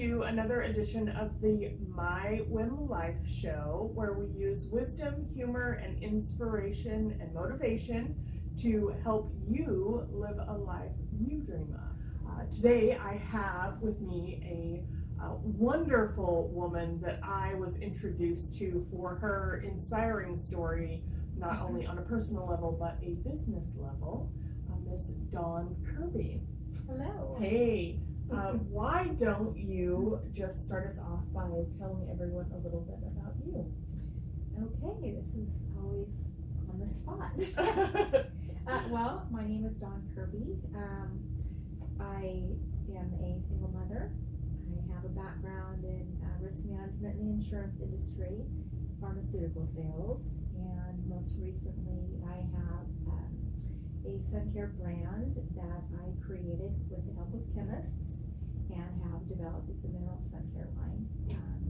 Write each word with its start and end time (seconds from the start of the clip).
to 0.00 0.22
another 0.22 0.62
edition 0.62 1.10
of 1.10 1.42
the 1.42 1.74
My 1.94 2.40
Whim 2.48 2.88
Life 2.88 3.18
show, 3.28 3.90
where 3.92 4.14
we 4.14 4.28
use 4.28 4.64
wisdom, 4.70 5.28
humor, 5.34 5.72
and 5.72 6.02
inspiration 6.02 7.18
and 7.20 7.34
motivation 7.34 8.16
to 8.62 8.94
help 9.02 9.30
you 9.46 10.08
live 10.10 10.38
a 10.48 10.54
life 10.54 10.92
you 11.12 11.42
dream 11.42 11.76
of. 11.76 12.30
Uh, 12.30 12.44
today, 12.50 12.96
I 12.98 13.16
have 13.30 13.82
with 13.82 14.00
me 14.00 14.40
a 15.20 15.22
uh, 15.22 15.34
wonderful 15.42 16.48
woman 16.48 16.98
that 17.02 17.20
I 17.22 17.52
was 17.56 17.78
introduced 17.80 18.56
to 18.58 18.86
for 18.90 19.16
her 19.16 19.62
inspiring 19.66 20.38
story, 20.38 21.02
not 21.36 21.60
only 21.60 21.86
on 21.86 21.98
a 21.98 22.02
personal 22.02 22.46
level 22.46 22.72
but 22.72 22.96
a 23.06 23.16
business 23.16 23.74
level, 23.76 24.32
uh, 24.72 24.76
Miss 24.90 25.08
Dawn 25.30 25.76
Kirby. 25.84 26.40
Hello. 26.88 27.36
Hey, 27.38 27.98
uh, 28.32 28.52
why 28.70 29.08
don't 29.18 29.56
you 29.56 30.20
just 30.34 30.66
start 30.66 30.86
us 30.86 30.98
off 30.98 31.24
by 31.34 31.48
telling 31.78 32.08
everyone 32.10 32.46
a 32.54 32.58
little 32.58 32.82
bit 32.86 33.02
about 33.10 33.34
you? 33.44 33.66
Okay, 34.54 35.10
this 35.12 35.34
is 35.34 35.50
always 35.78 36.14
on 36.68 36.78
the 36.78 36.86
spot. 36.86 37.34
uh, 38.68 38.82
well, 38.88 39.26
my 39.30 39.46
name 39.46 39.64
is 39.64 39.76
Dawn 39.78 40.02
Kirby. 40.14 40.58
Um, 40.76 41.18
I 41.98 42.54
am 42.94 43.10
a 43.18 43.40
single 43.42 43.72
mother. 43.74 44.10
I 44.10 44.94
have 44.94 45.04
a 45.04 45.14
background 45.14 45.84
in 45.84 46.18
uh, 46.22 46.44
risk 46.44 46.66
management 46.66 47.18
in 47.18 47.26
the 47.26 47.32
insurance 47.42 47.80
industry, 47.80 48.46
pharmaceutical 49.00 49.66
sales, 49.66 50.38
and 50.54 51.02
most 51.08 51.34
recently 51.38 52.20
I 52.30 52.46
have 52.54 52.86
a 54.06 54.20
sun 54.20 54.50
care 54.52 54.72
brand 54.80 55.36
that 55.56 55.82
I 55.92 56.06
created 56.24 56.72
with 56.88 57.04
the 57.04 57.14
help 57.14 57.34
of 57.34 57.44
chemists 57.52 58.24
and 58.72 58.92
have 59.12 59.28
developed. 59.28 59.68
It's 59.70 59.84
a 59.84 59.92
mineral 59.92 60.22
sun 60.24 60.48
care 60.54 60.68
line. 60.80 61.04
Um, 61.36 61.60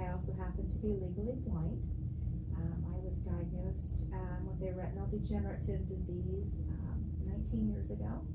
I 0.00 0.10
also 0.10 0.34
happen 0.34 0.66
to 0.66 0.78
be 0.78 0.90
legally 0.98 1.38
blind. 1.46 1.86
Um, 2.58 2.78
I 2.90 2.96
was 2.98 3.14
diagnosed 3.22 4.10
um, 4.12 4.50
with 4.50 4.66
a 4.66 4.74
retinal 4.74 5.06
degenerative 5.06 5.86
disease 5.86 6.58
um, 6.90 7.06
19 7.22 7.70
years 7.70 7.90
ago. 7.90 8.26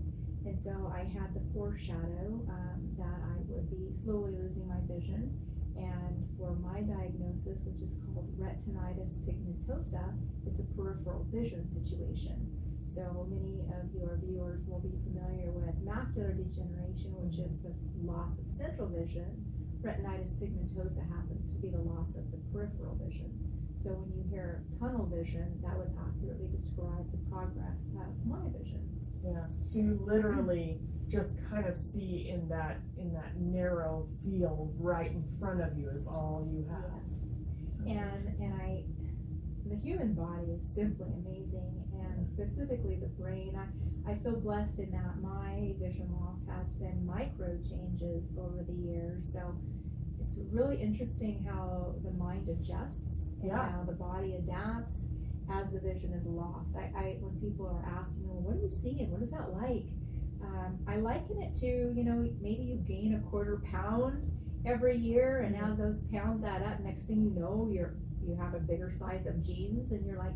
And 0.45 0.57
so 0.57 0.91
I 0.95 1.03
had 1.03 1.35
the 1.35 1.43
foreshadow 1.53 2.39
um, 2.47 2.95
that 2.97 3.19
I 3.19 3.43
would 3.51 3.69
be 3.69 3.91
slowly 3.91 4.35
losing 4.39 4.67
my 4.67 4.79
vision. 4.87 5.35
And 5.75 6.27
for 6.37 6.55
my 6.55 6.81
diagnosis, 6.81 7.59
which 7.67 7.83
is 7.83 7.95
called 8.07 8.31
retinitis 8.39 9.19
pigmentosa, 9.27 10.15
it's 10.47 10.59
a 10.59 10.67
peripheral 10.75 11.27
vision 11.31 11.67
situation. 11.67 12.48
So 12.89 13.27
many 13.29 13.69
of 13.69 13.93
your 13.93 14.17
viewers 14.17 14.65
will 14.65 14.81
be 14.81 14.97
familiar 15.05 15.53
with 15.53 15.77
macular 15.85 16.33
degeneration, 16.33 17.13
which 17.21 17.37
is 17.37 17.61
the 17.61 17.69
loss 18.01 18.33
of 18.41 18.49
central 18.49 18.89
vision. 18.89 19.45
Retinitis 19.85 20.41
pigmentosa 20.41 21.05
happens 21.05 21.53
to 21.53 21.61
be 21.61 21.69
the 21.69 21.85
loss 21.85 22.17
of 22.17 22.25
the 22.33 22.41
peripheral 22.49 22.97
vision. 22.97 23.29
So 23.85 23.93
when 23.93 24.09
you 24.17 24.25
hear 24.33 24.65
tunnel 24.81 25.05
vision, 25.05 25.61
that 25.61 25.77
would 25.77 25.93
accurately 26.01 26.49
describe 26.49 27.05
the 27.13 27.21
progress 27.29 27.85
of 27.93 28.09
my 28.25 28.41
vision. 28.57 28.81
Yeah. 29.21 29.45
So 29.69 29.79
you 29.79 30.01
literally 30.01 30.81
just 31.11 31.37
kind 31.49 31.69
of 31.69 31.77
see 31.77 32.33
in 32.33 32.49
that 32.49 32.81
in 32.97 33.13
that 33.13 33.37
narrow 33.37 34.07
field 34.25 34.73
right 34.79 35.11
in 35.11 35.23
front 35.39 35.61
of 35.61 35.77
you 35.77 35.89
is 35.89 36.07
all 36.07 36.41
you 36.49 36.65
have. 36.73 36.89
Yes. 37.05 37.29
So. 37.77 37.85
And 37.85 38.23
and 38.41 38.53
I 38.57 38.83
the 39.69 39.77
human 39.77 40.13
body 40.13 40.57
is 40.57 40.65
simply 40.65 41.13
amazing 41.13 41.85
and 42.19 42.27
specifically 42.27 42.97
the 42.99 43.07
brain. 43.21 43.55
I, 43.55 44.11
I 44.11 44.15
feel 44.15 44.39
blessed 44.39 44.79
in 44.79 44.91
that 44.91 45.21
my 45.21 45.73
vision 45.79 46.11
loss 46.11 46.41
has 46.51 46.73
been 46.73 47.05
micro 47.05 47.57
changes 47.63 48.27
over 48.37 48.63
the 48.67 48.73
years. 48.73 49.31
So 49.33 49.55
it's 50.19 50.35
really 50.51 50.81
interesting 50.81 51.47
how 51.49 51.95
the 52.03 52.11
mind 52.11 52.49
adjusts 52.49 53.33
and 53.41 53.47
Yeah. 53.51 53.71
how 53.71 53.83
the 53.83 53.93
body 53.93 54.35
adapts 54.35 55.07
as 55.49 55.71
the 55.71 55.79
vision 55.79 56.11
is 56.13 56.25
lost. 56.25 56.75
I, 56.75 56.91
I 56.95 57.17
when 57.21 57.39
people 57.39 57.67
are 57.67 57.85
asking 57.97 58.23
me, 58.23 58.29
well, 58.33 58.41
what 58.51 58.57
are 58.57 58.61
you 58.61 58.69
seeing? 58.69 59.11
What 59.11 59.21
is 59.21 59.31
that 59.31 59.51
like? 59.53 59.87
Um, 60.43 60.79
I 60.87 60.97
liken 60.97 61.41
it 61.41 61.55
to, 61.59 61.67
you 61.95 62.03
know, 62.03 62.29
maybe 62.41 62.63
you 62.63 62.77
gain 62.87 63.15
a 63.15 63.29
quarter 63.29 63.61
pound 63.71 64.29
every 64.65 64.97
year, 64.97 65.41
and 65.41 65.55
as 65.55 65.77
those 65.77 66.01
pounds 66.13 66.43
add 66.45 66.63
up, 66.63 66.79
next 66.81 67.03
thing 67.03 67.23
you 67.23 67.31
know, 67.31 67.69
you're 67.71 67.95
you 68.25 68.35
have 68.35 68.53
a 68.53 68.59
bigger 68.59 68.91
size 68.91 69.25
of 69.25 69.43
jeans, 69.45 69.91
and 69.91 70.05
you're 70.05 70.17
like, 70.19 70.35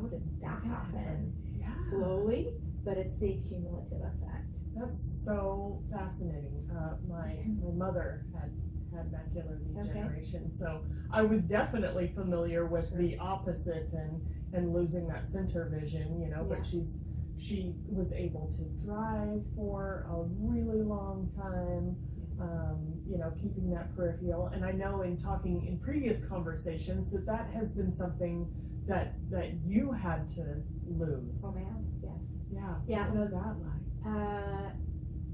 how 0.00 0.08
did 0.08 0.40
that 0.40 0.62
happen? 0.64 1.32
Yeah. 1.58 1.74
Slowly, 1.90 2.52
but 2.84 2.96
it's 2.96 3.18
the 3.18 3.38
cumulative 3.48 4.00
effect. 4.00 4.56
That's 4.74 5.00
so 5.24 5.82
fascinating. 5.90 6.68
Uh, 6.74 6.96
my 7.08 7.36
my 7.62 7.72
mother 7.74 8.24
had 8.34 8.50
had 8.94 9.12
macular 9.12 9.58
degeneration, 9.74 10.52
so 10.54 10.82
I 11.12 11.22
was 11.22 11.42
definitely 11.42 12.08
familiar 12.14 12.66
with 12.66 12.88
Sure. 12.88 12.98
the 12.98 13.18
opposite 13.18 13.92
and 13.92 14.26
and 14.52 14.72
losing 14.72 15.06
that 15.08 15.28
center 15.30 15.68
vision. 15.68 16.20
You 16.20 16.30
know, 16.30 16.46
Yeah. 16.48 16.56
but 16.56 16.66
she's 16.66 17.00
she 17.38 17.74
was 17.88 18.12
able 18.12 18.50
to 18.58 18.64
drive 18.84 19.42
for 19.56 20.06
a 20.10 20.22
really 20.40 20.82
long 20.82 21.30
time. 21.36 21.96
um, 22.40 22.94
you 23.06 23.18
know, 23.18 23.30
keeping 23.42 23.68
that 23.68 23.94
peripheral. 23.94 24.46
And 24.46 24.64
I 24.64 24.72
know 24.72 25.02
in 25.02 25.18
talking 25.20 25.66
in 25.66 25.78
previous 25.78 26.24
conversations 26.24 27.10
that 27.10 27.26
that 27.26 27.50
has 27.50 27.74
been 27.74 27.92
something 27.92 28.48
that 28.86 29.14
that 29.30 29.54
you 29.64 29.92
had 29.92 30.28
to 30.30 30.62
lose. 30.86 31.42
Oh 31.44 31.52
man, 31.52 31.86
yes. 32.02 32.34
Yeah. 32.50 32.74
Yeah, 32.86 33.06
What 33.08 33.14
no, 33.14 33.20
was 33.20 33.30
that 33.30 33.56
like? 33.62 34.16
Uh, 34.16 34.70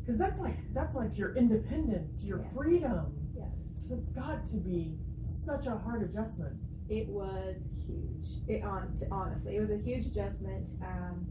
Because 0.00 0.18
that's 0.18 0.40
like 0.40 0.58
that's 0.74 0.94
like 0.94 1.16
your 1.16 1.34
independence, 1.36 2.24
your 2.24 2.38
Yes. 2.40 2.54
freedom. 2.54 3.06
yes. 3.34 3.86
So 3.88 3.94
it's 3.96 4.12
got 4.12 4.46
to 4.48 4.56
be 4.58 4.98
such 5.22 5.66
a 5.66 5.76
hard 5.78 6.02
adjustment. 6.02 6.56
It 6.88 7.08
was 7.08 7.56
huge. 7.86 8.26
It 8.48 8.62
on 8.64 8.96
honestly, 9.10 9.56
it 9.56 9.60
was 9.60 9.70
a 9.70 9.78
huge 9.78 10.06
adjustment. 10.06 10.68
Um, 10.82 11.26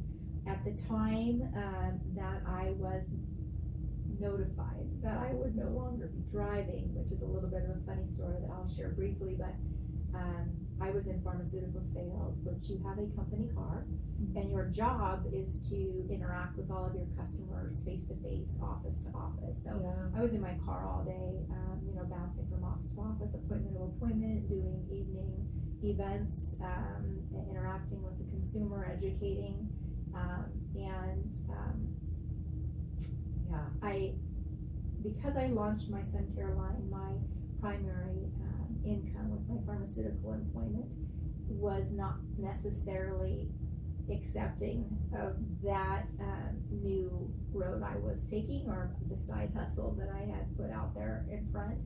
at 0.47 0.63
the 0.63 0.73
time 0.73 1.41
um, 1.55 1.99
that 2.15 2.41
I 2.45 2.75
was 2.77 3.09
notified 4.19 4.85
that 5.01 5.17
I 5.17 5.33
would 5.33 5.55
no 5.55 5.69
longer 5.69 6.07
be 6.07 6.21
driving, 6.31 6.93
which 6.93 7.11
is 7.11 7.21
a 7.21 7.25
little 7.25 7.49
bit 7.49 7.63
of 7.63 7.71
a 7.75 7.79
funny 7.85 8.05
story 8.07 8.37
that 8.41 8.49
I'll 8.51 8.69
share 8.69 8.89
briefly, 8.89 9.35
but 9.37 9.53
um, 10.17 10.49
I 10.81 10.91
was 10.91 11.07
in 11.07 11.21
pharmaceutical 11.21 11.81
sales, 11.81 12.35
which 12.43 12.69
you 12.69 12.83
have 12.83 12.99
a 12.99 13.07
company 13.15 13.47
car, 13.55 13.85
and 14.35 14.51
your 14.51 14.65
job 14.65 15.25
is 15.31 15.59
to 15.69 16.05
interact 16.11 16.57
with 16.57 16.69
all 16.69 16.85
of 16.85 16.95
your 16.95 17.07
customers 17.17 17.81
face 17.85 18.05
to 18.07 18.15
face, 18.15 18.59
office 18.61 18.99
to 19.07 19.09
office. 19.15 19.63
So 19.63 19.71
yeah. 19.79 20.19
I 20.19 20.21
was 20.21 20.33
in 20.33 20.41
my 20.41 20.55
car 20.65 20.85
all 20.85 21.03
day, 21.03 21.47
um, 21.51 21.79
you 21.87 21.95
know, 21.95 22.03
bouncing 22.05 22.47
from 22.47 22.63
office 22.63 22.91
to 22.91 23.01
office, 23.01 23.33
appointment 23.33 23.75
to 23.75 23.83
appointment, 23.83 24.49
doing 24.49 24.83
evening 24.91 25.47
events, 25.83 26.55
um, 26.61 27.23
interacting 27.49 28.03
with 28.03 28.17
the 28.17 28.25
consumer, 28.31 28.91
educating, 28.91 29.69
um, 30.13 30.51
and 30.75 31.31
um, 31.51 31.87
yeah, 33.49 33.67
I 33.81 34.13
because 35.03 35.37
I 35.37 35.47
launched 35.47 35.89
my 35.89 36.01
sun 36.01 36.27
care 36.35 36.49
line, 36.49 36.89
my 36.89 37.13
primary 37.61 38.31
um, 38.41 38.44
income 38.85 39.31
with 39.31 39.47
my 39.49 39.65
pharmaceutical 39.65 40.33
employment 40.33 40.91
was 41.47 41.91
not 41.91 42.15
necessarily 42.37 43.49
accepting 44.11 44.85
of 45.17 45.35
that 45.63 46.05
um, 46.21 46.61
new 46.69 47.33
road 47.53 47.81
I 47.83 47.97
was 47.97 48.25
taking 48.29 48.65
or 48.67 48.91
the 49.09 49.17
side 49.17 49.51
hustle 49.57 49.95
that 49.99 50.09
I 50.09 50.29
had 50.29 50.55
put 50.57 50.69
out 50.71 50.93
there 50.93 51.25
in 51.31 51.47
front. 51.51 51.79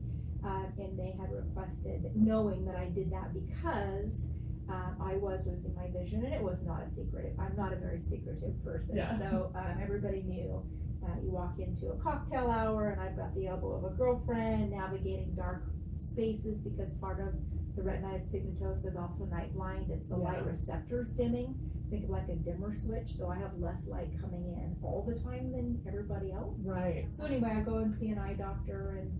Uh, 0.44 0.64
and 0.78 0.98
they 0.98 1.12
had 1.20 1.30
requested, 1.32 2.00
knowing 2.16 2.64
that 2.64 2.74
I 2.74 2.88
did 2.88 3.12
that 3.12 3.34
because 3.34 4.28
um, 4.70 4.96
I 5.02 5.16
was 5.16 5.44
losing 5.46 5.74
my 5.74 5.88
vision, 5.92 6.24
and 6.24 6.32
it 6.32 6.40
was 6.42 6.62
not 6.64 6.82
a 6.82 6.88
secret. 6.88 7.34
I'm 7.38 7.54
not 7.56 7.74
a 7.74 7.76
very 7.76 8.00
secretive 8.00 8.62
person, 8.64 8.96
Yeah. 8.96 9.18
so 9.18 9.52
um, 9.54 9.78
everybody 9.82 10.22
knew. 10.22 10.64
Uh, 11.04 11.20
you 11.22 11.30
walk 11.30 11.58
into 11.58 11.88
a 11.92 11.96
cocktail 11.98 12.50
hour, 12.50 12.88
and 12.88 13.00
I've 13.02 13.16
got 13.16 13.34
the 13.34 13.48
elbow 13.48 13.72
of 13.84 13.84
a 13.92 13.94
girlfriend 13.96 14.70
navigating 14.70 15.34
dark 15.36 15.64
spaces 15.96 16.62
because 16.62 16.94
part 16.94 17.20
of 17.20 17.34
the 17.76 17.82
retinitis 17.82 18.28
pigmentosa 18.32 18.86
is 18.86 18.96
also 18.96 19.24
night 19.26 19.52
blind. 19.54 19.90
It's 19.90 20.08
the 20.08 20.16
Yeah. 20.16 20.24
light 20.24 20.46
receptors 20.46 21.10
dimming. 21.12 21.54
Think 21.90 22.04
of 22.04 22.10
like 22.10 22.28
a 22.28 22.36
dimmer 22.36 22.72
switch, 22.74 23.14
so 23.14 23.28
I 23.28 23.36
have 23.38 23.58
less 23.58 23.86
light 23.88 24.10
coming 24.20 24.44
in 24.44 24.76
all 24.82 25.02
the 25.02 25.14
time 25.18 25.50
than 25.52 25.80
everybody 25.86 26.32
else. 26.32 26.60
Right. 26.64 27.06
So 27.12 27.24
anyway, 27.24 27.50
I 27.50 27.60
go 27.62 27.78
and 27.78 27.94
see 27.94 28.10
an 28.10 28.18
eye 28.18 28.34
doctor 28.34 28.98
and 29.00 29.10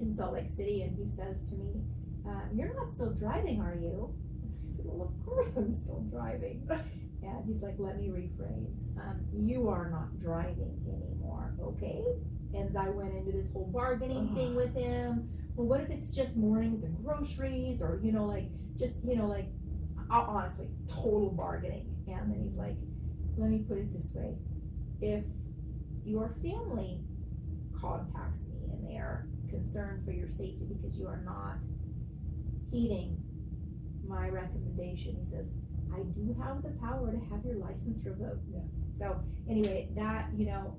in 0.00 0.12
Salt 0.14 0.34
Lake 0.34 0.48
City, 0.48 0.82
and 0.82 0.96
he 0.96 1.06
says 1.06 1.44
to 1.46 1.56
me, 1.56 1.82
um, 2.26 2.42
"You're 2.54 2.72
not 2.74 2.90
still 2.90 3.12
driving, 3.14 3.60
are 3.60 3.74
you?" 3.74 4.14
I 4.44 4.76
said, 4.76 4.86
"Well, 4.86 5.02
of 5.08 5.24
course 5.26 5.56
I'm 5.56 5.72
still 5.72 6.02
driving." 6.10 6.68
and 7.22 7.44
he's 7.46 7.62
like, 7.62 7.78
"Let 7.78 7.96
me 7.98 8.08
rephrase. 8.08 8.96
Um, 8.98 9.24
you 9.32 9.68
are 9.68 9.90
not 9.90 10.18
driving 10.20 10.78
anymore, 10.86 11.54
okay?" 11.60 12.04
And 12.54 12.76
I 12.76 12.90
went 12.90 13.14
into 13.14 13.32
this 13.32 13.50
whole 13.52 13.66
bargaining 13.66 14.34
thing 14.34 14.54
with 14.54 14.74
him. 14.74 15.28
Well, 15.58 15.66
what 15.66 15.80
if 15.80 15.90
it's 15.90 16.14
just 16.14 16.36
mornings 16.36 16.84
and 16.84 17.04
groceries, 17.04 17.82
or 17.82 17.98
you 18.00 18.12
know, 18.12 18.26
like 18.26 18.46
just 18.78 19.04
you 19.04 19.16
know, 19.16 19.26
like 19.26 19.48
honestly, 20.08 20.68
total 20.86 21.32
bargaining. 21.36 21.96
And 22.06 22.30
then 22.32 22.40
he's 22.40 22.54
like, 22.54 22.76
"Let 23.36 23.50
me 23.50 23.64
put 23.66 23.78
it 23.78 23.92
this 23.92 24.12
way: 24.14 24.36
if 25.00 25.24
your 26.04 26.28
family 26.42 27.00
contacts 27.80 28.46
me 28.46 28.70
and 28.72 28.88
they're 28.88 29.26
concerned 29.50 30.04
for 30.04 30.12
your 30.12 30.28
safety 30.28 30.64
because 30.68 30.96
you 30.96 31.08
are 31.08 31.22
not 31.24 31.56
heeding 32.70 33.20
my 34.06 34.28
recommendation. 34.28 35.16
He 35.18 35.24
says, 35.24 35.50
I 35.92 36.02
do 36.02 36.36
have 36.40 36.62
the 36.62 36.70
power 36.80 37.12
to 37.12 37.18
have 37.30 37.44
your 37.44 37.56
license 37.56 38.04
revoked. 38.04 38.44
Yeah. 38.52 38.60
So 38.96 39.20
anyway, 39.48 39.88
that, 39.96 40.30
you 40.36 40.46
know, 40.46 40.76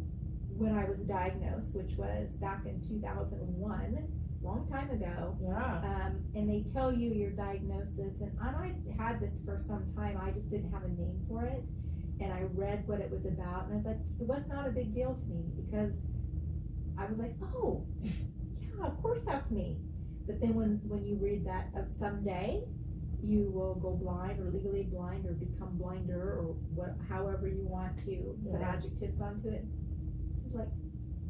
when 0.58 0.78
I 0.78 0.86
was 0.86 1.00
diagnosed, 1.00 1.76
which 1.76 1.96
was 1.98 2.38
back 2.38 2.66
in 2.66 2.82
two 2.82 3.00
thousand 3.00 3.40
and 3.40 3.56
one, 3.58 4.08
long 4.42 4.68
time 4.70 4.90
ago, 4.90 5.36
Yeah. 5.42 5.82
um, 5.84 6.24
and 6.36 6.50
they 6.50 6.64
tell 6.72 6.92
you 6.94 7.12
your 7.12 7.32
diagnosis, 7.32 8.22
and 8.22 8.38
I 8.40 8.76
had 8.98 9.20
this 9.20 9.42
for 9.46 9.60
some 9.60 9.86
time. 9.96 10.18
I 10.22 10.32
just 10.32 10.50
didn't 10.50 10.72
have 10.72 10.84
a 10.84 10.90
name 10.90 11.22
for 11.28 11.44
it, 11.46 11.64
and 12.20 12.32
I 12.34 12.44
read 12.54 12.88
what 12.88 13.02
it 13.02 13.12
was 13.12 13.26
about, 13.26 13.66
and 13.66 13.74
I 13.74 13.78
was 13.78 13.86
like, 13.86 14.00
it 14.20 14.28
was 14.28 14.48
not 14.48 14.68
a 14.68 14.72
big 14.72 14.94
deal 14.94 15.14
to 15.16 15.26
me 15.26 15.44
because 15.58 16.04
I 16.98 17.06
was 17.06 17.18
like, 17.20 17.36
oh, 17.42 17.86
yeah, 18.02 18.86
of 18.86 19.02
course 19.02 19.24
that's 19.26 19.52
me. 19.52 19.78
But 20.26 20.40
then 20.40 20.54
when 20.56 20.82
when 20.88 21.06
you 21.06 21.16
read 21.16 21.46
that 21.46 21.70
of 21.76 21.92
someday 21.94 22.64
you 23.22 23.52
will 23.52 23.76
go 23.76 23.92
blind 23.98 24.40
or 24.40 24.50
legally 24.50 24.84
blind 24.84 25.26
or 25.26 25.34
become 25.34 25.78
blinder 25.78 26.40
or 26.40 26.56
what, 26.74 26.96
however 27.10 27.48
you 27.50 27.66
want 27.68 27.98
to 28.06 28.34
put 28.50 28.62
adjectives 28.62 29.20
onto 29.22 29.50
it. 29.50 29.66
It's 30.46 30.56
like, 30.56 30.70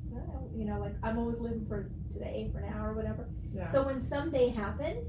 so 0.10 0.50
you 0.56 0.66
know, 0.66 0.80
like 0.80 0.94
I'm 1.04 1.18
always 1.18 1.40
living 1.40 1.66
for 1.66 1.90
today, 2.14 2.50
for 2.54 2.62
now, 2.62 2.86
or 2.88 2.94
whatever. 2.94 3.28
Yeah. 3.54 3.68
So 3.70 3.84
when 3.84 4.02
someday 4.02 4.50
happened, 4.50 5.06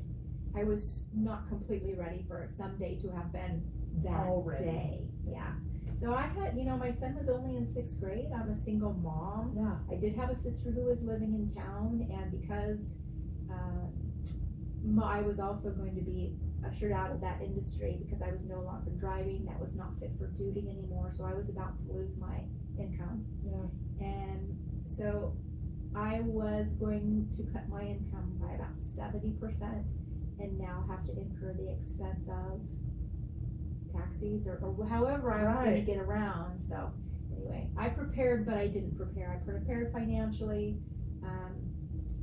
I 0.56 0.64
was 0.64 1.06
not 1.14 1.48
completely 1.48 1.94
ready 1.94 2.24
for 2.28 2.46
someday 2.48 2.98
to 3.02 3.10
have 3.12 3.32
been 3.32 3.62
that 4.04 4.26
Already. 4.26 4.64
day. 4.64 5.00
Yeah. 5.26 5.52
So 5.98 6.14
I 6.14 6.22
had, 6.22 6.56
you 6.56 6.64
know, 6.64 6.76
my 6.78 6.90
son 6.90 7.14
was 7.14 7.28
only 7.28 7.56
in 7.56 7.66
sixth 7.70 8.00
grade. 8.00 8.30
I'm 8.34 8.48
a 8.50 8.56
single 8.56 8.94
mom. 8.94 9.52
yeah. 9.56 9.94
I 9.94 10.00
did 10.00 10.16
have 10.16 10.30
a 10.30 10.36
sister 10.36 10.70
who 10.70 10.84
was 10.84 11.02
living 11.02 11.34
in 11.34 11.50
town, 11.54 12.06
and 12.10 12.30
because 12.40 12.94
um, 13.50 13.92
my- 14.84 15.18
I 15.18 15.22
was 15.22 15.38
also 15.40 15.70
going 15.70 15.94
to 15.96 16.00
be 16.00 16.34
ushered 16.66 16.92
out 16.92 17.10
of 17.10 17.20
that 17.20 17.40
industry 17.42 17.98
because 18.04 18.22
I 18.22 18.30
was 18.32 18.44
no 18.44 18.60
longer 18.60 18.90
driving, 18.98 19.44
that 19.46 19.58
was 19.60 19.76
not 19.76 19.98
fit 19.98 20.12
for 20.18 20.26
duty 20.28 20.68
anymore. 20.68 21.10
So 21.12 21.24
I 21.24 21.34
was 21.34 21.48
about 21.48 21.78
to 21.86 21.92
lose 21.92 22.16
my 22.18 22.40
income. 22.78 23.24
Yeah. 23.44 24.06
And 24.06 24.56
so 24.86 25.34
I 25.94 26.20
was 26.22 26.70
going 26.72 27.28
to 27.36 27.42
cut 27.52 27.68
my 27.68 27.82
income 27.82 28.38
by 28.40 28.54
about 28.54 28.78
seventy 28.78 29.32
percent 29.32 29.86
and 30.38 30.58
now 30.58 30.84
have 30.88 31.04
to 31.06 31.12
incur 31.12 31.54
the 31.54 31.70
expense 31.70 32.28
of 32.28 32.60
taxis 33.94 34.46
or, 34.46 34.58
or 34.62 34.86
however 34.86 35.32
I 35.32 35.44
was 35.44 35.56
gonna 35.64 35.80
get 35.80 35.98
around, 35.98 36.62
so 36.62 36.92
anyway, 37.36 37.68
I 37.76 37.88
prepared, 37.88 38.46
but 38.46 38.54
I 38.54 38.68
didn't 38.68 38.96
prepare, 38.96 39.38
I 39.40 39.44
prepared 39.44 39.92
financially, 39.92 40.78
um, 41.24 41.52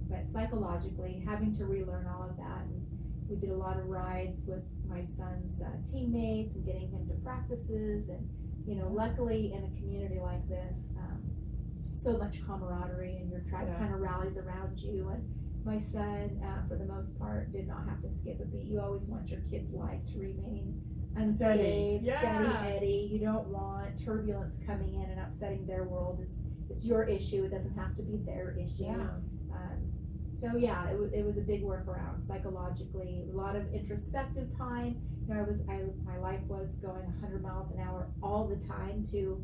but 0.10 0.28
psychologically, 0.32 1.24
having 1.28 1.56
to 1.58 1.66
relearn 1.66 2.08
all 2.08 2.24
of 2.30 2.38
that, 2.38 2.62
and 2.62 2.86
we 3.30 3.36
did 3.36 3.50
a 3.50 3.56
lot 3.56 3.78
of 3.78 3.86
rides 3.86 4.38
with 4.48 4.64
my 4.88 5.04
son's 5.04 5.62
uh, 5.62 5.70
teammates 5.92 6.56
and 6.56 6.66
getting 6.66 6.90
him 6.90 7.08
to 7.08 7.14
practices, 7.24 8.10
and, 8.10 8.30
you 8.66 8.76
know, 8.76 8.88
luckily 8.88 9.52
in 9.54 9.64
a 9.64 9.78
community 9.78 10.20
like 10.20 10.48
this, 10.48 10.78
so 12.08 12.18
much 12.18 12.42
camaraderie 12.46 13.18
and 13.18 13.30
your 13.30 13.42
tribe 13.50 13.68
Yeah. 13.68 13.80
kind 13.80 13.94
of 13.94 14.00
rallies 14.00 14.38
around 14.38 14.80
you, 14.80 15.10
and 15.10 15.24
my 15.66 15.78
son, 15.78 16.42
uh, 16.42 16.66
for 16.68 16.76
the 16.76 16.86
most 16.86 17.18
part, 17.20 17.52
did 17.52 17.68
not 17.68 17.86
have 17.90 18.02
to 18.02 18.10
skip 18.10 18.40
a 18.40 18.46
beat. 18.46 18.66
You 18.68 18.80
always 18.80 19.04
want 19.04 19.30
your 19.30 19.42
kid's 19.42 19.74
life 19.74 20.00
to 20.14 20.20
remain 20.20 20.82
Steady. 21.36 21.98
unscathed, 21.98 22.04
Yeah. 22.06 22.20
steady 22.20 22.76
Eddie. 22.78 23.10
You 23.12 23.20
don't 23.20 23.50
want 23.50 24.00
turbulence 24.00 24.58
coming 24.66 24.94
in 24.94 25.10
and 25.10 25.20
upsetting 25.20 25.66
their 25.66 25.84
world. 25.84 26.20
It's 26.22 26.40
it's 26.70 26.86
your 26.86 27.04
issue. 27.04 27.44
It 27.46 27.50
doesn't 27.52 27.74
have 27.76 27.96
to 27.96 28.04
be 28.04 28.18
their 28.18 28.52
issue. 28.52 28.84
Yeah. 28.84 29.10
Um, 29.52 29.92
so 30.34 30.56
yeah, 30.58 30.90
it, 30.92 31.00
wa- 31.00 31.10
it 31.14 31.26
was 31.26 31.38
a 31.38 31.42
big 31.42 31.64
workaround 31.64 32.22
psychologically. 32.24 33.26
A 33.32 33.36
lot 33.36 33.56
of 33.56 33.74
introspective 33.74 34.56
time. 34.58 34.98
You 35.28 35.34
know, 35.34 35.40
I 35.42 35.44
was 35.44 35.62
I 35.68 35.84
my 36.06 36.18
life 36.20 36.46
was 36.48 36.76
going 36.76 37.06
100 37.06 37.42
miles 37.42 37.72
an 37.72 37.80
hour 37.82 38.08
all 38.22 38.48
the 38.48 38.58
time 38.58 39.04
to. 39.12 39.44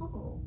Oh, 0.00 0.40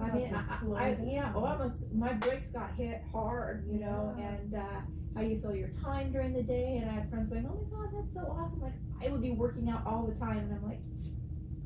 I 0.00 0.10
mean, 0.14 0.34
I, 0.34 0.76
I, 0.76 0.98
yeah, 1.02 1.32
almost 1.34 1.92
my 1.94 2.12
brakes 2.14 2.46
got 2.48 2.74
hit 2.74 3.02
hard, 3.12 3.64
you 3.70 3.78
know, 3.80 4.14
Yeah. 4.18 4.28
and 4.30 4.54
uh, 4.54 4.80
how 5.14 5.20
you 5.22 5.38
fill 5.40 5.54
your 5.54 5.70
time 5.82 6.10
during 6.12 6.32
the 6.32 6.42
day. 6.42 6.78
And 6.82 6.90
I 6.90 6.94
had 6.94 7.08
friends 7.10 7.28
going, 7.30 7.46
"Oh 7.46 7.54
my 7.70 7.76
god, 7.76 7.90
that's 7.94 8.12
so 8.14 8.20
awesome!" 8.20 8.60
Like 8.60 8.72
I 9.04 9.08
would 9.10 9.22
be 9.22 9.30
working 9.30 9.68
out 9.70 9.86
all 9.86 10.06
the 10.06 10.14
time, 10.18 10.38
and 10.38 10.52
I'm 10.54 10.64
like, 10.68 10.80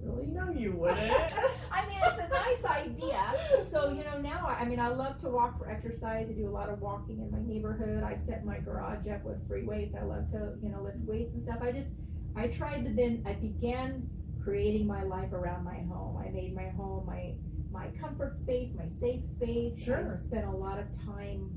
really? 0.02 0.26
No, 0.26 0.50
you 0.50 0.72
wouldn't. 0.72 0.99
I 1.72 1.87
mean, 1.88 1.99
it's 2.02 2.19
a 2.19 2.28
nice 2.28 2.64
idea. 2.64 3.64
So 3.64 3.90
you 3.93 4.05
know, 4.05 4.20
now 4.20 4.46
I, 4.46 4.62
I 4.62 4.64
mean, 4.67 4.81
I 4.81 4.88
love 4.88 5.19
to 5.22 5.28
walk 5.28 5.58
for 5.58 5.70
exercise. 5.70 6.28
I 6.28 6.32
do 6.32 6.46
a 6.46 6.50
lot 6.50 6.69
of 6.69 6.81
walking 6.81 7.20
in 7.20 7.31
my 7.31 7.40
neighborhood. 7.40 8.02
I 8.02 8.17
set 8.17 8.44
my 8.44 8.58
garage 8.58 9.06
up 9.08 9.25
with 9.25 9.46
free 9.49 9.62
weights. 9.64 9.94
I 9.94 10.02
love 10.05 10.31
to 10.32 10.55
you 10.62 10.69
know 10.70 10.82
lift 10.82 10.99
weights 11.06 11.32
and 11.34 11.43
stuff. 11.43 11.58
I 11.62 11.72
just 11.72 11.93
I 12.37 12.49
tried 12.49 12.84
to 12.84 12.90
then 12.93 13.22
I 13.26 13.32
began 13.32 14.08
creating 14.43 14.87
my 14.87 15.02
life 15.02 15.32
around 15.32 15.64
my 15.64 15.81
home. 15.93 16.17
I 16.17 16.31
made 16.31 16.55
my 16.55 16.69
home 16.70 17.06
my 17.06 17.34
my 17.72 17.88
comfort 18.00 18.37
space, 18.37 18.70
my 18.76 18.88
safe 18.88 19.25
space. 19.25 19.82
Sure. 19.82 20.05
I 20.05 20.19
spent 20.19 20.46
a 20.46 20.50
lot 20.50 20.78
of 20.78 20.87
time 21.05 21.50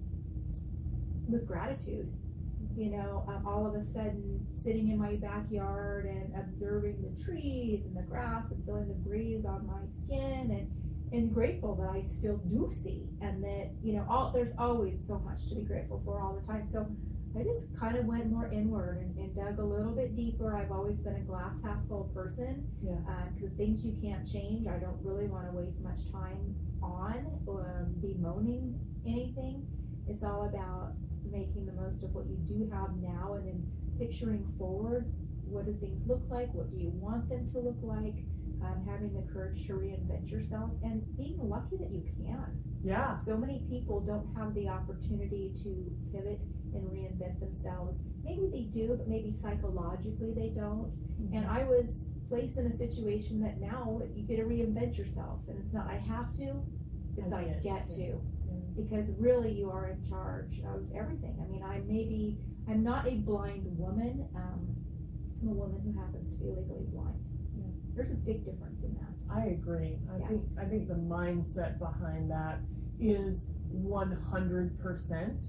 with 1.27 1.47
gratitude. 1.47 2.11
You 2.75 2.89
know, 2.89 3.23
um, 3.27 3.45
all 3.45 3.67
of 3.67 3.75
a 3.75 3.83
sudden 3.83 4.47
sitting 4.51 4.89
in 4.89 4.97
my 4.97 5.15
backyard 5.15 6.05
and 6.05 6.33
observing 6.35 7.03
the 7.03 7.23
trees 7.23 7.85
and 7.85 7.95
the 7.95 8.01
grass 8.01 8.49
and 8.49 8.65
feeling 8.65 8.87
the 8.87 8.95
breeze 8.95 9.45
on 9.45 9.67
my 9.67 9.85
skin 9.87 10.49
and 10.49 10.71
and 11.11 11.31
grateful 11.31 11.75
that 11.75 11.89
I 11.89 12.01
still 12.01 12.37
do 12.37 12.71
see 12.71 13.07
and 13.21 13.43
that 13.43 13.69
you 13.83 13.93
know 13.93 14.05
all 14.09 14.31
there's 14.31 14.53
always 14.57 15.05
so 15.05 15.19
much 15.19 15.47
to 15.49 15.55
be 15.55 15.61
grateful 15.61 16.01
for 16.03 16.19
all 16.19 16.33
the 16.33 16.45
time. 16.47 16.65
So 16.65 16.87
I 17.37 17.43
just 17.43 17.75
kind 17.79 17.97
of 17.97 18.05
went 18.05 18.29
more 18.31 18.47
inward 18.51 18.97
and, 18.99 19.17
and 19.17 19.35
dug 19.35 19.57
a 19.59 19.63
little 19.65 19.93
bit 19.93 20.15
deeper. 20.15 20.55
I've 20.55 20.71
always 20.71 20.99
been 20.99 21.15
a 21.15 21.21
glass 21.21 21.61
half 21.63 21.83
full 21.87 22.11
person. 22.13 22.67
Yeah. 22.81 22.93
Um, 23.07 23.33
'cause 23.39 23.49
things 23.57 23.83
you 23.85 23.93
can't 24.01 24.25
change, 24.27 24.67
I 24.67 24.77
don't 24.77 25.01
really 25.03 25.27
want 25.27 25.49
to 25.49 25.57
waste 25.57 25.81
much 25.83 26.11
time 26.11 26.55
on 26.81 27.39
or 27.47 27.89
bemoaning 28.01 28.79
anything. 29.05 29.65
It's 30.07 30.23
all 30.23 30.45
about 30.45 30.93
making 31.31 31.65
the 31.65 31.73
most 31.73 32.03
of 32.03 32.13
what 32.13 32.27
you 32.27 32.37
do 32.37 32.69
have 32.71 32.95
now 32.97 33.33
and 33.33 33.47
then 33.47 33.71
picturing 33.97 34.45
forward. 34.59 35.11
What 35.45 35.65
do 35.65 35.73
things 35.73 36.05
look 36.07 36.21
like? 36.29 36.53
What 36.53 36.69
do 36.71 36.77
you 36.77 36.89
want 36.91 37.29
them 37.29 37.49
to 37.51 37.59
look 37.59 37.77
like? 37.81 38.25
Um, 38.61 38.85
having 38.87 39.11
the 39.13 39.23
courage 39.33 39.65
to 39.67 39.73
reinvent 39.73 40.31
yourself 40.31 40.71
and 40.83 41.03
being 41.17 41.37
lucky 41.49 41.75
that 41.77 41.89
you 41.91 42.03
can. 42.15 42.63
Yeah. 42.81 43.17
So 43.17 43.35
many 43.37 43.59
people 43.69 43.99
don't 43.99 44.33
have 44.37 44.53
the 44.53 44.69
opportunity 44.69 45.53
to 45.63 45.91
pivot 46.13 46.39
and 46.75 46.83
reinvent 46.89 47.39
themselves. 47.39 47.97
Maybe 48.23 48.47
they 48.51 48.61
do, 48.63 48.95
but 48.97 49.07
maybe 49.07 49.31
psychologically 49.31 50.33
they 50.33 50.49
don't. 50.49 50.91
And 51.33 51.45
I 51.45 51.63
was 51.63 52.09
placed 52.29 52.57
in 52.57 52.65
a 52.67 52.71
situation 52.71 53.41
that 53.41 53.59
now 53.59 54.01
you 54.15 54.23
get 54.23 54.37
to 54.37 54.43
reinvent 54.43 54.97
yourself. 54.97 55.41
And 55.47 55.57
it's 55.59 55.73
not 55.73 55.87
I 55.87 55.95
have 55.97 56.33
to, 56.37 56.61
it's 57.17 57.31
I 57.31 57.39
I, 57.41 57.43
get 57.45 57.63
get 57.63 57.87
to. 57.89 57.95
to. 58.11 58.21
Because 58.75 59.09
really 59.19 59.51
you 59.53 59.69
are 59.69 59.89
in 59.89 60.09
charge 60.09 60.59
of 60.65 60.87
everything. 60.95 61.37
I 61.39 61.51
mean, 61.51 61.63
I 61.63 61.81
maybe, 61.87 62.37
I'm 62.67 62.83
not 62.83 63.07
a 63.07 63.15
blind 63.17 63.65
woman. 63.77 64.27
Um, 64.35 64.75
I'm 65.41 65.49
a 65.49 65.53
woman 65.53 65.81
who 65.83 65.99
happens 65.99 66.31
to 66.31 66.37
be 66.39 66.45
legally 66.45 66.85
blind. 66.91 67.19
Yeah. 67.55 67.65
There's 67.95 68.11
a 68.11 68.15
big 68.15 68.43
difference 68.45 68.81
in 68.83 68.93
that. 68.95 69.11
I 69.31 69.45
agree. 69.47 69.99
I 70.11 70.17
Yeah. 70.17 70.27
think 70.27 70.41
I 70.59 70.65
think 70.65 70.87
the 70.87 70.95
mindset 70.95 71.77
behind 71.79 72.31
that 72.31 72.59
is 72.99 73.47
one 73.69 74.11
hundred 74.31 74.79
percent 74.79 75.45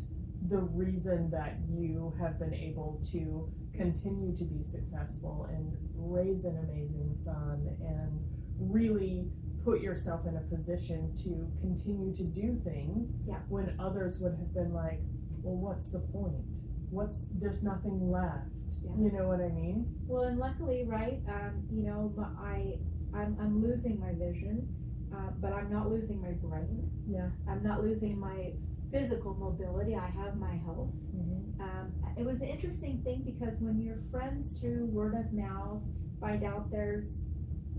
the 0.48 0.58
reason 0.58 1.30
that 1.30 1.56
you 1.70 2.14
have 2.20 2.38
been 2.38 2.54
able 2.54 3.00
to 3.12 3.50
continue 3.74 4.36
to 4.36 4.44
be 4.44 4.62
successful 4.62 5.48
and 5.50 5.72
raise 5.96 6.44
an 6.44 6.58
amazing 6.58 7.14
son 7.24 7.66
and 7.80 8.20
really 8.58 9.30
put 9.64 9.80
yourself 9.80 10.26
in 10.26 10.36
a 10.36 10.40
position 10.54 11.14
to 11.16 11.50
continue 11.60 12.14
to 12.14 12.24
do 12.24 12.54
things 12.62 13.14
Yeah. 13.26 13.38
when 13.48 13.74
others 13.80 14.18
would 14.20 14.32
have 14.32 14.52
been 14.54 14.72
like, 14.74 15.00
Well 15.42 15.56
what's 15.56 15.88
the 15.88 16.00
point? 16.00 16.44
What's 16.90 17.24
there's 17.40 17.62
nothing 17.62 18.10
left. 18.10 18.50
Yeah. 18.82 18.90
You 18.98 19.12
know 19.12 19.28
what 19.28 19.40
I 19.40 19.48
mean? 19.48 19.86
Well, 20.06 20.24
and 20.24 20.38
luckily, 20.38 20.84
right, 20.86 21.20
um, 21.26 21.64
you 21.72 21.84
know, 21.84 22.12
I, 22.38 22.78
I'm, 23.16 23.34
I'm 23.40 23.62
losing 23.62 23.98
my 23.98 24.12
vision, 24.12 24.68
uh, 25.14 25.30
but 25.40 25.54
I'm 25.54 25.72
not 25.72 25.88
losing 25.88 26.20
my 26.20 26.32
brain. 26.32 26.90
Yeah. 27.08 27.30
I'm 27.48 27.62
not 27.62 27.80
losing 27.82 28.18
my 28.20 28.52
physical 28.98 29.34
mobility. 29.34 29.96
I 29.96 30.06
have 30.22 30.36
my 30.36 30.54
health. 30.64 30.94
Mm-hmm. 31.16 31.60
Um, 31.60 31.92
it 32.16 32.24
was 32.24 32.40
an 32.40 32.48
interesting 32.48 33.02
thing 33.02 33.22
because 33.26 33.58
when 33.60 33.80
your 33.82 33.96
friends 34.12 34.52
through 34.60 34.86
word 34.86 35.14
of 35.14 35.32
mouth 35.32 35.82
find 36.20 36.44
out 36.44 36.70
there's 36.70 37.24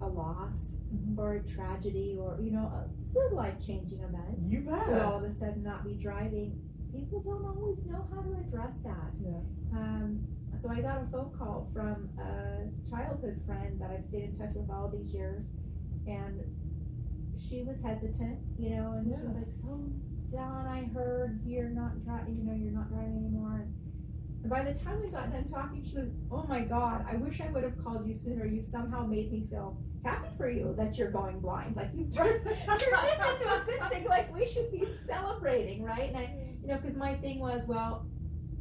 a 0.01 0.07
loss 0.07 0.77
Mhm. 0.93 1.17
or 1.17 1.35
a 1.35 1.43
tragedy 1.47 2.17
or, 2.19 2.37
you 2.41 2.51
know, 2.51 2.65
a, 2.67 2.89
it's 3.01 3.15
a 3.15 3.33
life 3.33 3.65
changing 3.65 4.01
event, 4.01 4.41
You 4.41 4.59
bet. 4.65 4.83
to 4.87 5.05
all 5.07 5.17
of 5.19 5.23
a 5.23 5.33
sudden 5.33 5.63
not 5.63 5.85
be 5.85 5.93
driving, 5.95 6.59
people 6.91 7.21
don't 7.21 7.45
always 7.45 7.79
know 7.85 8.03
how 8.13 8.21
to 8.21 8.33
address 8.33 8.81
that. 8.81 9.11
Yeah. 9.21 9.39
Um, 9.79 10.19
so 10.57 10.69
I 10.69 10.81
got 10.81 11.01
a 11.01 11.05
phone 11.05 11.31
call 11.37 11.69
from 11.73 12.09
a 12.19 12.67
childhood 12.89 13.39
friend 13.45 13.79
that 13.79 13.89
I've 13.91 14.03
stayed 14.03 14.25
in 14.31 14.37
touch 14.37 14.53
with 14.53 14.69
all 14.69 14.89
these 14.89 15.13
years, 15.13 15.45
and 16.07 16.41
she 17.37 17.63
was 17.63 17.81
hesitant, 17.81 18.39
you 18.57 18.71
know, 18.71 18.91
and 18.93 19.05
she 19.07 19.11
was 19.25 19.35
like, 19.35 19.51
"So, 19.53 19.79
Dawn, 20.35 20.67
I 20.67 20.83
heard 20.93 21.39
you're 21.45 21.69
not 21.69 22.03
driving. 22.03 22.37
You 22.37 22.43
know, 22.43 22.53
you're 22.53 22.71
not 22.73 22.89
driving 22.89 23.17
anymore." 23.17 23.65
And 24.41 24.49
by 24.49 24.63
the 24.63 24.73
time 24.77 25.01
we 25.01 25.09
got 25.09 25.31
done 25.31 25.49
talking, 25.49 25.83
she 25.83 25.91
says, 25.91 26.11
"Oh 26.31 26.43
my 26.47 26.61
God, 26.61 27.05
I 27.09 27.15
wish 27.15 27.41
I 27.41 27.49
would 27.51 27.63
have 27.63 27.77
called 27.83 28.05
you 28.07 28.15
sooner. 28.15 28.45
You 28.45 28.63
somehow 28.63 29.05
made 29.05 29.31
me 29.31 29.45
feel 29.49 29.77
happy 30.03 30.27
for 30.37 30.49
you 30.49 30.73
that 30.77 30.97
you're 30.97 31.09
going 31.11 31.39
blind. 31.39 31.75
Like 31.75 31.89
you've 31.95 32.13
turned, 32.13 32.43
turned 32.45 32.55
this 32.55 32.79
into 32.79 33.53
a 33.53 33.63
good 33.65 33.89
thing. 33.89 34.05
Like 34.05 34.33
we 34.33 34.45
should 34.47 34.71
be 34.71 34.85
celebrating, 35.07 35.83
right?" 35.83 36.09
And 36.09 36.17
I, 36.17 36.35
you 36.61 36.67
know, 36.67 36.77
because 36.77 36.95
my 36.97 37.15
thing 37.15 37.39
was, 37.39 37.67
well, 37.67 38.05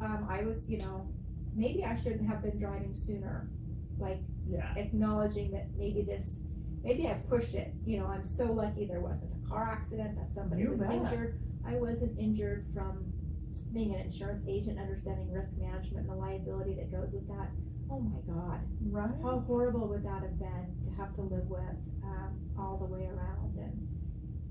um, 0.00 0.26
I 0.28 0.42
was, 0.42 0.68
you 0.70 0.78
know, 0.78 1.08
maybe 1.54 1.84
I 1.84 1.94
shouldn't 1.96 2.26
have 2.28 2.42
been 2.42 2.58
driving 2.58 2.94
sooner. 2.94 3.48
Like 3.98 4.20
Yeah. 4.48 4.74
acknowledging 4.76 5.52
that 5.52 5.66
maybe 5.76 6.02
this, 6.02 6.40
maybe 6.82 7.06
I 7.08 7.14
pushed 7.28 7.54
it. 7.54 7.72
You 7.84 7.98
know, 8.00 8.06
I'm 8.06 8.24
so 8.24 8.52
lucky 8.52 8.86
there 8.86 9.00
wasn't 9.00 9.32
a 9.44 9.48
car 9.48 9.70
accident, 9.70 10.16
that 10.16 10.26
somebody 10.26 10.62
You 10.62 10.70
was 10.70 10.80
bet. 10.80 10.92
injured. 10.92 11.38
I 11.66 11.74
wasn't 11.76 12.18
injured 12.18 12.66
from 12.74 13.12
being 13.72 13.94
an 13.94 14.00
insurance 14.00 14.44
agent, 14.48 14.78
understanding 14.78 15.32
risk 15.32 15.56
management 15.58 16.06
and 16.06 16.10
the 16.10 16.14
liability 16.14 16.74
that 16.74 16.90
goes 16.92 17.12
with 17.12 17.26
that. 17.28 17.48
Oh 17.90 18.00
my 18.00 18.20
God, 18.26 18.60
Right. 18.90 19.10
how 19.22 19.40
horrible 19.40 19.88
would 19.88 20.04
that 20.04 20.22
have 20.22 20.38
been 20.38 20.66
to 20.86 20.90
have 20.96 21.14
to 21.16 21.22
live 21.22 21.48
with 21.50 21.76
um, 22.02 22.38
all 22.58 22.76
the 22.78 22.86
way 22.86 23.06
around? 23.06 23.58
And 23.58 23.88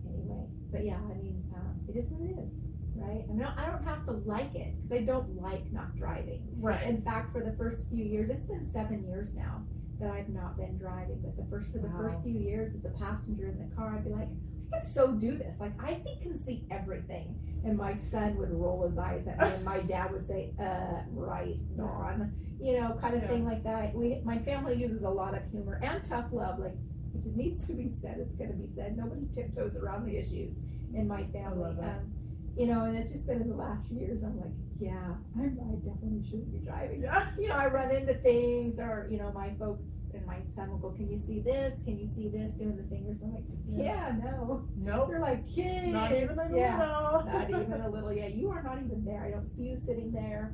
anyway, 0.08 0.46
but 0.72 0.86
yeah, 0.86 0.98
I 0.98 1.14
mean, 1.18 1.44
um, 1.56 1.80
it 1.88 1.96
is 1.98 2.06
what 2.12 2.22
it 2.30 2.38
is, 2.46 2.60
right? 2.96 3.24
I 3.28 3.34
mean, 3.34 3.44
I 3.44 3.66
don't 3.66 3.84
have 3.84 4.06
to 4.06 4.12
like 4.12 4.54
it 4.56 4.76
because 4.78 4.92
I 4.92 5.02
don't 5.06 5.42
like 5.42 5.72
not 5.72 5.96
driving. 5.96 6.44
Right. 6.60 6.86
In 6.88 7.02
fact, 7.02 7.32
for 7.32 7.42
the 7.44 7.54
first 7.58 7.90
few 7.90 8.04
years, 8.06 8.30
it's 8.30 8.46
been 8.46 8.64
seven 8.70 9.04
years 9.08 9.36
now 9.36 9.64
that 10.00 10.12
I've 10.12 10.30
not 10.30 10.58
been 10.58 10.78
driving. 10.78 11.22
But 11.24 11.36
the 11.38 11.46
first 11.50 11.72
for 11.72 11.80
the 11.80 11.88
Wow. 11.88 11.98
first 11.98 12.24
few 12.24 12.38
years, 12.38 12.76
as 12.76 12.86
a 12.86 12.92
passenger 13.00 13.48
in 13.48 13.58
the 13.58 13.74
car, 13.76 13.96
I'd 13.96 14.04
be 14.04 14.10
like, 14.12 14.30
Can 14.74 14.86
so 14.92 15.12
do 15.14 15.38
this. 15.38 15.60
Like 15.60 15.72
I 15.84 15.94
think 15.96 16.22
can 16.22 16.44
see 16.44 16.64
everything. 16.72 17.40
And 17.66 17.78
my 17.78 17.94
son 17.94 18.36
would 18.36 18.52
roll 18.52 18.86
his 18.86 18.98
eyes 18.98 19.26
at 19.26 19.40
me, 19.40 19.46
and 19.48 19.64
my 19.64 19.80
dad 19.80 20.12
would 20.12 20.28
say, 20.28 20.52
"Uh, 20.60 21.02
right, 21.14 21.56
Dawn," 21.78 22.34
you 22.60 22.78
know, 22.78 22.98
kind 23.00 23.16
of 23.16 23.22
Yeah. 23.22 23.28
thing 23.30 23.46
like 23.46 23.64
that. 23.64 23.96
We, 23.96 24.20
my 24.26 24.38
family 24.40 24.76
uses 24.76 25.04
a 25.04 25.10
lot 25.10 25.34
of 25.34 25.50
humor 25.50 25.80
and 25.82 26.04
tough 26.04 26.34
love. 26.34 26.60
Like 26.60 26.76
if 27.16 27.26
it 27.26 27.36
needs 27.38 27.66
to 27.68 27.74
be 27.74 27.90
said, 28.02 28.18
it's 28.20 28.36
going 28.36 28.52
to 28.52 28.58
be 28.58 28.68
said. 28.68 28.98
Nobody 28.98 29.26
tiptoes 29.34 29.78
around 29.78 30.06
the 30.06 30.18
issues 30.18 30.58
in 30.94 31.08
my 31.08 31.24
family. 31.26 31.72
Um, 31.80 32.12
you 32.58 32.68
know, 32.68 32.84
and 32.84 32.98
it's 32.98 33.14
just 33.14 33.28
been 33.28 33.42
in 33.42 33.50
the 33.50 33.56
last 33.56 33.88
few 33.88 34.00
years. 34.00 34.24
I'm 34.24 34.38
like, 34.40 34.52
yeah, 34.84 35.16
I, 35.40 35.44
I 35.44 35.76
definitely 35.80 36.24
shouldn't 36.30 36.52
be 36.52 36.66
driving. 36.66 37.04
Yeah. 37.04 37.28
You 37.40 37.50
know, 37.50 37.56
I 37.56 37.68
run 37.68 37.92
into 37.92 38.14
things, 38.16 38.80
or 38.80 39.08
you 39.10 39.18
know, 39.18 39.32
my 39.32 39.52
folks 39.58 39.84
and 40.14 40.26
my 40.26 40.42
son 40.42 40.70
will 40.72 40.78
go, 40.78 40.92
"Can 40.92 41.10
you 41.10 41.18
see 41.18 41.40
this? 41.40 41.80
Can 41.86 41.98
you 41.98 42.06
see 42.06 42.28
this?" 42.28 42.54
Doing 42.54 42.76
the 42.76 42.84
fingers. 42.84 43.18
I'm 43.24 43.34
like, 43.34 43.44
yeah, 43.68 44.14
no. 44.22 44.66
Nope. 44.76 45.08
They're 45.10 45.20
like, 45.20 45.50
kid, 45.54 45.88
Not 45.88 46.12
even 46.12 46.38
a 46.38 46.50
yeah, 46.56 46.80
little. 46.80 47.26
not 47.34 47.50
even 47.50 47.82
a 47.82 47.90
little. 47.90 48.12
Yeah, 48.14 48.28
you 48.28 48.50
are 48.50 48.62
not 48.62 48.78
even 48.78 49.06
there. 49.06 49.24
I 49.24 49.32
don't 49.32 49.50
see 49.50 49.70
you 49.70 49.78
sitting 49.78 50.12
there. 50.12 50.54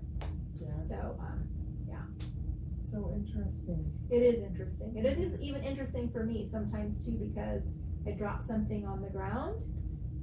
Yeah. 0.61 0.75
So, 0.75 1.17
um, 1.19 1.47
yeah. 1.87 2.05
So 2.83 3.11
interesting. 3.15 3.91
it 4.11 4.21
is 4.21 4.43
interesting, 4.43 4.93
and 4.97 5.05
it 5.07 5.17
is 5.17 5.39
even 5.41 5.63
interesting 5.63 6.09
for 6.09 6.23
me 6.23 6.45
sometimes 6.45 7.03
too 7.03 7.17
because 7.17 7.73
I 8.05 8.11
drop 8.11 8.43
something 8.43 8.85
on 8.85 9.01
the 9.01 9.09
ground. 9.09 9.63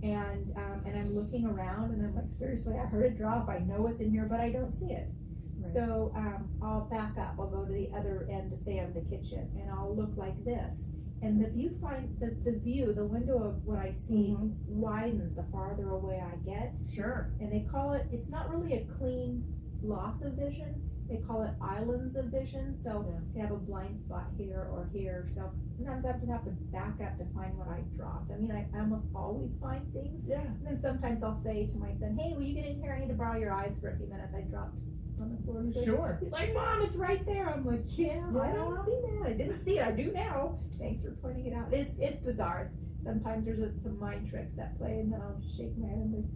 And 0.02 0.52
um, 0.56 0.82
and 0.84 0.96
I'm 0.96 1.14
looking 1.14 1.46
around 1.46 1.92
and 1.92 2.04
I'm 2.04 2.14
like, 2.14 2.30
seriously, 2.30 2.74
I 2.80 2.86
heard 2.86 3.06
it 3.06 3.16
drop. 3.18 3.48
I 3.48 3.58
know 3.60 3.86
it's 3.86 4.00
in 4.00 4.10
here, 4.10 4.26
but 4.28 4.40
I 4.40 4.50
don't 4.50 4.72
see 4.72 4.92
it. 4.92 5.08
Right. 5.08 5.64
So 5.72 6.12
um, 6.14 6.48
I'll 6.62 6.86
back 6.90 7.16
up. 7.18 7.36
I'll 7.38 7.48
go 7.50 7.64
to 7.64 7.72
the 7.72 7.88
other 7.96 8.26
end 8.30 8.50
to 8.50 8.62
say 8.62 8.78
of 8.78 8.92
the 8.94 9.00
kitchen, 9.00 9.50
and 9.58 9.70
I'll 9.70 9.94
look 9.96 10.16
like 10.16 10.44
this. 10.44 10.84
And 11.22 11.42
the 11.42 11.48
view 11.50 11.70
find 11.80 12.14
the, 12.20 12.36
the 12.44 12.58
view, 12.58 12.92
the 12.92 13.06
window 13.06 13.42
of 13.42 13.64
what 13.64 13.78
I 13.78 13.90
see 13.90 14.36
Mhm. 14.38 14.54
widens 14.68 15.36
the 15.36 15.44
farther 15.44 15.88
away 15.88 16.20
I 16.22 16.36
get. 16.44 16.74
Sure. 16.92 17.32
And 17.40 17.50
they 17.50 17.60
call 17.70 17.94
it. 17.94 18.06
It's 18.12 18.28
not 18.28 18.50
really 18.50 18.74
a 18.74 18.84
clean 18.98 19.42
loss 19.82 20.20
of 20.22 20.34
vision. 20.34 20.85
They 21.08 21.18
call 21.18 21.42
it 21.42 21.50
islands 21.60 22.16
of 22.16 22.26
vision. 22.26 22.76
So 22.76 23.04
Yeah. 23.08 23.20
you 23.34 23.40
have 23.42 23.50
a 23.52 23.56
blind 23.58 23.98
spot 23.98 24.26
here 24.36 24.66
or 24.72 24.88
here. 24.92 25.24
So 25.28 25.50
sometimes 25.76 26.04
I 26.04 26.08
have 26.32 26.44
to 26.44 26.50
back 26.72 27.00
up 27.00 27.16
to 27.18 27.24
find 27.26 27.56
what 27.56 27.68
I 27.68 27.80
dropped. 27.96 28.30
I 28.32 28.36
mean, 28.36 28.50
I, 28.50 28.66
I 28.76 28.80
almost 28.80 29.06
always 29.14 29.56
find 29.58 29.86
things. 29.92 30.24
Yeah. 30.26 30.40
And 30.40 30.66
then 30.66 30.78
sometimes 30.78 31.22
I'll 31.22 31.40
say 31.42 31.66
to 31.66 31.78
my 31.78 31.92
son, 31.94 32.16
"Hey, 32.18 32.34
will 32.34 32.42
you 32.42 32.54
get 32.54 32.66
in 32.66 32.80
here? 32.80 32.92
I 32.94 33.00
need 33.00 33.08
to 33.08 33.14
borrow 33.14 33.38
your 33.38 33.52
eyes 33.52 33.76
for 33.80 33.88
a 33.90 33.96
few 33.96 34.06
minutes." 34.06 34.34
I 34.34 34.40
dropped 34.42 34.74
on 35.20 35.34
the 35.36 35.42
floor. 35.44 35.62
He's 35.64 35.76
like, 35.76 35.84
Sure. 35.86 36.18
He's 36.20 36.32
like, 36.32 36.52
Mom, 36.52 36.82
it's 36.82 36.96
right 36.96 37.24
there. 37.24 37.48
I'm 37.48 37.64
like, 37.64 37.80
Yeah, 37.96 38.20
I 38.40 38.52
don't 38.52 38.84
see 38.84 39.00
that. 39.06 39.26
I 39.26 39.32
didn't 39.32 39.64
see 39.64 39.78
it. 39.78 39.86
I 39.86 39.92
do 39.92 40.10
now. 40.12 40.58
Thanks 40.78 41.00
for 41.02 41.10
pointing 41.22 41.46
it 41.46 41.54
out. 41.54 41.72
It's 41.72 41.92
it's 41.98 42.20
bizarre. 42.20 42.68
It's, 42.70 42.76
sometimes 43.04 43.44
there's 43.46 43.60
a, 43.60 43.70
some 43.80 43.98
mind 44.00 44.28
tricks 44.28 44.52
that 44.54 44.76
play, 44.76 44.98
and 45.00 45.12
then 45.12 45.20
I'll 45.22 45.38
just 45.40 45.56
shake 45.56 45.76
my 45.78 45.86
head 45.88 45.98
and 45.98 46.28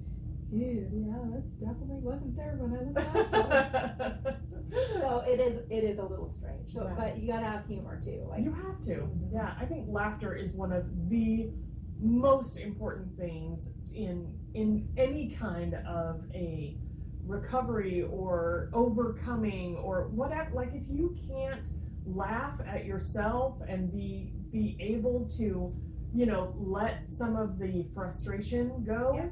Dude, 0.50 0.88
yeah, 0.92 1.14
that's 1.32 1.50
definitely 1.50 2.00
wasn't 2.00 2.34
there 2.36 2.56
when 2.58 2.74
I 2.74 2.82
looked 2.82 3.14
last 3.14 3.30
time. 3.30 4.36
so 5.00 5.22
it 5.26 5.38
is 5.40 5.62
it 5.70 5.84
is 5.84 5.98
a 5.98 6.04
little 6.04 6.28
strange. 6.28 6.72
So, 6.72 6.84
Yeah. 6.84 6.94
but 6.96 7.18
you 7.18 7.28
gotta 7.28 7.46
have 7.46 7.66
humor 7.66 8.00
too. 8.04 8.26
Like, 8.28 8.42
you 8.42 8.52
have 8.52 8.82
to. 8.82 8.94
Mhm. 9.06 9.32
Yeah, 9.32 9.54
I 9.58 9.64
think 9.66 9.86
laughter 9.88 10.34
is 10.34 10.54
one 10.54 10.72
of 10.72 11.08
the 11.08 11.50
most 12.00 12.56
important 12.58 13.16
things 13.16 13.70
in 13.94 14.26
in 14.54 14.88
any 14.96 15.30
kind 15.38 15.74
of 15.86 16.22
a 16.34 16.76
recovery 17.26 18.02
or 18.02 18.70
overcoming 18.72 19.76
or 19.76 20.08
whatever 20.08 20.50
like 20.54 20.72
if 20.74 20.82
you 20.88 21.14
can't 21.28 21.66
laugh 22.06 22.58
at 22.66 22.86
yourself 22.86 23.60
and 23.68 23.92
be 23.92 24.32
be 24.50 24.76
able 24.80 25.28
to 25.36 25.72
you 26.14 26.26
know 26.26 26.54
let 26.58 27.12
some 27.12 27.36
of 27.36 27.58
the 27.58 27.84
frustration 27.94 28.82
go 28.84 29.12
Yeah. 29.14 29.28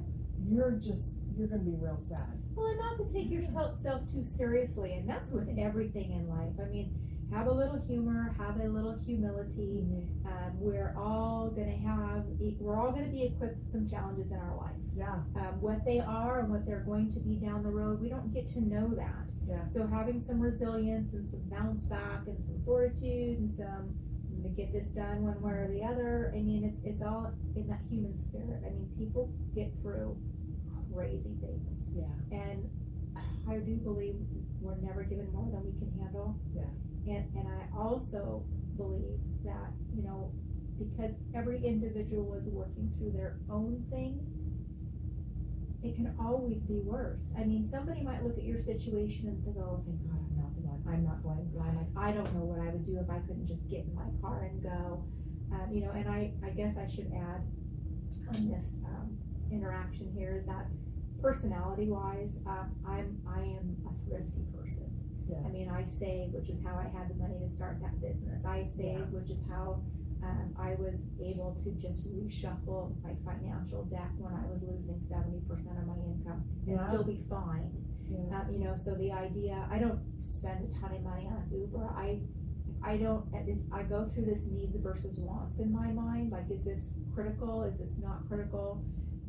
You're 0.47 0.73
just 0.73 1.05
you're 1.37 1.49
gonna 1.49 1.63
be 1.63 1.77
real 1.79 2.01
sad 2.09 2.39
Well, 2.55 2.67
and 2.67 2.79
not 2.79 2.97
to 2.99 3.13
take 3.13 3.31
yourself 3.31 4.11
too 4.13 4.25
seriously, 4.25 4.95
and 4.95 5.09
that's 5.09 5.31
with 5.31 5.49
everything 5.59 6.13
in 6.13 6.29
life. 6.29 6.55
I 6.61 6.69
mean, 6.69 6.95
have 7.33 7.47
a 7.47 7.53
little 7.53 7.81
humor, 7.87 8.35
have 8.39 8.59
a 8.59 8.69
little 8.69 8.97
humility. 9.07 9.85
Um, 10.27 10.59
we're 10.59 10.95
all 10.97 11.51
gonna 11.55 11.77
have, 11.77 12.25
e, 12.41 12.57
we're 12.59 12.77
all 12.77 12.91
gonna 12.91 13.09
be 13.09 13.25
equipped 13.25 13.59
with 13.59 13.71
some 13.71 13.89
challenges 13.89 14.33
in 14.33 14.39
our 14.39 14.57
life. 14.57 14.81
yeah 14.97 15.23
Um, 15.37 15.61
what 15.61 15.85
they 15.85 16.01
are 16.01 16.41
and 16.41 16.51
what 16.51 16.67
they're 16.67 16.85
going 16.85 17.11
to 17.13 17.21
be 17.21 17.37
down 17.37 17.63
the 17.63 17.71
road, 17.71 18.01
we 18.01 18.09
don't 18.09 18.33
get 18.33 18.49
to 18.49 18.61
know 18.61 18.89
that. 18.95 19.27
Yeah. 19.47 19.67
So 19.69 19.87
having 19.87 20.21
some 20.21 20.41
resilience 20.41 21.15
and 21.15 21.25
some 21.25 21.41
bounce 21.49 21.85
back 21.85 22.27
and 22.27 22.43
some 22.43 22.61
fortitude 22.65 23.39
and 23.39 23.51
some 23.51 23.95
to 24.43 24.49
get 24.51 24.73
this 24.73 24.89
done 24.91 25.25
one 25.25 25.41
way 25.43 25.53
or 25.53 25.69
the 25.69 25.83
other. 25.85 26.33
I 26.35 26.41
mean, 26.41 26.65
it's 26.65 26.85
it's 26.85 27.03
all 27.03 27.33
in 27.57 27.69
that 27.69 27.81
human 27.91 28.19
spirit. 28.19 28.63
I 28.67 28.71
mean, 28.71 28.89
people 28.99 29.33
get 29.55 29.73
through 29.83 30.17
crazy 30.95 31.37
things. 31.41 31.91
yeah 31.95 32.05
And 32.31 32.71
I 33.49 33.59
do 33.59 33.77
believe 33.77 34.17
we're 34.61 34.77
never 34.79 35.05
given 35.05 35.33
more 35.33 35.49
than 35.51 35.65
we 35.65 35.79
can 35.79 35.93
handle. 35.99 36.37
Yeah. 36.53 37.15
And 37.15 37.35
and 37.35 37.49
I 37.49 37.77
also 37.77 38.45
believe 38.77 39.21
that, 39.45 39.73
you 39.95 40.03
know, 40.03 40.33
because 40.79 41.15
every 41.35 41.65
individual 41.65 42.35
is 42.35 42.47
working 42.49 42.93
through 42.97 43.13
their 43.13 43.39
own 43.51 43.85
thing, 43.91 44.21
it 45.83 45.95
can 45.95 46.15
always 46.19 46.63
be 46.63 46.81
worse. 46.81 47.33
I 47.39 47.45
mean, 47.45 47.67
somebody 47.69 48.03
might 48.03 48.23
look 48.25 48.37
at 48.37 48.45
your 48.45 48.61
situation 48.61 49.29
and 49.29 49.45
think, 49.45 49.57
oh, 49.59 49.83
thank 49.87 50.03
God 50.03 50.19
I'm 50.19 50.37
not 50.37 50.37
the 50.37 50.37
one. 50.37 50.38
I'm 50.89 51.05
not 51.05 51.23
going 51.23 51.45
blind. 51.53 51.77
Like, 51.77 51.93
I 51.97 52.13
don't 52.13 52.33
know 52.35 52.45
what 52.45 52.61
I 52.61 52.71
would 52.73 52.85
do 52.85 52.99
if 52.99 53.11
I 53.11 53.19
couldn't 53.21 53.47
just 53.47 53.69
get 53.69 53.85
in 53.85 53.95
my 53.95 54.09
car 54.23 54.45
and 54.45 54.63
go. 54.63 55.05
Um, 55.53 55.69
you 55.73 55.81
know, 55.83 55.91
and 55.93 56.09
I, 56.09 56.33
I 56.45 56.51
guess 56.51 56.77
I 56.77 56.89
should 56.91 57.11
add 57.15 57.43
on 58.35 58.49
this 58.51 58.77
um, 58.85 59.17
interaction 59.51 60.13
here 60.17 60.37
is 60.37 60.47
that 60.47 60.67
personality 61.23 61.89
wise, 61.89 62.39
um, 62.47 62.77
I'm 62.87 63.19
I 63.27 63.41
am 63.41 63.77
a 63.89 63.93
thrifty 64.09 64.45
person. 64.55 64.93
Yeah. 65.27 65.39
I 65.45 65.49
mean, 65.49 65.69
I 65.69 65.85
save, 65.85 66.33
which 66.33 66.49
is 66.49 66.59
how 66.65 66.77
I 66.77 66.89
had 66.89 67.09
the 67.11 67.15
money 67.15 67.39
to 67.41 67.49
start 67.49 67.81
that 67.83 68.01
business. 68.01 68.45
I 68.47 68.65
save, 68.65 68.99
Yeah. 69.09 69.13
which 69.19 69.31
is 69.31 69.45
how 69.49 69.81
um, 70.23 70.55
I 70.59 70.75
was 70.75 71.01
able 71.21 71.57
to 71.65 71.71
just 71.81 72.09
reshuffle 72.09 72.93
my 73.03 73.15
financial 73.25 73.85
deck 73.85 74.11
when 74.19 74.35
I 74.35 74.45
was 74.53 74.63
losing 74.63 75.01
seventy 75.09 75.41
percent 75.49 75.79
of 75.79 75.87
my 75.87 75.97
income 75.97 76.45
and 76.67 76.77
Yeah. 76.77 76.89
still 76.89 77.05
be 77.05 77.21
fine. 77.29 77.73
Yeah 78.11 78.41
Um, 78.41 78.47
you 78.53 78.59
know, 78.59 78.77
so 78.77 78.95
the 78.95 79.13
idea, 79.13 79.67
I 79.71 79.79
don't 79.79 80.01
spend 80.21 80.71
a 80.71 80.81
ton 80.81 80.95
of 80.95 81.03
money 81.03 81.27
on 81.27 81.49
Uber. 81.51 81.91
I, 81.97 82.21
I 82.83 82.97
don't, 82.97 83.25
at 83.35 83.47
this, 83.47 83.61
I 83.73 83.83
go 83.83 84.05
through 84.05 84.27
this 84.27 84.47
needs 84.47 84.77
versus 84.77 85.19
wants 85.19 85.59
in 85.59 85.73
my 85.73 85.89
mind. 85.89 86.33
Like, 86.33 86.51
is 86.51 86.65
this 86.65 86.95
critical? 87.15 87.63
Is 87.65 87.79
this 87.79 87.99
not 87.99 88.27
critical? 88.29 88.83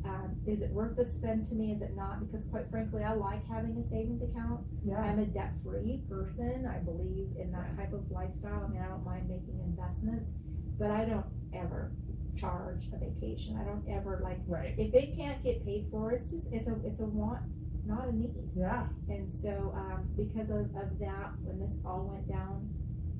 Um, 0.04 0.36
is 0.46 0.62
it 0.62 0.70
worth 0.70 0.96
the 0.96 1.04
spend 1.04 1.46
to 1.46 1.54
me? 1.54 1.72
Is 1.72 1.82
it 1.82 1.94
not? 1.94 2.20
Because 2.20 2.46
quite 2.46 2.70
frankly, 2.70 3.02
I 3.04 3.12
like 3.12 3.46
having 3.48 3.76
a 3.76 3.82
savings 3.82 4.22
account. 4.22 4.60
yeah 4.84 4.98
I'm 4.98 5.18
a 5.18 5.26
debt-free 5.26 6.02
person. 6.08 6.66
I 6.66 6.78
believe 6.78 7.36
in 7.38 7.52
that 7.52 7.76
type 7.76 7.92
of 7.92 8.10
lifestyle. 8.10 8.64
I 8.64 8.68
mean, 8.68 8.80
I 8.80 8.88
don't 8.88 9.04
mind 9.04 9.28
making 9.28 9.60
investments, 9.62 10.30
but 10.78 10.90
I 10.90 11.04
don't 11.04 11.26
ever 11.54 11.92
charge 12.38 12.88
a 12.94 12.98
vacation. 12.98 13.58
I 13.60 13.64
don't 13.64 13.84
ever 13.90 14.20
like, 14.22 14.38
right 14.46 14.74
if 14.78 14.94
it 14.94 15.16
can't 15.16 15.42
get 15.42 15.64
paid 15.64 15.88
for, 15.90 16.12
it's 16.12 16.30
just, 16.30 16.46
it's 16.52 16.68
a, 16.68 16.76
it's 16.86 17.00
a 17.00 17.06
want, 17.06 17.42
not 17.90 18.08
a 18.08 18.12
need. 18.16 18.32
yeah 18.56 18.86
And 19.08 19.30
so, 19.30 19.72
um, 19.76 20.08
because 20.16 20.48
of, 20.50 20.66
of 20.82 20.98
that, 21.00 21.28
when 21.42 21.58
this 21.58 21.76
all 21.84 22.08
went 22.12 22.26
down, 22.28 22.68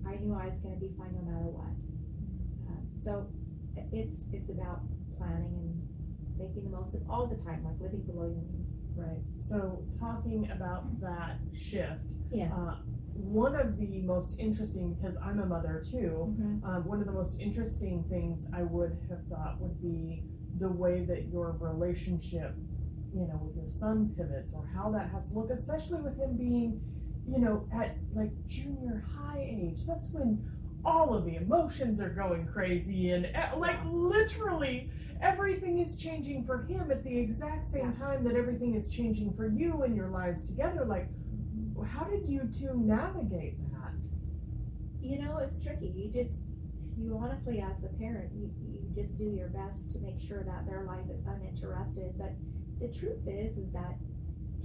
I 0.06 0.16
knew 0.16 0.34
I 0.34 0.46
was 0.46 0.58
going 0.64 0.74
to 0.78 0.80
be 0.80 0.92
fine 0.96 1.12
no 1.14 1.22
matter 1.30 1.50
what. 1.58 1.74
Um, 2.68 2.82
so, 2.96 3.26
it's 3.92 4.24
it's 4.32 4.50
about 4.50 4.80
planning 5.16 5.54
and 5.60 6.38
making 6.38 6.64
the 6.64 6.70
most 6.76 6.94
of 6.94 7.02
all 7.10 7.26
the 7.26 7.36
time, 7.44 7.64
like 7.64 7.78
living 7.80 8.02
below 8.02 8.26
your 8.26 8.42
means. 8.50 8.76
Right. 8.96 9.22
So 9.48 9.82
talking 9.98 10.50
about 10.50 11.00
that 11.00 11.38
shift, 11.56 12.02
Yes. 12.32 12.52
uh, 12.52 12.76
one 13.14 13.54
of 13.54 13.78
the 13.78 14.02
most 14.02 14.38
interesting, 14.38 14.94
because 14.94 15.16
I'm 15.22 15.38
a 15.40 15.46
mother 15.46 15.82
too, 15.84 16.34
Mhm. 16.38 16.64
um, 16.64 16.84
one 16.86 17.00
of 17.00 17.06
the 17.06 17.12
most 17.12 17.40
interesting 17.40 18.04
things 18.08 18.46
I 18.52 18.62
would 18.62 18.96
have 19.08 19.22
thought 19.24 19.60
would 19.60 19.80
be 19.80 20.24
the 20.58 20.70
way 20.70 21.04
that 21.04 21.28
your 21.28 21.52
relationship, 21.60 22.54
you 23.14 23.26
know, 23.26 23.40
with 23.42 23.56
your 23.56 23.70
son 23.70 24.12
pivots 24.16 24.54
or 24.54 24.64
how 24.74 24.90
that 24.90 25.10
has 25.10 25.32
to 25.32 25.38
look, 25.38 25.50
especially 25.50 26.00
with 26.02 26.16
him 26.18 26.36
being, 26.36 26.80
you 27.28 27.38
know, 27.38 27.66
at 27.74 27.96
like 28.14 28.30
junior 28.46 29.02
high 29.16 29.40
age. 29.40 29.84
That's 29.86 30.08
when 30.10 30.44
all 30.84 31.14
of 31.14 31.24
the 31.24 31.36
emotions 31.36 32.00
are 32.00 32.08
going 32.10 32.46
crazy 32.46 33.10
and 33.10 33.26
uh, 33.36 33.56
like 33.58 33.78
literally 33.84 34.90
everything 35.20 35.78
is 35.78 35.98
changing 35.98 36.44
for 36.46 36.62
him 36.62 36.90
at 36.90 37.04
the 37.04 37.18
exact 37.18 37.70
same 37.70 37.92
Yeah. 37.92 38.06
time 38.06 38.24
that 38.24 38.34
everything 38.36 38.74
is 38.74 38.88
changing 38.90 39.34
for 39.34 39.46
you 39.46 39.82
and 39.82 39.94
your 39.94 40.08
lives 40.08 40.46
together. 40.46 40.84
Like, 40.86 41.08
how 41.92 42.04
did 42.04 42.26
you 42.26 42.48
two 42.58 42.72
navigate 42.74 43.58
that? 43.72 43.92
You 45.02 45.18
know, 45.22 45.38
it's 45.38 45.62
tricky. 45.62 45.88
You 45.94 46.10
just, 46.10 46.40
you 46.96 47.18
honestly, 47.20 47.60
as 47.60 47.80
the 47.82 47.88
parent, 47.98 48.32
you, 48.32 48.50
you 48.62 48.94
just 48.94 49.18
do 49.18 49.24
your 49.24 49.48
best 49.48 49.90
to 49.92 49.98
make 49.98 50.20
sure 50.20 50.42
that 50.44 50.66
their 50.66 50.84
life 50.84 51.04
is 51.10 51.20
uninterrupted. 51.26 52.14
But 52.18 52.32
the 52.80 52.88
truth 52.88 53.26
is, 53.26 53.58
is 53.58 53.72
that 53.72 53.96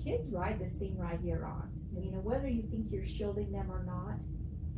kids 0.03 0.27
ride 0.31 0.60
the 0.60 0.67
same 0.69 0.98
ride 0.98 1.19
you're 1.24 1.45
on. 1.45 1.69
I 1.95 2.00
mean, 2.00 2.24
whether 2.24 2.48
you 2.48 2.63
think 2.63 2.88
you're 2.91 3.05
shielding 3.05 3.51
them 3.51 3.72
or 3.72 3.84
not, 3.86 4.19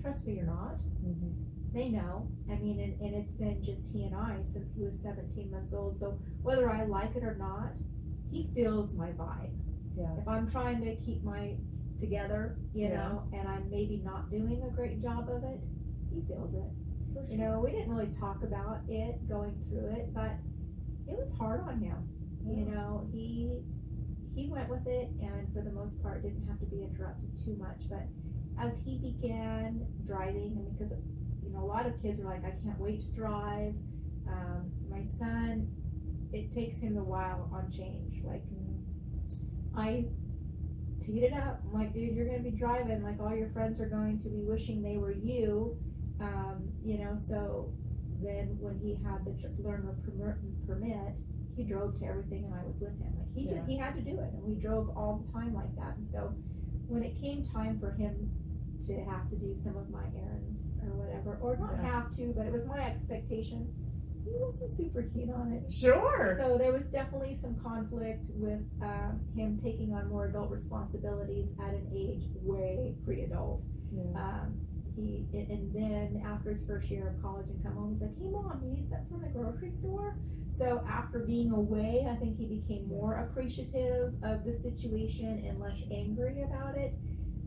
trust 0.01 0.25
me, 0.27 0.33
you're 0.35 0.45
not. 0.45 0.75
Mm-hmm. 1.05 1.73
They 1.73 1.89
know. 1.89 2.27
I 2.49 2.55
mean, 2.55 2.79
and, 2.79 2.99
and 3.01 3.15
it's 3.15 3.33
been 3.33 3.61
just 3.63 3.91
he 3.93 4.03
and 4.05 4.15
I 4.15 4.37
since 4.43 4.73
he 4.75 4.83
was 4.83 4.99
17 5.01 5.51
months 5.51 5.73
old. 5.73 5.99
So 5.99 6.17
whether 6.41 6.69
I 6.69 6.85
like 6.85 7.15
it 7.15 7.23
or 7.23 7.35
not, 7.35 7.71
he 8.31 8.47
feels 8.55 8.93
my 8.93 9.09
vibe. 9.09 9.51
Yeah. 9.95 10.15
If 10.21 10.27
I'm 10.27 10.49
trying 10.49 10.81
to 10.85 10.95
keep 11.05 11.23
my 11.23 11.55
together, 11.99 12.57
you 12.73 12.87
Yeah. 12.87 12.95
know, 12.97 13.23
and 13.33 13.47
I'm 13.47 13.69
maybe 13.69 14.01
not 14.03 14.29
doing 14.29 14.61
a 14.63 14.69
great 14.75 15.01
job 15.01 15.29
of 15.29 15.43
it, 15.43 15.59
he 16.13 16.21
feels 16.21 16.53
it. 16.53 16.69
For 17.13 17.23
You 17.31 17.37
know, 17.37 17.59
we 17.59 17.71
didn't 17.71 17.89
really 17.93 18.13
talk 18.19 18.43
about 18.43 18.79
it 18.87 19.27
going 19.27 19.55
through 19.67 19.87
it, 19.87 20.13
but 20.13 20.31
it 21.07 21.17
was 21.17 21.33
hard 21.37 21.61
on 21.61 21.79
him. 21.79 22.07
You 22.47 22.65
know, 22.65 23.07
he 23.11 23.61
he 24.35 24.47
went 24.49 24.69
with 24.69 24.85
it, 24.87 25.09
and 25.21 25.51
for 25.53 25.61
the 25.61 25.71
most 25.71 26.01
part, 26.01 26.21
didn't 26.21 26.47
have 26.47 26.59
to 26.59 26.65
be 26.65 26.83
interrupted 26.83 27.29
too 27.43 27.55
much. 27.57 27.89
But 27.89 28.07
as 28.59 28.81
he 28.85 28.97
began 28.97 29.85
driving, 30.05 30.53
and 30.57 30.77
because 30.77 30.93
you 31.43 31.51
know, 31.51 31.59
a 31.59 31.65
lot 31.65 31.85
of 31.85 32.01
kids 32.01 32.19
are 32.19 32.25
like, 32.25 32.45
I 32.45 32.53
can't 32.63 32.79
wait 32.79 33.01
to 33.01 33.11
drive. 33.11 33.75
Um, 34.27 34.71
my 34.89 35.03
son, 35.03 35.69
it 36.33 36.51
takes 36.53 36.79
him 36.79 36.97
a 36.97 37.03
while 37.03 37.49
on 37.53 37.71
change. 37.71 38.23
Like 38.23 38.43
I 39.75 40.05
teed 41.05 41.23
it 41.23 41.33
up. 41.33 41.61
I'm 41.65 41.73
like, 41.73 41.93
dude, 41.93 42.15
you're 42.15 42.25
gonna 42.25 42.39
be 42.39 42.51
driving. 42.51 43.03
Like 43.03 43.19
all 43.19 43.35
your 43.35 43.49
friends 43.49 43.79
are 43.79 43.89
going 43.89 44.19
to 44.19 44.29
be 44.29 44.41
wishing 44.41 44.81
they 44.81 44.97
were 44.97 45.13
you. 45.13 45.77
Um, 46.19 46.69
you 46.83 46.97
know, 46.97 47.15
so 47.15 47.71
then 48.21 48.57
when 48.59 48.79
he 48.79 48.95
had 49.03 49.23
the 49.23 49.35
learner 49.61 49.95
permit, 50.65 51.15
he 51.57 51.63
drove 51.63 51.99
to 51.99 52.05
everything, 52.05 52.45
and 52.45 52.53
I 52.53 52.63
was 52.65 52.79
with 52.79 52.97
him. 53.01 53.11
Like 53.17 53.33
he 53.33 53.41
Yeah. 53.41 53.55
just 53.55 53.67
he 53.67 53.75
had 53.77 53.95
to 53.95 54.01
do 54.01 54.17
it, 54.19 54.31
and 54.33 54.43
we 54.43 54.55
drove 54.55 54.95
all 54.95 55.17
the 55.17 55.31
time 55.31 55.53
like 55.53 55.75
that. 55.75 55.97
And 55.97 56.07
so 56.07 56.33
when 56.87 57.03
it 57.03 57.19
came 57.19 57.43
time 57.43 57.79
for 57.79 57.91
him 57.91 58.31
to 58.85 58.93
have 59.05 59.29
to 59.31 59.35
do 59.35 59.55
some 59.59 59.75
of 59.75 59.89
my 59.89 60.05
errands 60.15 60.61
or 60.83 60.89
whatever, 60.95 61.37
or 61.41 61.57
not 61.57 61.73
Yeah. 61.73 61.81
have 61.91 62.11
to, 62.17 62.31
but 62.33 62.45
it 62.45 62.53
was 62.53 62.65
my 62.67 62.79
expectation. 62.79 63.67
He 64.23 64.33
wasn't 64.39 64.71
super 64.71 65.03
keen 65.03 65.31
on 65.31 65.51
it. 65.53 65.71
Sure. 65.71 66.35
So 66.37 66.57
there 66.57 66.71
was 66.73 66.87
definitely 66.87 67.33
some 67.33 67.55
conflict 67.55 68.25
with 68.35 68.61
um, 68.81 69.21
him 69.35 69.57
taking 69.57 69.93
on 69.93 70.09
more 70.09 70.25
adult 70.27 70.51
responsibilities 70.51 71.53
at 71.59 71.73
an 71.73 71.87
age 71.93 72.23
way 72.43 72.95
pre-adult. 73.05 73.63
Yeah. 73.91 74.03
Um, 74.15 74.66
he 74.97 75.25
and 75.33 75.73
then 75.73 76.23
after 76.25 76.51
his 76.51 76.65
first 76.65 76.89
year 76.91 77.09
of 77.09 77.21
college 77.21 77.47
and 77.49 77.63
come 77.63 77.73
home, 77.73 77.93
he's 77.93 78.01
like, 78.01 78.17
"Hey 78.17 78.29
mom, 78.29 78.61
you 78.63 78.71
need 78.71 78.89
something 78.89 79.07
from 79.07 79.21
the 79.21 79.29
grocery 79.29 79.71
store." 79.71 80.17
So 80.49 80.83
after 80.87 81.19
being 81.19 81.51
away, 81.51 82.07
I 82.09 82.15
think 82.15 82.37
he 82.37 82.45
became 82.47 82.87
more 82.87 83.13
appreciative 83.15 84.15
of 84.23 84.43
the 84.43 84.53
situation 84.53 85.43
and 85.45 85.59
less 85.59 85.81
angry 85.91 86.41
about 86.41 86.77
it. 86.77 86.93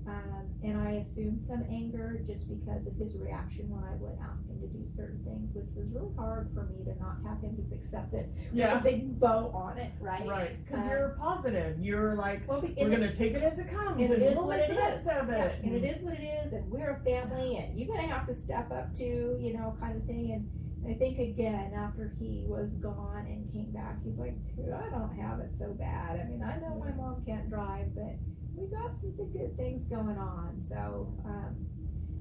Um, 0.07 0.49
and 0.63 0.77
I 0.81 0.93
assumed 0.93 1.41
some 1.41 1.65
anger 1.71 2.21
just 2.27 2.49
because 2.49 2.87
of 2.87 2.97
his 2.97 3.17
reaction 3.19 3.69
when 3.71 3.85
I 3.85 3.95
would 3.97 4.17
ask 4.21 4.49
him 4.49 4.61
to 4.61 4.67
do 4.67 4.85
certain 4.97 5.23
things, 5.25 5.55
which 5.55 5.69
was 5.77 5.93
really 5.93 6.13
hard 6.17 6.51
for 6.53 6.65
me 6.67 6.85
to 6.85 6.99
not 6.99 7.21
have 7.25 7.41
him 7.41 7.57
just 7.57 7.73
accept 7.73 8.15
it 8.15 8.27
with 8.53 8.81
a 8.81 8.81
big 8.83 9.21
bow 9.21 9.51
on 9.55 9.79
it, 9.79 9.93
right? 10.01 10.27
Right. 10.27 10.57
Because 10.65 10.87
Uh, 10.87 10.91
you're 10.91 11.09
positive. 11.19 11.79
You're 11.81 12.15
like, 12.17 12.49
Well, 12.49 12.61
we're 12.63 12.91
gonna 12.91 13.13
take 13.15 13.35
it 13.35 13.43
as 13.43 13.59
it 13.59 13.69
comes, 13.71 14.01
and 14.01 14.11
and, 14.11 14.23
it 14.23 14.33
is 14.33 14.37
we'll 14.37 14.47
what 14.47 14.59
it 14.59 14.71
is. 14.71 15.07
of 15.07 15.29
Yeah, 15.29 15.53
and 15.63 15.75
it 15.75 15.85
is 15.85 16.03
what 16.03 16.15
it 16.15 16.25
is, 16.25 16.53
and 16.53 16.71
we're 16.71 16.91
a 16.91 17.01
family, 17.05 17.57
and 17.57 17.79
you're 17.79 17.89
gonna 17.89 18.09
have 18.09 18.27
to 18.27 18.35
step 18.35 18.71
up 18.73 18.95
to, 18.95 19.05
you 19.41 19.53
know, 19.55 19.77
kind 19.81 19.97
of 19.97 20.05
thing. 20.05 20.33
And 20.33 20.49
I 20.91 20.95
think 20.99 21.19
again, 21.19 21.73
after 21.75 22.13
he 22.19 22.45
was 22.49 22.73
gone 22.75 23.27
and 23.27 23.53
came 23.53 23.71
back, 23.73 24.03
he's 24.03 24.19
like, 24.19 24.35
dude, 24.57 24.73
I 24.73 24.89
don't 24.89 25.15
have 25.17 25.41
it 25.41 25.53
so 25.55 25.75
bad. 25.75 26.21
I 26.21 26.25
mean, 26.29 26.43
I 26.43 26.59
know 26.59 26.75
my 26.81 26.91
mom 26.93 27.23
can't 27.25 27.49
drive, 27.51 27.95
but 27.95 28.17
we 28.61 28.67
got 28.69 28.95
some 28.95 29.13
good 29.33 29.57
things 29.57 29.87
going 29.87 30.19
on. 30.19 30.61
So, 30.61 31.13
um, 31.25 31.57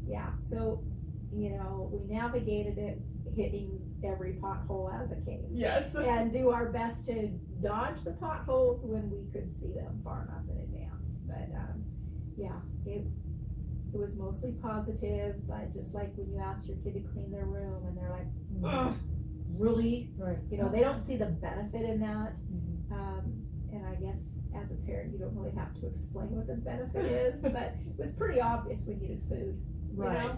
yeah, 0.08 0.30
so 0.42 0.84
you 1.32 1.52
know, 1.52 1.90
we 1.94 2.12
navigated 2.12 2.78
it, 2.80 3.00
hitting 3.36 3.80
every 4.04 4.34
pothole 4.42 4.92
as 5.00 5.12
it 5.12 5.24
came 5.26 5.46
Yes. 5.52 5.94
and 5.96 6.34
do 6.34 6.50
our 6.50 6.72
best 6.72 7.06
to 7.06 7.28
dodge 7.62 8.02
the 8.04 8.12
potholes 8.14 8.84
when 8.84 9.12
we 9.12 9.32
could 9.32 9.54
see 9.54 9.72
them 9.74 10.00
far 10.04 10.24
enough 10.24 10.44
in 10.50 10.58
advance. 10.64 11.20
But 11.28 11.56
um, 11.56 11.84
yeah, 12.38 12.58
it 12.86 13.06
it 13.94 13.98
was 14.00 14.16
mostly 14.18 14.54
positive. 14.62 15.48
But 15.48 15.74
just 15.74 15.94
like 15.94 16.12
when 16.16 16.32
you 16.32 16.40
ask 16.40 16.68
your 16.68 16.78
kid 16.78 16.94
to 16.96 17.02
clean 17.14 17.32
their 17.32 17.46
room 17.46 17.86
and 17.88 17.96
they're 17.98 18.10
like, 18.12 18.28
Ugh, 18.66 18.96
really, 19.58 20.10
Right. 20.18 20.38
you 20.50 20.58
know, 20.58 20.70
they 20.70 20.80
don't 20.82 21.04
see 21.06 21.18
the 21.18 21.26
benefit 21.28 21.82
in 21.84 22.00
that. 22.02 22.34
Mhm. 22.52 22.92
Um, 22.92 23.46
and 23.72 23.86
I 23.86 23.96
guess 23.96 24.22
as 24.56 24.72
a 24.72 24.76
parent, 24.86 25.14
you 25.14 25.20
don't 25.20 25.36
really 25.36 25.56
have 25.56 25.74
to 25.80 25.88
explain 25.88 26.32
what 26.36 26.48
the 26.48 26.56
benefit 26.56 27.06
is, 27.06 27.42
but 27.44 27.76
it 27.86 27.98
was 27.98 28.14
pretty 28.14 28.42
obvious 28.42 28.82
we 28.88 28.96
needed 28.96 29.22
food. 29.30 29.60
Right. 29.96 30.24
You 30.24 30.28
know? 30.28 30.38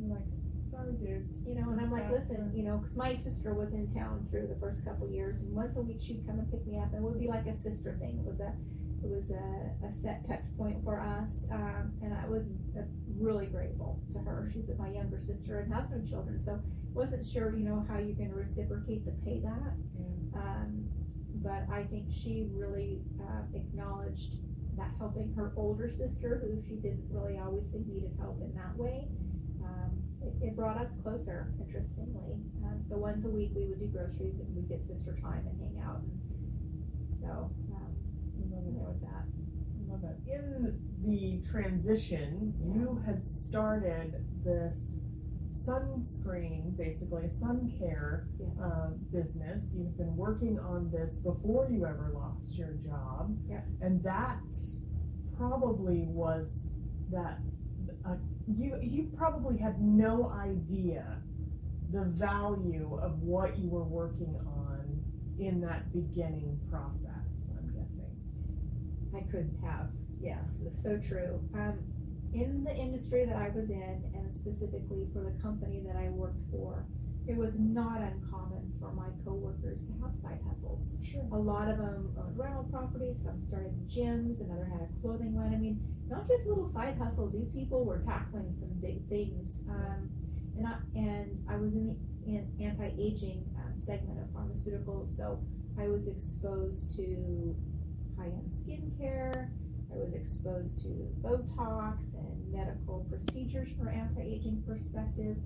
You're 0.00 0.14
like, 0.16 0.28
sorry, 0.70 0.92
dude. 0.94 1.28
You 1.46 1.54
know, 1.60 1.70
and 1.70 1.80
I'm 1.80 1.90
like, 1.90 2.10
That's 2.10 2.30
listen, 2.30 2.46
right. 2.46 2.56
you 2.56 2.62
know, 2.62 2.78
because 2.78 2.96
my 2.96 3.14
sister 3.14 3.54
was 3.54 3.72
in 3.74 3.92
town 3.92 4.26
through 4.30 4.46
the 4.46 4.58
first 4.60 4.84
couple 4.84 5.08
years, 5.10 5.36
and 5.40 5.54
once 5.54 5.76
a 5.76 5.82
week 5.82 5.98
she'd 6.02 6.24
come 6.26 6.38
and 6.38 6.50
pick 6.50 6.66
me 6.66 6.78
up, 6.78 6.92
and 6.92 7.02
it 7.02 7.02
would 7.02 7.18
be 7.18 7.28
like 7.28 7.46
a 7.46 7.56
sister 7.56 7.96
thing. 7.98 8.22
It 8.22 8.26
was 8.26 8.40
a, 8.40 8.54
it 9.02 9.10
was 9.10 9.30
a, 9.30 9.86
a 9.86 9.92
set 9.92 10.26
touch 10.28 10.44
point 10.56 10.82
for 10.84 11.00
us, 11.00 11.46
um, 11.50 11.92
and 12.02 12.14
I 12.14 12.26
was 12.28 12.46
uh, 12.78 12.82
really 13.18 13.46
grateful 13.46 14.00
to 14.12 14.18
her. 14.20 14.48
She's 14.52 14.70
my 14.78 14.88
younger 14.90 15.20
sister 15.20 15.60
and 15.60 15.72
has 15.74 15.90
no 15.90 16.00
children, 16.08 16.40
so 16.40 16.60
wasn't 16.94 17.26
sure, 17.26 17.54
you 17.54 17.64
know, 17.64 17.84
how 17.88 17.98
you're 17.98 18.16
going 18.16 18.30
to 18.30 18.36
reciprocate 18.36 19.04
the 19.04 19.12
payback. 19.12 19.74
Um, 20.34 20.88
but 21.42 21.64
I 21.72 21.84
think 21.84 22.06
she 22.12 22.48
really 22.52 23.00
uh, 23.20 23.42
acknowledged 23.54 24.34
that 24.76 24.90
helping 24.98 25.34
her 25.34 25.52
older 25.56 25.88
sister, 25.90 26.40
who 26.42 26.62
she 26.68 26.76
didn't 26.76 27.08
really 27.10 27.38
always 27.38 27.66
think 27.68 27.86
needed 27.86 28.12
help 28.18 28.40
in 28.40 28.54
that 28.54 28.76
way, 28.76 29.08
um, 29.64 29.90
it, 30.22 30.48
it 30.48 30.56
brought 30.56 30.76
us 30.76 30.96
closer, 31.02 31.52
interestingly. 31.60 32.36
Um, 32.64 32.82
so 32.84 32.96
once 32.96 33.24
a 33.24 33.30
week 33.30 33.50
we 33.54 33.66
would 33.66 33.80
do 33.80 33.86
groceries 33.86 34.40
and 34.40 34.54
we'd 34.54 34.68
get 34.68 34.80
sister 34.80 35.16
time 35.20 35.44
and 35.48 35.60
hang 35.60 35.82
out. 35.84 36.00
And 36.00 37.18
so 37.20 37.50
um, 37.72 37.94
there 38.50 38.84
was 38.84 39.00
that. 39.00 39.24
In 40.26 40.78
the 41.02 41.42
transition, 41.50 42.54
you 42.62 43.02
had 43.04 43.26
started 43.26 44.24
this 44.44 45.00
sunscreen, 45.52 46.76
basically 46.76 47.24
a 47.24 47.30
sun 47.30 47.72
care 47.78 48.26
Yes. 48.38 48.48
uh, 48.60 48.90
business. 49.12 49.66
You've 49.74 49.96
been 49.96 50.16
working 50.16 50.58
on 50.58 50.90
this 50.90 51.14
before 51.16 51.68
you 51.70 51.86
ever 51.86 52.10
lost 52.14 52.56
your 52.56 52.72
job, 52.84 53.36
Yeah. 53.48 53.62
and 53.80 54.02
that 54.04 54.40
probably 55.36 56.02
was 56.08 56.70
that 57.10 57.38
uh, 58.04 58.16
you 58.48 58.78
you 58.82 59.10
probably 59.16 59.56
had 59.58 59.80
no 59.80 60.30
idea 60.30 61.22
the 61.92 62.04
value 62.04 62.98
of 63.02 63.22
what 63.22 63.58
you 63.58 63.68
were 63.68 63.84
working 63.84 64.36
on 64.46 65.02
in 65.38 65.60
that 65.60 65.92
beginning 65.92 66.58
process. 66.70 67.50
I'm 67.58 67.72
guessing. 67.74 68.16
I 69.14 69.20
couldn't 69.30 69.58
have. 69.64 69.90
Yes, 70.20 70.60
it's 70.64 70.82
so 70.82 70.98
true. 71.00 71.40
Um, 71.54 71.78
in 72.32 72.64
the 72.64 72.74
industry 72.74 73.24
that 73.24 73.36
I 73.36 73.50
was 73.50 73.70
in, 73.70 74.10
and 74.14 74.34
specifically 74.34 75.06
for 75.12 75.20
the 75.20 75.34
company 75.42 75.82
that 75.86 75.96
I 75.96 76.10
worked 76.10 76.42
for, 76.50 76.86
it 77.26 77.36
was 77.36 77.58
not 77.58 78.00
uncommon 78.00 78.72
for 78.80 78.92
my 78.92 79.08
coworkers 79.24 79.86
to 79.86 79.92
have 80.02 80.14
side 80.16 80.40
hustles. 80.48 80.94
Sure. 81.04 81.26
A 81.32 81.38
lot 81.38 81.68
of 81.68 81.78
them 81.78 82.14
owned 82.18 82.38
rental 82.38 82.64
properties, 82.64 83.22
some 83.22 83.40
started 83.46 83.74
gyms, 83.88 84.40
another 84.40 84.64
had 84.64 84.80
a 84.82 85.00
clothing 85.00 85.36
line. 85.36 85.52
I 85.54 85.58
mean, 85.58 85.80
not 86.08 86.26
just 86.26 86.46
little 86.46 86.70
side 86.72 86.96
hustles. 86.98 87.32
These 87.32 87.50
people 87.50 87.84
were 87.84 87.98
tackling 87.98 88.54
some 88.58 88.72
big 88.80 89.06
things. 89.08 89.62
Um, 89.68 90.10
and 90.56 90.66
I 90.66 90.74
and 90.94 91.44
I 91.48 91.56
was 91.56 91.74
in 91.74 91.86
the 91.86 91.96
in 92.26 92.50
anti-aging 92.60 93.44
um, 93.58 93.76
segment 93.76 94.18
of 94.20 94.28
pharmaceuticals, 94.28 95.08
so 95.08 95.40
I 95.78 95.88
was 95.88 96.06
exposed 96.06 96.96
to 96.96 97.56
high 98.18 98.26
end 98.26 98.50
skincare. 98.50 99.50
I 99.92 99.98
was 99.98 100.14
exposed 100.14 100.82
to 100.82 100.88
Botox 101.20 102.14
and 102.14 102.52
medical 102.52 103.06
procedures 103.10 103.68
from 103.76 103.88
an 103.88 103.94
anti 103.94 104.22
aging 104.22 104.62
perspective. 104.66 105.36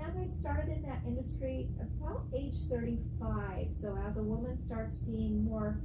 And 0.00 0.18
I 0.18 0.34
started 0.34 0.68
in 0.68 0.82
that 0.82 1.02
industry 1.06 1.68
about 1.80 2.24
age 2.36 2.56
35. 2.68 3.68
So, 3.72 3.96
as 4.06 4.16
a 4.16 4.22
woman 4.22 4.58
starts 4.58 4.98
being 4.98 5.44
more 5.44 5.80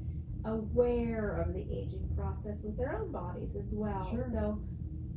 aware 0.45 1.41
of 1.41 1.53
the 1.53 1.61
aging 1.61 2.09
process 2.15 2.61
with 2.63 2.77
their 2.77 2.95
own 2.95 3.11
bodies 3.11 3.55
as 3.55 3.71
well. 3.73 4.07
Sure. 4.09 4.27
So, 4.31 4.59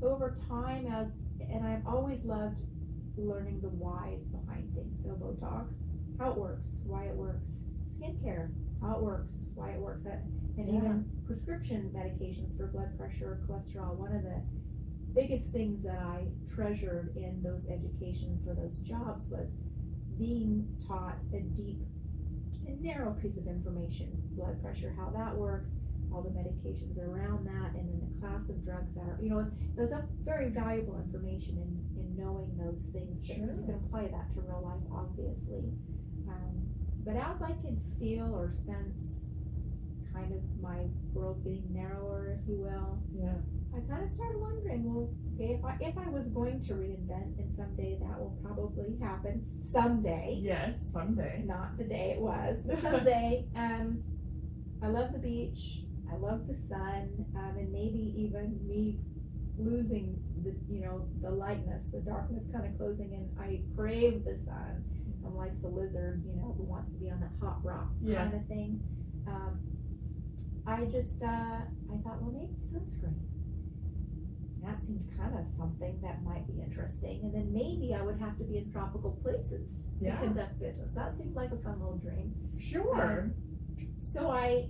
over 0.03 0.37
time, 0.49 0.87
as 0.87 1.25
and 1.41 1.67
I've 1.67 1.87
always 1.87 2.25
loved 2.25 2.59
learning 3.17 3.61
the 3.61 3.69
whys 3.69 4.23
behind 4.27 4.75
things. 4.75 5.03
So, 5.03 5.11
Botox, 5.11 5.75
how 6.19 6.33
it 6.33 6.37
works, 6.37 6.79
why 6.85 7.05
it 7.05 7.15
works, 7.15 7.61
skincare, 7.89 8.51
how 8.83 8.97
it 8.97 9.03
works, 9.03 9.47
why 9.55 9.71
it 9.71 9.81
works, 9.81 10.05
that, 10.05 10.25
and 10.59 10.69
Yeah. 10.69 10.77
even 10.77 11.11
prescription 11.25 11.91
medications 11.95 12.57
for 12.57 12.67
blood 12.67 12.97
pressure 12.99 13.33
or 13.33 13.37
cholesterol. 13.47 13.97
One 13.97 14.13
of 14.15 14.23
the 14.23 14.43
biggest 15.15 15.53
things 15.53 15.83
that 15.85 15.99
I 15.99 16.27
treasured 16.49 17.17
in 17.17 17.43
those 17.43 17.67
education 17.69 18.39
for 18.45 18.55
those 18.55 18.79
jobs 18.81 19.29
was 19.31 19.57
being 20.19 20.77
taught 20.87 21.17
a 21.33 21.41
deep 21.41 21.81
and 22.67 22.81
narrow 22.83 23.13
piece 23.15 23.37
of 23.39 23.47
information 23.47 24.11
blood 24.35 24.61
pressure, 24.63 24.93
how 24.97 25.11
that 25.11 25.37
works, 25.37 25.71
all 26.13 26.23
the 26.23 26.31
medications 26.31 26.99
around 26.99 27.47
that, 27.47 27.75
and 27.75 27.89
then 27.89 28.01
the 28.13 28.21
class 28.21 28.49
of 28.51 28.63
drugs 28.65 28.95
that 28.95 29.03
are, 29.09 29.19
you 29.21 29.31
know, 29.31 29.51
those 29.77 29.93
are 29.93 30.09
very 30.23 30.51
valuable 30.51 30.99
information 31.01 31.57
in, 31.57 32.01
in 32.01 32.17
knowing 32.17 32.57
those 32.59 32.83
things. 32.93 33.25
Sure. 33.27 33.37
You 33.37 33.65
can 33.65 33.75
apply 33.87 34.09
that 34.09 34.33
to 34.35 34.41
real 34.43 34.61
life, 34.63 34.83
obviously. 34.93 35.73
Um, 36.29 36.69
but 37.05 37.17
as 37.17 37.43
I 37.43 37.53
could 37.53 37.79
feel 37.99 38.35
or 38.35 38.51
sense 38.53 39.27
kind 40.13 40.33
of 40.33 40.43
my 40.61 40.87
world 41.15 41.43
getting 41.45 41.73
narrower, 41.73 42.37
if 42.41 42.49
you 42.49 42.59
will, 42.59 42.99
Yeah. 43.11 43.35
I 43.75 43.81
kind 43.89 44.05
of 44.05 44.11
started 44.11 44.39
wondering, 44.39 44.85
well, 44.93 45.09
okay, 45.35 45.55
if 45.55 45.65
I 45.65 45.77
if 45.81 45.97
I 45.97 46.09
was 46.11 46.29
going 46.29 46.61
to 46.69 46.75
reinvent, 46.75 47.39
and 47.39 47.51
someday 47.51 47.99
that 48.03 48.19
will 48.21 48.37
probably 48.45 48.99
happen, 49.01 49.43
someday, 49.63 50.39
Yes, 50.43 50.93
someday. 50.93 51.43
not 51.47 51.79
the 51.79 51.85
day 51.85 52.11
it 52.17 52.21
was, 52.21 52.63
but 52.67 52.83
someday. 52.89 53.47
um, 53.57 54.03
I 54.83 54.89
love 54.89 55.13
the 55.13 55.19
beach. 55.19 55.85
I 56.13 56.17
love 56.17 56.47
the 56.47 56.55
sun, 56.55 57.25
um, 57.35 57.57
and 57.57 57.73
maybe 57.73 58.13
even 58.19 58.61
me 58.69 58.99
losing 59.59 60.19
the 60.45 60.55
you 60.69 60.81
know 60.85 61.07
the 61.23 61.31
lightness, 61.31 61.87
the 61.91 62.01
darkness 62.01 62.45
kind 62.53 62.67
of 62.67 62.77
closing 62.77 63.13
in. 63.15 63.31
I 63.41 63.63
crave 63.75 64.25
the 64.25 64.37
sun. 64.37 64.85
I'm 65.25 65.37
like 65.37 65.61
the 65.63 65.69
lizard, 65.69 66.23
you 66.27 66.35
know, 66.37 66.55
who 66.57 66.65
wants 66.65 66.93
to 66.93 66.99
be 66.99 67.11
on 67.11 67.21
that 67.21 67.31
hot 67.41 67.65
rock 67.65 67.89
Yeah. 68.03 68.17
kind 68.25 68.35
of 68.35 68.47
thing. 68.47 68.81
Um, 69.27 69.61
I 70.67 70.85
just 70.87 71.23
uh, 71.23 71.27
I 71.63 71.97
thought, 72.03 72.23
well, 72.23 72.33
maybe 72.33 72.55
sunscreen. 72.59 73.15
That 74.63 74.79
seemed 74.79 75.11
kind 75.19 75.37
of 75.37 75.45
something 75.47 75.99
that 76.03 76.23
might 76.23 76.47
be 76.47 76.63
interesting, 76.63 77.21
and 77.25 77.35
then 77.35 77.53
maybe 77.53 77.95
I 77.99 78.03
would 78.03 78.19
have 78.21 78.39
to 78.39 78.45
be 78.45 78.59
in 78.59 78.71
tropical 78.71 79.11
places 79.23 79.87
Yeah. 80.01 80.15
to 80.21 80.27
conduct 80.27 80.61
business. 80.61 80.95
That 80.95 81.13
seemed 81.17 81.35
like 81.35 81.51
a 81.51 81.57
fun 81.59 81.81
little 81.81 81.99
dream. 81.99 82.33
Sure. 82.61 83.31
So 84.01 84.31
I 84.31 84.69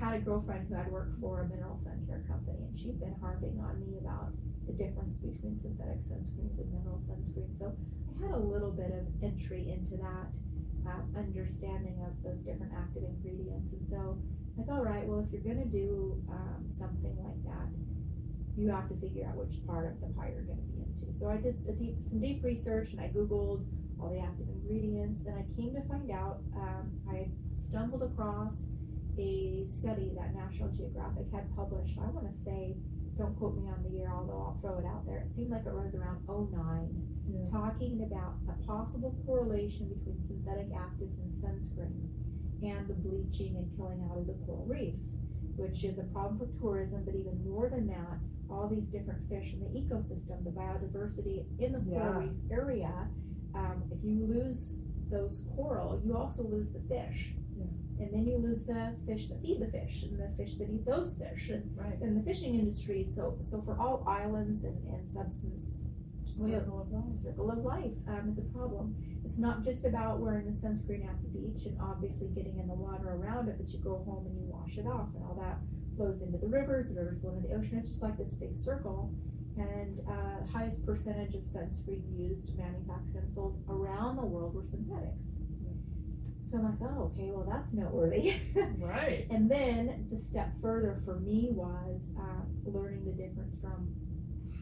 had 0.00 0.14
a 0.14 0.20
girlfriend 0.20 0.68
who 0.68 0.74
had 0.76 0.90
worked 0.90 1.20
for 1.20 1.42
a 1.42 1.48
mineral 1.48 1.76
sun 1.76 2.04
care 2.08 2.24
company, 2.26 2.64
and 2.64 2.76
she'd 2.78 2.98
been 3.00 3.14
harping 3.20 3.60
on 3.60 3.80
me 3.80 3.98
about 4.00 4.32
the 4.66 4.72
difference 4.72 5.18
between 5.18 5.58
synthetic 5.60 6.00
sunscreens 6.08 6.58
and 6.60 6.72
mineral 6.72 6.98
sunscreens. 6.98 7.58
So 7.58 7.76
had 8.22 8.32
a 8.32 8.38
little 8.38 8.70
bit 8.70 8.90
of 8.90 9.06
entry 9.22 9.70
into 9.70 9.96
that 9.96 10.28
uh, 10.86 11.18
understanding 11.18 12.00
of 12.06 12.12
those 12.22 12.40
different 12.40 12.72
active 12.76 13.02
ingredients. 13.04 13.72
And 13.72 13.86
so 13.86 14.18
I 14.58 14.64
thought, 14.64 14.78
all 14.78 14.84
right, 14.84 15.06
well, 15.06 15.20
if 15.20 15.32
you're 15.32 15.42
going 15.42 15.62
to 15.62 15.70
do 15.70 16.22
um, 16.30 16.66
something 16.68 17.16
like 17.22 17.42
that, 17.44 17.68
you 18.56 18.70
have 18.70 18.88
to 18.88 18.96
figure 18.96 19.26
out 19.26 19.36
which 19.36 19.64
part 19.66 19.86
of 19.86 20.00
the 20.00 20.08
pie 20.18 20.32
you're 20.34 20.42
going 20.42 20.58
to 20.58 20.70
be 20.74 20.82
into. 20.82 21.14
So 21.14 21.30
I 21.30 21.36
did 21.36 21.54
deep, 21.78 22.02
some 22.02 22.20
deep 22.20 22.42
research 22.42 22.90
and 22.90 23.00
I 23.00 23.08
Googled 23.08 23.64
all 24.00 24.10
the 24.10 24.20
active 24.20 24.48
ingredients. 24.48 25.22
And 25.26 25.38
I 25.38 25.46
came 25.54 25.74
to 25.74 25.82
find 25.86 26.10
out 26.10 26.40
um, 26.56 26.90
I 27.08 27.30
stumbled 27.54 28.02
across 28.02 28.66
a 29.18 29.64
study 29.66 30.10
that 30.18 30.34
National 30.34 30.70
Geographic 30.70 31.26
had 31.32 31.54
published. 31.54 31.98
I 31.98 32.10
want 32.10 32.30
to 32.30 32.36
say, 32.36 32.76
don't 33.18 33.36
quote 33.36 33.56
me 33.56 33.68
on 33.68 33.82
the 33.82 33.90
year, 33.90 34.10
although 34.14 34.38
I'll 34.38 34.58
throw 34.62 34.78
it 34.78 34.86
out 34.86 35.04
there. 35.04 35.18
It 35.18 35.28
seemed 35.34 35.50
like 35.50 35.66
it 35.66 35.74
was 35.74 35.94
around 35.94 36.22
09, 36.28 36.88
Yeah. 37.26 37.50
talking 37.50 38.00
about 38.02 38.34
a 38.48 38.52
possible 38.64 39.14
correlation 39.26 39.88
between 39.88 40.20
synthetic 40.20 40.70
actives 40.70 41.18
and 41.18 41.32
sunscreens 41.34 42.14
and 42.62 42.86
the 42.88 42.94
bleaching 42.94 43.56
and 43.56 43.74
killing 43.76 44.02
out 44.10 44.18
of 44.18 44.26
the 44.26 44.34
coral 44.46 44.64
reefs, 44.66 45.16
which 45.56 45.84
is 45.84 45.98
a 45.98 46.04
problem 46.04 46.38
for 46.38 46.46
tourism, 46.60 47.04
but 47.04 47.14
even 47.16 47.44
more 47.44 47.68
than 47.68 47.88
that, 47.88 48.18
all 48.48 48.68
these 48.68 48.86
different 48.86 49.22
fish 49.28 49.52
in 49.52 49.60
the 49.60 49.66
ecosystem, 49.78 50.42
the 50.44 50.50
biodiversity 50.50 51.44
in 51.58 51.72
the 51.72 51.80
coral 51.80 52.22
Yeah. 52.22 52.28
reef 52.30 52.36
area. 52.50 53.10
Um, 53.54 53.82
if 53.90 54.02
you 54.04 54.24
lose 54.26 54.80
those 55.10 55.44
coral, 55.56 56.00
you 56.04 56.16
also 56.16 56.44
lose 56.44 56.70
the 56.70 56.80
fish. 56.80 57.34
And 58.00 58.12
then 58.12 58.26
you 58.26 58.38
lose 58.38 58.62
the 58.64 58.94
fish 59.06 59.26
that 59.28 59.40
feed 59.42 59.60
the 59.60 59.66
fish 59.66 60.04
and 60.04 60.18
the 60.20 60.28
fish 60.36 60.54
that 60.56 60.68
eat 60.70 60.84
those 60.86 61.16
fish 61.16 61.50
and, 61.50 61.76
Right. 61.76 61.98
and 62.00 62.16
the 62.16 62.22
fishing 62.22 62.54
industry. 62.54 63.04
So, 63.04 63.38
so 63.42 63.60
for 63.60 63.76
all 63.78 64.04
islands 64.06 64.64
and, 64.64 64.78
and 64.86 65.08
substance 65.08 65.74
Circle 66.38 66.82
of 66.82 66.92
life. 66.92 67.16
circle 67.18 67.50
of 67.50 67.58
life 67.58 67.92
um, 68.06 68.28
is 68.28 68.38
a 68.38 68.42
problem. 68.56 68.94
It's 69.24 69.38
not 69.38 69.64
just 69.64 69.84
about 69.84 70.20
wearing 70.20 70.46
the 70.46 70.52
sunscreen 70.52 71.04
at 71.08 71.20
the 71.20 71.28
beach 71.28 71.66
and 71.66 71.76
obviously 71.80 72.28
getting 72.28 72.60
in 72.60 72.68
the 72.68 72.74
water 72.74 73.08
around 73.10 73.48
it, 73.48 73.56
but 73.58 73.68
you 73.70 73.80
go 73.80 73.96
home 74.06 74.24
and 74.26 74.38
you 74.38 74.46
wash 74.46 74.78
it 74.78 74.86
off, 74.86 75.08
and 75.16 75.24
all 75.24 75.34
that 75.34 75.58
flows 75.96 76.22
into 76.22 76.38
the 76.38 76.46
rivers. 76.46 76.86
The 76.88 76.94
rivers 76.94 77.20
flow 77.20 77.34
into 77.34 77.48
the 77.48 77.54
ocean. 77.54 77.78
It's 77.78 77.88
just 77.88 78.02
like 78.02 78.16
this 78.16 78.34
big 78.34 78.54
circle. 78.54 79.12
And 79.58 79.98
uh, 80.08 80.46
highest 80.52 80.86
percentage 80.86 81.34
of 81.34 81.42
sunscreen 81.42 82.06
used, 82.16 82.56
manufactured, 82.56 83.24
and 83.24 83.34
sold 83.34 83.58
around 83.68 84.16
the 84.16 84.24
world 84.26 84.54
were 84.54 84.62
synthetics. 84.64 85.24
So 86.50 86.56
I'm 86.56 86.64
like, 86.64 86.80
oh, 86.80 87.12
okay, 87.12 87.30
well 87.30 87.44
that's 87.46 87.72
noteworthy. 87.74 88.34
Right. 88.78 89.26
And 89.30 89.50
then 89.50 90.06
the 90.10 90.18
step 90.18 90.52
further 90.62 90.98
for 91.04 91.20
me 91.20 91.48
was 91.50 92.14
uh, 92.18 92.44
learning 92.64 93.04
the 93.04 93.12
difference 93.12 93.60
from 93.60 93.94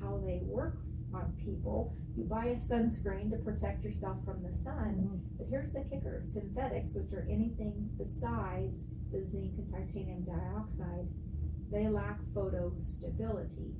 how 0.00 0.20
they 0.26 0.40
work 0.42 0.78
on 1.14 1.32
people. 1.44 1.94
You 2.16 2.24
buy 2.24 2.46
a 2.46 2.56
sunscreen 2.56 3.30
to 3.30 3.36
protect 3.38 3.84
yourself 3.84 4.24
from 4.24 4.42
the 4.42 4.52
sun, 4.52 5.22
but 5.38 5.46
here's 5.48 5.72
the 5.72 5.84
kicker 5.84 6.22
synthetics, 6.24 6.94
which 6.94 7.12
are 7.12 7.26
anything 7.30 7.90
besides 7.96 8.80
the 9.12 9.22
zinc 9.22 9.52
and 9.56 9.70
titanium 9.70 10.24
dioxide, 10.24 11.06
they 11.70 11.86
lack 11.88 12.20
photostability. 12.34 13.74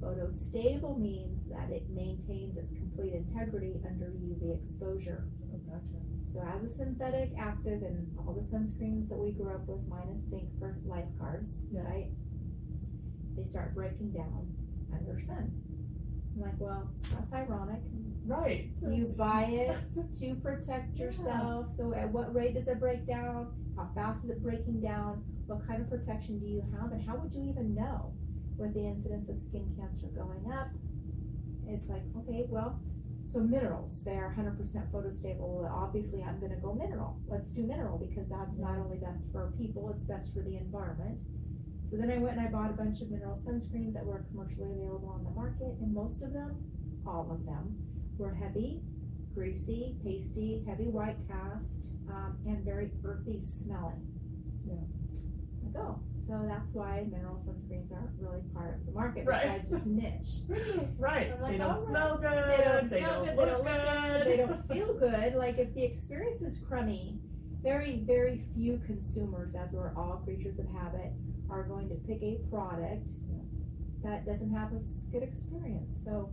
Photostable 0.00 0.98
means 0.98 1.48
that 1.48 1.70
it 1.70 1.88
maintains 1.88 2.58
its 2.58 2.72
complete 2.72 3.14
integrity 3.14 3.80
under 3.88 4.06
UV 4.06 4.60
exposure. 4.60 5.24
Oh, 5.54 5.58
gotcha. 5.66 6.15
So 6.26 6.42
as 6.54 6.62
a 6.64 6.68
synthetic 6.68 7.30
active 7.38 7.82
and 7.82 8.14
all 8.18 8.34
the 8.34 8.42
sunscreens 8.42 9.08
that 9.08 9.16
we 9.18 9.32
grew 9.32 9.54
up 9.54 9.66
with 9.66 9.86
minus 9.88 10.22
zinc 10.28 10.48
for 10.58 10.76
lifeguards, 10.84 11.62
Yeah. 11.70 11.82
right? 11.82 12.10
They 13.36 13.44
start 13.44 13.74
breaking 13.74 14.10
down 14.12 14.54
under 14.92 15.20
sun. 15.20 15.52
I'm 16.34 16.42
like, 16.42 16.58
well, 16.58 16.90
that's 17.12 17.32
ironic. 17.32 17.80
Right. 18.26 18.70
You 18.82 19.06
buy 19.16 19.44
it 19.44 19.78
to 20.16 20.34
protect 20.36 20.96
Yeah. 20.96 21.04
yourself. 21.06 21.74
So 21.76 21.94
at 21.94 22.12
what 22.12 22.34
rate 22.34 22.54
does 22.54 22.68
it 22.68 22.80
break 22.80 23.06
down? 23.06 23.52
How 23.76 23.86
fast 23.94 24.24
is 24.24 24.30
it 24.30 24.42
breaking 24.42 24.80
down? 24.80 25.22
What 25.46 25.66
kind 25.66 25.80
of 25.80 25.88
protection 25.88 26.38
do 26.40 26.46
you 26.46 26.62
have? 26.76 26.92
And 26.92 27.02
how 27.06 27.16
would 27.16 27.32
you 27.32 27.42
even 27.48 27.74
know 27.74 28.12
with 28.58 28.74
the 28.74 28.80
incidence 28.84 29.28
of 29.28 29.40
skin 29.40 29.74
cancer 29.78 30.08
going 30.08 30.50
up? 30.52 30.68
It's 31.68 31.88
like, 31.88 32.02
okay, 32.18 32.46
well, 32.48 32.80
so 33.26 33.40
minerals, 33.40 34.04
they're 34.04 34.34
100% 34.38 34.56
photostable. 34.92 35.68
Obviously, 35.70 36.22
I'm 36.22 36.38
going 36.38 36.52
to 36.52 36.58
go 36.58 36.72
mineral. 36.74 37.18
Let's 37.26 37.50
do 37.52 37.62
mineral 37.62 37.98
because 37.98 38.28
that's 38.28 38.56
not 38.58 38.78
only 38.78 38.98
best 38.98 39.24
for 39.32 39.52
people, 39.58 39.90
it's 39.90 40.04
best 40.04 40.32
for 40.32 40.42
the 40.42 40.56
environment. 40.56 41.18
So 41.84 41.96
then 41.96 42.10
I 42.10 42.18
went 42.18 42.38
and 42.38 42.46
I 42.46 42.50
bought 42.50 42.70
a 42.70 42.74
bunch 42.74 43.00
of 43.00 43.10
mineral 43.10 43.40
sunscreens 43.46 43.94
that 43.94 44.04
were 44.04 44.24
commercially 44.30 44.72
available 44.72 45.08
on 45.08 45.24
the 45.24 45.30
market, 45.30 45.74
and 45.80 45.92
most 45.92 46.22
of 46.22 46.32
them, 46.32 46.56
all 47.06 47.28
of 47.30 47.44
them, 47.46 47.76
were 48.16 48.34
heavy, 48.34 48.80
greasy, 49.34 49.96
pasty, 50.02 50.64
heavy 50.66 50.88
white 50.88 51.18
cast, 51.28 51.84
um, 52.08 52.38
and 52.46 52.64
very 52.64 52.90
earthy 53.04 53.40
smelling. 53.40 54.06
Yeah. 54.64 54.95
Oh, 55.76 55.98
so 56.26 56.42
that's 56.48 56.72
why 56.72 57.06
mineral 57.10 57.36
sunscreens 57.36 57.92
aren't 57.92 58.10
really 58.18 58.40
part 58.54 58.74
of 58.74 58.86
the 58.86 58.92
market 58.92 59.26
Right. 59.26 59.62
besides 59.62 59.70
this 59.70 59.86
niche. 59.86 60.58
right. 60.98 61.32
I'm 61.32 61.42
like, 61.42 61.52
they 61.52 61.58
don't 61.58 61.82
smell 61.82 62.16
good. 62.16 62.30
They 62.58 62.64
don't 62.64 62.88
smell 62.88 63.24
good, 63.24 63.36
they 63.38 63.44
don't 63.44 63.64
look 63.64 63.66
good, 63.66 64.26
they 64.26 64.36
don't 64.38 64.68
feel 64.68 64.94
good. 64.98 65.34
Like 65.34 65.58
if 65.58 65.74
the 65.74 65.84
experience 65.84 66.40
is 66.42 66.58
crummy, 66.66 67.18
very, 67.62 67.96
very 68.06 68.42
few 68.54 68.78
consumers, 68.86 69.54
as 69.54 69.72
we're 69.72 69.94
all 69.96 70.22
creatures 70.24 70.58
of 70.58 70.66
habit, 70.70 71.12
are 71.50 71.64
going 71.64 71.88
to 71.90 71.94
pick 71.96 72.22
a 72.22 72.38
product 72.50 73.08
that 74.02 74.24
doesn't 74.24 74.52
have 74.54 74.72
a 74.72 74.80
good 75.12 75.22
experience. 75.22 75.94
So 76.04 76.30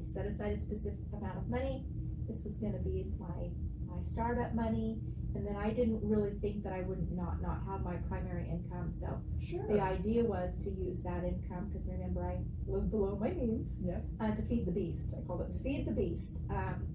I 0.00 0.04
set 0.04 0.26
aside 0.26 0.52
a 0.52 0.58
specific 0.58 0.98
amount 1.12 1.38
of 1.38 1.48
money. 1.48 1.84
This 2.28 2.42
was 2.44 2.56
going 2.56 2.72
to 2.74 2.78
be 2.78 3.06
my 3.18 3.50
my 3.88 4.00
startup 4.00 4.54
money, 4.54 4.98
and 5.34 5.46
then 5.46 5.56
I 5.56 5.70
didn't 5.70 6.00
really 6.02 6.32
think 6.40 6.62
that 6.64 6.72
I 6.72 6.82
would 6.82 7.10
not 7.12 7.40
not 7.40 7.62
have 7.66 7.82
my 7.82 7.96
primary 8.08 8.48
income. 8.48 8.92
So 8.92 9.20
Sure. 9.40 9.66
the 9.66 9.80
idea 9.80 10.24
was 10.24 10.52
to 10.64 10.70
use 10.70 11.02
that 11.02 11.24
income 11.24 11.68
because 11.68 11.86
remember 11.86 12.22
I 12.24 12.38
live 12.66 12.90
below 12.90 13.16
my 13.16 13.30
means. 13.30 13.80
Yeah. 13.82 14.00
Uh, 14.20 14.34
to 14.34 14.42
feed 14.42 14.66
the 14.66 14.72
beast, 14.72 15.08
I 15.16 15.26
called 15.26 15.42
it 15.42 15.52
to 15.52 15.58
feed 15.60 15.86
the 15.86 15.92
beast. 15.92 16.42
Um, 16.50 16.86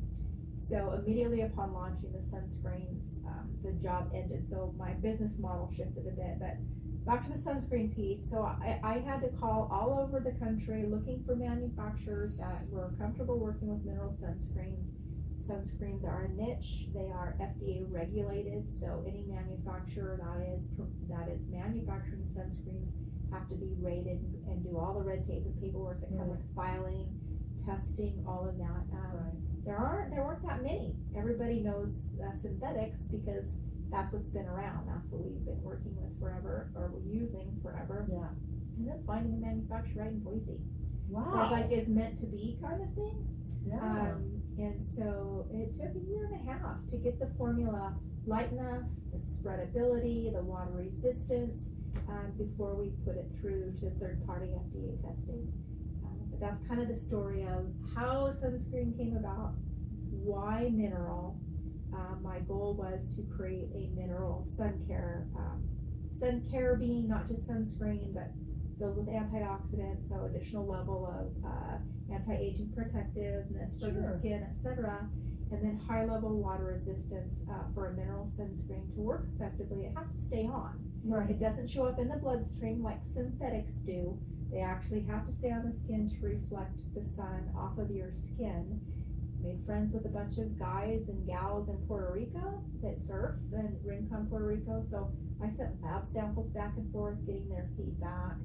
so 0.58 0.92
immediately 0.94 1.42
upon 1.42 1.74
launching 1.74 2.12
the 2.12 2.20
sunscreens, 2.20 3.24
um, 3.26 3.50
the 3.64 3.74
job 3.74 4.12
ended. 4.14 4.46
So 4.48 4.74
my 4.78 4.94
business 4.94 5.38
model 5.38 5.72
shifted 5.72 6.08
a 6.08 6.12
bit, 6.12 6.40
but 6.40 6.58
back 7.06 7.26
to 7.26 7.32
the 7.32 7.38
sunscreen 7.40 7.96
piece. 7.96 8.30
So 8.30 8.44
I, 8.44 8.80
I 8.84 9.00
had 9.00 9.22
to 9.22 9.30
call 9.30 9.70
all 9.72 10.00
over 10.00 10.20
the 10.20 10.38
country 10.40 10.84
looking 10.88 11.24
for 11.24 11.36
manufacturers 11.36 12.36
that 12.38 12.68
were 12.70 12.92
comfortable 12.98 13.40
working 13.40 13.68
with 13.70 13.86
mineral 13.86 14.12
sunscreens. 14.12 14.90
Sunscreens 15.40 16.04
are 16.04 16.26
a 16.26 16.30
niche. 16.30 16.88
They 16.94 17.12
are 17.12 17.36
FDA 17.40 17.86
regulated, 17.92 18.70
so 18.70 19.04
any 19.08 19.24
manufacturer 19.28 20.20
that 20.22 20.56
is 20.56 20.70
that 21.10 21.30
is 21.30 21.42
manufacturing 21.50 22.24
sunscreens 22.26 22.92
have 23.32 23.48
to 23.50 23.56
be 23.56 23.76
rated 23.80 24.20
and 24.48 24.64
do 24.64 24.78
all 24.78 24.96
the 24.98 25.04
red 25.06 25.26
tape 25.28 25.44
and 25.46 25.62
paperwork 25.62 26.00
that 26.02 26.10
come 26.18 26.30
with 26.30 26.42
filing, 26.56 27.08
testing, 27.66 28.24
all 28.28 28.48
of 28.48 28.58
that. 28.58 28.84
Um, 28.94 29.14
Right. 29.14 29.66
there 29.66 29.78
aren't 29.78 30.12
there 30.12 30.24
weren't 30.24 30.44
that 30.48 30.64
many. 30.64 30.96
Everybody 31.16 31.60
knows 31.60 32.08
uh, 32.24 32.34
synthetics 32.34 33.08
because 33.10 33.54
that's 33.92 34.12
what's 34.14 34.30
been 34.32 34.48
around. 34.48 34.88
That's 34.88 35.06
what 35.12 35.22
we've 35.24 35.46
been 35.46 35.62
working 35.62 35.96
with 36.02 36.20
forever 36.20 36.72
or 36.76 36.92
we're 36.94 37.14
using 37.14 37.60
forever. 37.62 38.06
Yeah. 38.10 38.30
And 38.78 38.88
then 38.88 39.04
finding 39.06 39.34
a 39.34 39.38
manufacturer 39.46 40.04
right 40.04 40.12
in 40.14 40.20
Boise. 40.20 40.58
Wow. 41.10 41.26
So 41.30 41.42
it's 41.42 41.52
like 41.52 41.72
it's 41.72 41.90
meant 41.90 42.18
to 42.20 42.26
be 42.28 42.58
kind 42.62 42.82
of 42.82 42.94
thing. 42.96 43.28
yeah. 43.68 43.80
Um, 43.80 44.37
and 44.58 44.84
so 44.84 45.46
it 45.52 45.76
took 45.78 45.96
a 45.96 46.06
year 46.08 46.26
and 46.26 46.34
a 46.42 46.52
half 46.52 46.86
to 46.90 46.98
get 46.98 47.20
the 47.20 47.28
formula 47.38 47.94
light 48.26 48.52
enough, 48.52 48.86
the 49.12 49.18
spreadability, 49.18 50.34
the 50.34 50.42
water 50.42 50.72
resistance, 50.74 51.70
um, 52.10 52.34
before 52.38 52.76
we 52.76 52.92
put 53.06 53.16
it 53.16 53.28
through 53.40 53.74
to 53.80 53.90
third 54.00 54.26
party 54.26 54.48
FDA 54.48 54.96
testing. 55.02 55.52
Um, 56.04 56.18
but 56.32 56.40
that's 56.40 56.68
kind 56.68 56.82
of 56.82 56.88
the 56.88 56.96
story 56.96 57.44
of 57.44 57.68
how 57.96 58.30
sunscreen 58.30 58.98
came 58.98 59.16
about, 59.16 59.54
why 60.10 60.70
mineral. 60.74 61.40
Um, 61.94 62.20
my 62.22 62.40
goal 62.40 62.76
was 62.76 63.16
to 63.16 63.24
create 63.36 63.70
a 63.74 63.90
mineral 63.96 64.44
sun 64.46 64.84
care. 64.88 65.28
Um, 65.36 65.64
sun 66.12 66.44
care 66.52 66.76
being 66.76 67.08
not 67.08 67.28
just 67.28 67.50
sunscreen, 67.50 68.14
but 68.14 68.32
filled 68.78 68.98
with 68.98 69.08
antioxidants, 69.08 70.10
so 70.10 70.26
additional 70.26 70.66
level 70.66 71.06
of 71.08 71.46
uh, 71.46 71.78
anti-aging 72.14 72.72
protectiveness 72.76 73.74
for 73.80 73.92
the 73.92 74.02
Sure. 74.04 74.18
skin, 74.20 74.44
etc. 74.50 75.08
And 75.52 75.64
then 75.64 75.80
high 75.88 76.04
level 76.06 76.38
water 76.38 76.66
resistance 76.66 77.44
uh, 77.50 77.72
for 77.74 77.88
a 77.88 77.94
mineral 77.94 78.26
sunscreen 78.26 78.94
to 78.96 79.00
work 79.02 79.26
effectively. 79.36 79.86
It 79.86 79.98
has 79.98 80.12
to 80.12 80.18
stay 80.18 80.46
on. 80.46 80.80
right. 81.06 81.30
It 81.30 81.40
doesn't 81.40 81.70
show 81.70 81.86
up 81.86 82.00
in 82.00 82.10
the 82.10 82.18
bloodstream 82.18 82.84
like 82.84 83.00
synthetics 83.04 83.74
do. 83.76 84.18
They 84.52 84.60
actually 84.60 85.02
have 85.04 85.26
to 85.26 85.32
stay 85.34 85.52
on 85.52 85.66
the 85.70 85.76
skin 85.76 86.10
to 86.10 86.26
reflect 86.26 86.94
the 86.94 87.04
sun 87.04 87.50
off 87.56 87.78
of 87.78 87.92
your 87.92 88.12
skin. 88.14 88.82
Made 89.42 89.62
friends 89.66 89.94
with 89.94 90.06
a 90.06 90.10
bunch 90.10 90.38
of 90.40 90.58
guys 90.60 91.08
and 91.10 91.26
gals 91.26 91.70
in 91.70 91.78
Puerto 91.88 92.12
Rico 92.14 92.62
that 92.82 92.98
surf 92.98 93.36
and 93.54 93.78
Rincon, 93.86 94.28
Puerto 94.30 94.46
Rico. 94.48 94.84
So 94.86 95.12
I 95.42 95.50
sent 95.50 95.82
lab 95.84 96.06
samples 96.06 96.50
back 96.52 96.74
and 96.76 96.92
forth, 96.92 97.26
getting 97.26 97.48
their 97.50 97.68
feedback. 97.78 98.36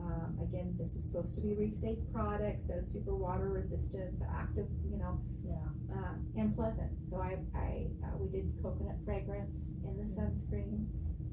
Um, 0.00 0.38
again, 0.42 0.74
this 0.78 0.94
is 0.94 1.04
supposed 1.10 1.34
to 1.36 1.40
be 1.42 1.54
reef 1.54 1.74
safe 1.74 1.98
product, 2.12 2.62
so 2.62 2.80
super 2.86 3.14
water 3.14 3.48
resistant, 3.50 4.14
active, 4.32 4.66
you 4.90 4.96
know, 4.96 5.20
Yeah. 5.44 5.56
um, 5.96 6.26
and 6.36 6.54
pleasant. 6.54 6.92
So 7.10 7.16
I, 7.20 7.38
I 7.54 7.86
uh, 8.04 8.16
we 8.18 8.28
did 8.28 8.52
coconut 8.62 8.96
fragrance 9.04 9.74
in 9.84 9.96
the 9.96 10.04
sunscreen, 10.04 10.86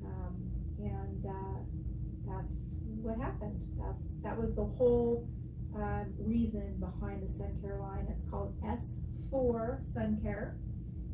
um, 0.04 0.36
and 0.80 1.26
uh, 1.26 1.60
that's 2.28 2.74
what 3.02 3.18
happened. 3.20 3.62
That's 3.80 4.08
that 4.24 4.36
was 4.38 4.56
the 4.56 4.66
whole 4.66 5.28
um, 5.76 6.14
reason 6.18 6.78
behind 6.80 7.22
the 7.28 7.32
sun 7.32 7.60
care 7.62 7.78
line. 7.78 8.08
It's 8.10 8.28
called 8.32 8.56
S4 8.64 9.86
Sun 9.86 10.20
Care. 10.24 10.58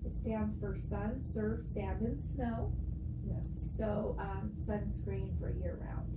It 0.05 0.15
stands 0.15 0.55
for 0.59 0.77
sun, 0.77 1.21
surf, 1.21 1.63
sand, 1.65 2.01
and 2.01 2.17
snow. 2.19 2.71
Yes. 3.27 3.47
So 3.77 4.15
um, 4.19 4.51
sunscreen 4.55 5.37
for 5.39 5.51
year 5.51 5.77
round, 5.81 6.10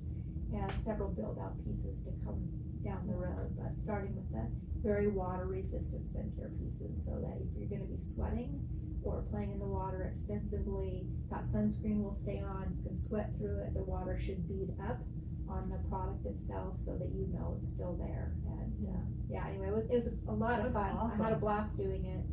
and 0.54 0.70
several 0.70 1.10
build 1.10 1.38
out 1.38 1.58
pieces 1.64 2.02
to 2.04 2.10
come 2.24 2.48
down 2.84 3.06
the 3.06 3.14
road. 3.14 3.56
But 3.56 3.76
starting 3.76 4.14
with 4.14 4.30
the 4.30 4.46
very 4.82 5.08
water 5.08 5.46
resistant 5.46 6.08
sun 6.08 6.32
care 6.36 6.50
pieces, 6.60 7.04
so 7.04 7.12
that 7.20 7.40
if 7.40 7.56
you're 7.56 7.68
going 7.68 7.82
to 7.82 7.92
be 7.92 8.00
sweating 8.00 8.60
or 9.02 9.22
playing 9.30 9.52
in 9.52 9.58
the 9.58 9.66
water 9.66 10.02
extensively, 10.10 11.06
that 11.30 11.44
sunscreen 11.44 12.02
will 12.02 12.14
stay 12.14 12.40
on. 12.40 12.76
You 12.78 12.90
can 12.90 12.98
sweat 12.98 13.30
through 13.38 13.64
it. 13.64 13.74
The 13.74 13.82
water 13.82 14.18
should 14.18 14.48
bead 14.48 14.74
up 14.80 15.00
on 15.48 15.68
the 15.68 15.76
product 15.88 16.24
itself, 16.24 16.76
so 16.84 16.96
that 16.96 17.10
you 17.12 17.28
know 17.32 17.56
it's 17.60 17.72
still 17.72 17.96
there. 18.00 18.32
And 18.46 18.88
uh, 18.88 19.04
yeah, 19.28 19.46
anyway, 19.48 19.68
it 19.68 19.74
was, 19.74 19.86
it 19.90 20.04
was 20.04 20.06
a 20.28 20.32
lot 20.32 20.60
of 20.60 20.72
That's 20.72 20.96
fun. 20.96 21.20
I 21.20 21.24
had 21.24 21.32
a 21.32 21.36
blast 21.36 21.76
doing 21.76 22.04
it. 22.06 22.24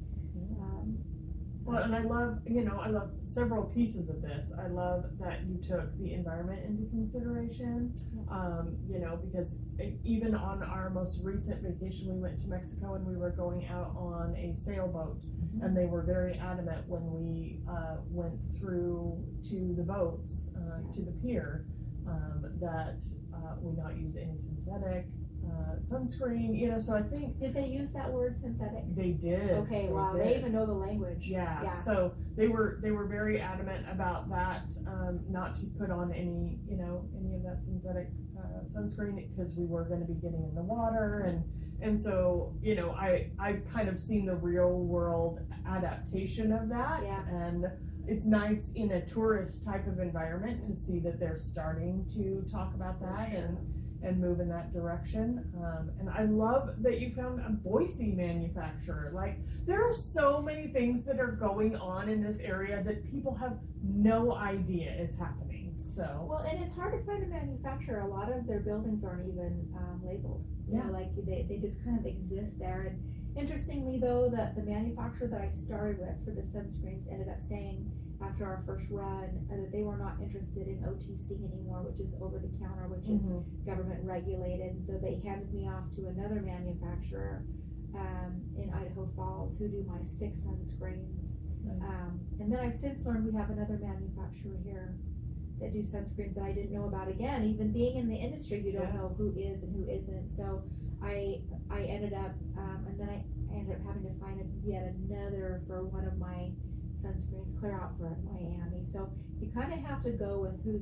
Well, 1.64 1.84
and 1.84 1.96
I 1.96 2.02
love, 2.02 2.40
you 2.46 2.64
know, 2.64 2.80
I 2.82 2.88
love 2.88 3.12
several 3.34 3.64
pieces 3.66 4.10
of 4.10 4.22
this. 4.22 4.52
I 4.60 4.68
love 4.68 5.06
that 5.20 5.42
you 5.48 5.58
took 5.62 5.96
the 6.00 6.14
environment 6.14 6.66
into 6.66 6.90
consideration. 6.90 7.94
Um, 8.30 8.78
you 8.90 9.00
know, 9.00 9.18
because 9.18 9.58
even 10.04 10.34
on 10.36 10.64
our 10.64 10.90
most 10.90 11.20
recent 11.24 11.62
vacation, 11.62 12.14
we 12.16 12.20
went 12.20 12.42
to 12.42 12.48
Mexico 12.48 12.96
and 12.96 13.06
we 13.06 13.16
were 13.16 13.30
going 13.32 13.68
out 13.68 13.94
on 13.96 14.36
a 14.36 14.56
sailboat, 14.60 15.22
and 15.62 15.78
they 15.78 15.86
were 15.86 16.02
very 16.02 16.34
adamant 16.34 16.88
when 16.88 17.04
we 17.12 17.60
uh, 17.70 17.98
went 18.10 18.40
through 18.60 19.24
to 19.50 19.76
the 19.78 19.84
boats 19.84 20.48
uh, 20.58 20.94
to 20.94 21.02
the 21.02 21.12
pier 21.22 21.66
um, 22.08 22.46
that 22.60 23.04
uh, 23.34 23.56
we 23.62 23.76
not 23.80 23.96
use 23.98 24.18
any 24.18 24.38
synthetic 24.38 25.06
uh, 25.46 25.76
sunscreen. 25.82 26.58
You 26.58 26.70
know, 26.70 26.80
so 26.80 26.96
I 26.96 27.02
think 27.04 27.40
Did 27.40 27.54
they 27.54 27.68
use 27.68 27.92
that 27.94 28.10
word 28.12 28.38
synthetic? 28.38 28.84
they 28.96 29.12
did. 29.12 29.52
Okay, 29.52 29.88
They 29.88 29.92
wow, 29.94 30.14
did. 30.14 30.26
they 30.26 30.38
even 30.38 30.52
know 30.54 30.66
the 30.66 30.74
language. 30.74 31.20
Yeah. 31.22 31.62
Yeah. 31.64 31.82
So 31.84 32.14
they 32.36 32.48
were 32.48 32.80
they 32.82 32.92
were 32.92 33.06
very 33.08 33.40
adamant 33.40 33.86
about 33.92 34.30
that, 34.30 34.72
um, 34.88 35.22
not 35.30 35.56
to 35.56 35.66
put 35.80 35.90
on 35.92 36.12
any 36.14 36.60
you 36.68 36.78
know 36.78 37.08
any 37.20 37.36
of 37.36 37.44
that 37.44 37.62
synthetic 37.64 38.10
uh, 38.38 38.64
sunscreen 38.66 39.16
because 39.30 39.56
we 39.58 39.66
were 39.66 39.84
going 39.86 40.00
to 40.02 40.08
be 40.08 40.16
getting 40.16 40.44
in 40.50 40.56
the 40.56 40.64
water 40.64 41.22
and 41.28 41.44
and 41.82 42.02
so 42.02 42.54
you 42.62 42.76
know 42.76 42.92
I 42.92 43.30
I've 43.40 43.64
kind 43.74 43.90
of 43.90 44.00
seen 44.00 44.26
the 44.26 44.36
real 44.36 44.72
world 44.82 45.40
adaptation 45.68 46.52
of 46.52 46.70
that 46.70 47.02
Yeah. 47.04 47.28
and 47.30 47.66
it's 48.08 48.26
nice 48.26 48.72
in 48.76 48.92
a 48.92 49.06
tourist 49.08 49.64
type 49.66 49.86
of 49.88 50.00
environment 50.00 50.64
to 50.68 50.76
see 50.76 51.00
that 51.00 51.20
they're 51.20 51.38
starting 51.40 52.06
to 52.16 52.44
talk 52.52 52.74
about 52.74 53.00
that 53.00 53.30
and 53.32 53.58
and 54.04 54.20
move 54.20 54.40
in 54.40 54.50
that 54.50 54.74
direction. 54.74 55.46
Um, 55.58 55.92
and 56.00 56.10
I 56.10 56.24
love 56.24 56.82
that 56.84 57.00
you 57.00 57.12
found 57.12 57.40
a 57.40 57.50
Boise 57.50 58.12
manufacturer. 58.14 59.12
Like, 59.14 59.38
there 59.66 59.82
are 59.88 59.94
so 59.94 60.42
many 60.42 60.68
things 60.68 61.04
that 61.06 61.20
are 61.20 61.32
going 61.34 61.76
on 61.76 62.10
in 62.10 62.24
this 62.24 62.40
area 62.40 62.82
that 62.84 63.10
people 63.12 63.36
have 63.36 63.60
no 63.84 64.36
idea 64.36 64.92
is 64.94 65.18
happening. 65.20 65.76
So, 65.78 66.26
Well, 66.30 66.40
and 66.50 66.64
it's 66.64 66.74
hard 66.76 66.94
to 67.00 67.06
find 67.06 67.24
a 67.24 67.28
manufacturer. 67.28 68.00
A 68.02 68.08
lot 68.08 68.32
of 68.32 68.48
their 68.48 68.62
buildings 68.62 69.04
aren't 69.04 69.28
even 69.28 69.68
um, 69.78 70.02
labeled. 70.04 70.46
You 70.68 70.78
Yeah. 70.78 70.86
know, 70.86 70.94
like 70.94 71.14
they, 71.16 71.46
they 71.50 71.58
just 71.58 71.84
kind 71.84 72.00
of 72.00 72.06
exist 72.06 72.58
there. 72.60 72.84
And 72.84 73.38
interestingly, 73.38 74.00
though, 74.00 74.30
that 74.30 74.56
the 74.56 74.64
manufacturer 74.64 75.28
that 75.28 75.42
I 75.42 75.50
started 75.50 76.00
with 76.00 76.24
for 76.24 76.32
the 76.32 76.42
sunscreens 76.42 77.12
ended 77.12 77.28
up 77.30 77.42
saying 77.42 77.92
after 78.24 78.46
our 78.46 78.62
first 78.66 78.86
run 78.92 79.48
uh, 79.52 79.56
that 79.58 79.72
they 79.72 79.84
were 79.84 79.98
not 79.98 80.20
interested 80.22 80.68
in 80.68 80.78
OTC 80.84 81.44
anymore, 81.52 81.82
which 81.84 82.00
is 82.00 82.16
over 82.22 82.38
the 82.40 82.50
counter, 82.60 82.88
which 82.88 83.08
is 83.10 83.32
Mhm. 83.32 83.66
government 83.66 84.04
regulated. 84.06 84.74
And 84.76 84.84
so 84.84 84.98
they 85.00 85.16
handed 85.20 85.54
me 85.54 85.68
off 85.68 85.90
to 85.96 86.08
another 86.08 86.42
manufacturer 86.42 87.44
um, 87.94 88.42
in 88.56 88.70
Idaho 88.72 89.06
Falls 89.08 89.58
who 89.60 89.68
do 89.68 89.84
my 89.84 90.02
stick 90.02 90.34
sunscreens. 90.36 91.36
Nice. 91.66 91.82
Um, 91.82 92.22
and 92.40 92.52
then 92.52 92.60
I've 92.60 92.76
since 92.76 93.04
learned 93.06 93.26
we 93.26 93.34
have 93.34 93.50
another 93.50 93.78
manufacturer 93.82 94.56
here 94.64 94.96
that 95.60 95.74
do 95.74 95.80
sunscreens 95.84 96.36
that 96.36 96.44
I 96.46 96.54
didn't 96.54 96.72
know 96.72 96.86
about. 96.86 97.10
Again, 97.10 97.44
even 97.44 97.72
being 97.74 97.98
in 97.98 98.08
the 98.08 98.16
industry, 98.16 98.62
you 98.62 98.72
don't 98.72 98.84
Yeah. 98.94 98.96
know 99.02 99.10
who 99.10 99.32
is 99.36 99.64
and 99.64 99.76
who 99.76 99.84
isn't. 99.90 100.30
So 100.30 100.62
I 101.02 101.42
I 101.70 101.84
ended 101.84 102.14
up, 102.14 102.32
um, 102.58 102.86
and 102.88 103.00
then 103.00 103.10
I, 103.10 103.26
I 103.52 103.56
ended 103.60 103.76
up 103.76 103.82
having 103.86 104.04
to 104.04 104.14
find 104.20 104.40
a, 104.40 104.46
yet 104.66 104.94
another 104.96 105.62
for 105.68 105.84
one 105.86 106.06
of 106.06 106.18
my 106.18 106.52
sunscreens, 107.04 107.60
clear 107.60 107.74
out 107.74 107.98
for 107.98 108.18
Miami. 108.32 108.84
So 108.84 109.10
you 109.40 109.52
kind 109.54 109.74
of 109.74 109.80
have 109.80 110.04
to 110.04 110.12
go 110.12 110.40
with 110.40 110.64
who 110.64 110.80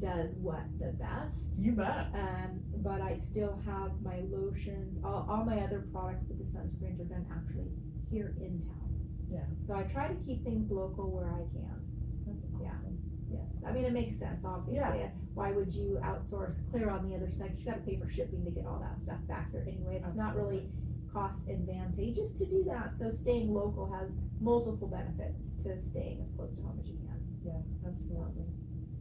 does 0.00 0.34
what 0.36 0.62
the 0.78 0.92
best. 0.98 1.52
you 1.58 1.72
bet. 1.72 2.08
Um, 2.14 2.60
but 2.82 3.00
I 3.00 3.14
still 3.16 3.60
have 3.66 3.92
my 4.02 4.20
lotions, 4.30 5.00
all, 5.04 5.26
all 5.30 5.44
my 5.44 5.58
other 5.60 5.84
products 5.92 6.24
with 6.28 6.38
the 6.38 6.44
sunscreens 6.44 7.00
are 7.00 7.04
done 7.04 7.26
actually 7.30 7.70
here 8.10 8.34
in 8.40 8.60
town. 8.66 8.90
Yeah. 9.30 9.46
So 9.66 9.74
I 9.74 9.84
try 9.84 10.08
to 10.08 10.14
keep 10.26 10.42
things 10.44 10.70
local 10.70 11.10
where 11.10 11.30
I 11.32 11.44
can. 11.52 11.80
That's 12.26 12.46
Yeah. 12.60 12.68
awesome. 12.68 12.98
Yes. 13.30 13.62
I 13.66 13.72
mean, 13.72 13.84
it 13.86 13.92
makes 13.92 14.18
sense, 14.18 14.44
obviously. 14.44 14.74
Yeah. 14.76 15.08
Why 15.34 15.52
would 15.52 15.72
you 15.72 15.98
outsource 16.02 16.58
clear 16.70 16.90
on 16.90 17.08
the 17.08 17.16
other 17.16 17.30
side? 17.30 17.54
You 17.56 17.64
got 17.64 17.76
to 17.76 17.80
pay 17.80 17.96
for 17.96 18.10
shipping 18.10 18.44
to 18.44 18.50
get 18.50 18.66
all 18.66 18.78
that 18.80 19.00
stuff 19.00 19.26
back 19.26 19.50
here 19.52 19.64
anyway. 19.66 20.02
It's 20.04 20.14
not 20.16 20.36
really 20.36 20.68
cost 21.12 21.48
advantageous 21.48 22.32
to 22.38 22.46
do 22.46 22.64
that. 22.64 22.92
So 22.98 23.10
staying 23.10 23.52
local 23.52 23.92
has 23.92 24.10
multiple 24.40 24.88
benefits 24.88 25.42
to 25.64 25.80
staying 25.80 26.20
as 26.22 26.32
close 26.36 26.54
to 26.56 26.62
home 26.62 26.78
as 26.80 26.88
you 26.88 26.96
can. 26.96 27.20
Yeah, 27.44 27.88
absolutely. 27.88 28.46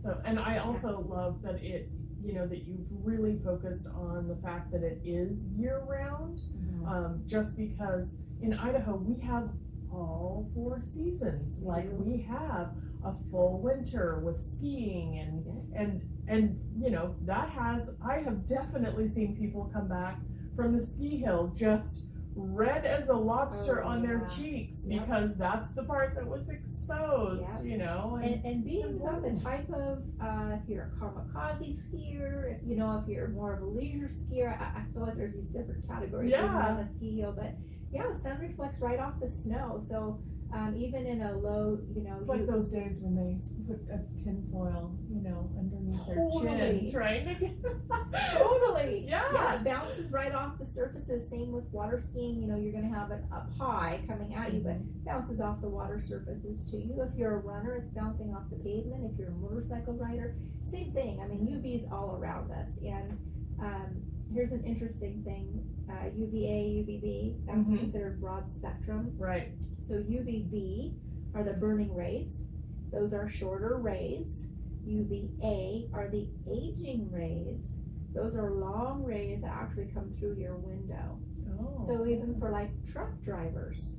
So, 0.02 0.20
and 0.26 0.40
I 0.40 0.58
also 0.58 1.02
love 1.02 1.42
that 1.44 1.62
it, 1.64 1.90
you 2.24 2.34
know, 2.34 2.48
that 2.48 2.64
you've 2.64 2.88
really 2.90 3.40
focused 3.44 3.88
on 3.88 4.28
the 4.28 4.36
fact 4.36 4.72
that 4.72 4.84
it 4.84 5.02
is 5.04 5.46
year 5.58 5.84
round. 5.88 6.42
Um, 6.88 7.24
just 7.28 7.56
because 7.58 8.16
in 8.42 8.54
Idaho 8.54 8.96
we 8.96 9.22
have 9.26 9.50
all 9.92 10.50
four 10.54 10.82
seasons. 10.94 11.60
We 11.62 11.68
like 11.68 11.90
do. 11.90 11.96
we 11.96 12.22
have 12.24 12.72
a 13.04 13.14
full 13.30 13.60
winter 13.60 14.20
with 14.20 14.42
skiing 14.42 15.20
and 15.20 15.76
and 15.76 16.02
and 16.28 16.60
you 16.80 16.92
know 16.92 17.16
that 17.26 17.50
has 17.50 17.90
I 18.04 18.20
have 18.20 18.48
definitely 18.48 19.08
seen 19.08 19.36
people 19.36 19.70
come 19.74 19.88
back 19.88 20.20
from 20.56 20.78
the 20.78 20.86
ski 20.86 21.18
hill 21.18 21.54
just 21.56 22.04
red 22.34 22.86
as 22.86 23.10
a 23.10 23.14
lobster 23.14 23.84
Oh, 23.84 23.90
on 23.90 24.02
their 24.02 24.20
yeah. 24.22 24.28
cheeks 24.36 24.78
Yep. 24.86 25.02
because 25.02 25.38
that's 25.38 25.70
the 25.74 25.84
part 25.84 26.16
that 26.16 26.26
was 26.26 26.48
exposed. 26.50 27.44
Yep. 27.58 27.66
You 27.66 27.78
know, 27.78 28.20
and, 28.24 28.36
And, 28.36 28.46
and 28.46 28.64
being 28.66 29.02
on 29.02 29.22
the 29.22 29.40
type 29.42 29.70
of, 29.70 30.04
uh, 30.22 30.56
if 30.62 30.70
you're 30.70 30.86
a 30.94 31.00
kamikaze 31.00 31.76
skier, 31.88 32.56
if 32.56 32.62
you 32.66 32.78
know, 32.78 33.02
if 33.04 33.10
you're 33.10 33.28
more 33.30 33.54
of 33.54 33.62
a 33.62 33.66
leisure 33.66 34.08
skier, 34.08 34.58
I, 34.60 34.80
I 34.80 34.84
feel 34.94 35.02
like 35.06 35.16
there's 35.18 35.34
these 35.36 35.48
different 35.50 35.86
categories 35.88 36.32
Yeah. 36.32 36.46
on 36.70 36.78
the 36.78 36.88
ski 36.90 37.20
hill. 37.20 37.34
But 37.38 37.54
yeah, 37.92 38.08
the 38.08 38.16
sun 38.16 38.40
reflects 38.40 38.80
right 38.80 39.00
off 39.00 39.20
the 39.20 39.28
snow. 39.28 39.82
So 39.86 40.20
um, 40.54 40.74
even 40.78 41.06
in 41.06 41.22
a 41.22 41.34
low, 41.34 41.80
you 41.94 42.04
know, 42.04 42.16
it's 42.18 42.28
like 42.28 42.46
those 42.48 42.70
days 42.70 43.00
when 43.02 43.16
they 43.16 43.42
put 43.68 43.82
a 43.94 44.00
tinfoil, 44.24 44.96
know, 45.22 45.50
underneath 45.58 46.06
their 46.08 46.16
Totally. 46.16 46.82
chin, 46.82 46.92
trying 46.92 47.26
to 47.28 47.34
get. 47.36 47.52
Totally. 48.38 49.06
Yeah. 49.08 49.24
Yeah, 49.34 49.56
it 49.56 49.64
bounces 49.64 50.12
right 50.12 50.34
off 50.34 50.58
the 50.60 50.66
surfaces. 50.66 51.30
Same 51.30 51.52
with 51.52 51.66
water 51.72 52.00
skiing. 52.02 52.40
You 52.42 52.48
know, 52.48 52.58
you're 52.58 52.72
going 52.72 52.90
to 52.90 52.96
have 52.96 53.12
it 53.12 53.22
up 53.32 53.50
high 53.58 54.02
coming 54.08 54.34
at 54.36 54.54
you, 54.54 54.62
but 54.62 54.78
bounces 55.06 55.40
off 55.42 55.62
the 55.62 55.70
water 55.70 56.00
surfaces 56.02 56.66
to 56.72 56.78
you. 56.78 57.02
If 57.02 57.18
you're 57.18 57.36
a 57.36 57.40
runner, 57.40 57.76
it's 57.76 57.90
bouncing 57.92 58.34
off 58.34 58.50
the 58.50 58.58
pavement. 58.58 59.12
If 59.12 59.18
you're 59.20 59.30
a 59.30 59.32
motorcycle 59.32 59.94
rider, 59.94 60.36
same 60.64 60.92
thing. 60.94 61.20
I 61.24 61.28
mean, 61.28 61.48
UV's 61.48 61.88
all 61.92 62.18
around 62.20 62.52
us. 62.52 62.78
And 62.84 63.18
um, 63.62 64.02
here's 64.34 64.52
an 64.52 64.64
interesting 64.66 65.24
thing 65.24 65.68
uh, 65.90 66.06
UVA, 66.16 66.86
UVB, 66.86 67.46
that's 67.46 67.68
Mhm. 67.68 67.80
considered 67.80 68.22
broad 68.22 68.50
spectrum. 68.50 69.14
Right. 69.18 69.50
So 69.78 69.96
UVB 69.96 70.94
are 71.36 71.44
the 71.44 71.54
burning 71.54 71.94
rays, 71.94 72.48
those 72.94 73.14
are 73.14 73.28
shorter 73.30 73.76
rays. 73.78 74.52
UVA 74.86 75.90
are 75.94 76.10
the 76.10 76.28
aging 76.50 77.10
rays. 77.12 77.80
Those 78.14 78.36
are 78.36 78.52
long 78.52 79.04
rays 79.04 79.42
that 79.42 79.52
actually 79.52 79.90
come 79.94 80.12
through 80.20 80.36
your 80.36 80.58
window. 80.58 81.20
Oh. 81.60 81.80
So 81.86 82.06
even 82.06 82.40
for 82.40 82.50
like 82.50 82.72
truck 82.92 83.22
drivers, 83.24 83.98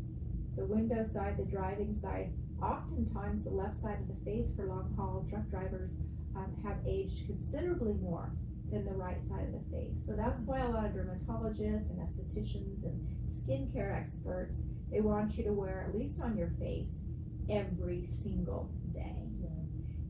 the 0.57 0.66
window 0.66 1.05
side, 1.05 1.37
the 1.38 1.45
driving 1.45 1.95
side, 1.95 2.33
oftentimes 2.61 3.45
the 3.45 3.51
left 3.51 3.81
side 3.81 3.99
of 4.01 4.09
the 4.09 4.25
face 4.25 4.55
for 4.55 4.66
long 4.66 4.95
haul 4.97 5.27
truck 5.29 5.49
drivers 5.51 5.99
um, 6.37 6.55
have 6.64 6.77
aged 6.87 7.27
considerably 7.27 7.95
more 7.95 8.31
than 8.71 8.85
the 8.85 8.92
right 8.92 9.23
side 9.29 9.47
of 9.47 9.53
the 9.53 9.71
face. 9.71 10.05
So 10.07 10.14
that's 10.16 10.42
why 10.45 10.61
a 10.61 10.68
lot 10.68 10.87
of 10.87 10.92
dermatologists 10.92 11.90
and 11.90 12.01
estheticians 12.01 12.85
and 12.85 13.07
skincare 13.29 13.95
experts 13.95 14.64
they 14.90 15.01
want 15.01 15.37
you 15.37 15.45
to 15.45 15.53
wear 15.53 15.85
at 15.87 15.95
least 15.95 16.21
on 16.21 16.37
your 16.37 16.51
face 16.59 17.05
every 17.51 18.05
single 18.05 18.71
day. 18.92 19.22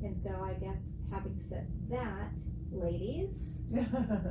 And 0.02 0.18
so 0.18 0.30
I 0.30 0.54
guess 0.54 0.88
having 1.12 1.38
said 1.38 1.66
that, 1.90 2.32
ladies, 2.72 3.60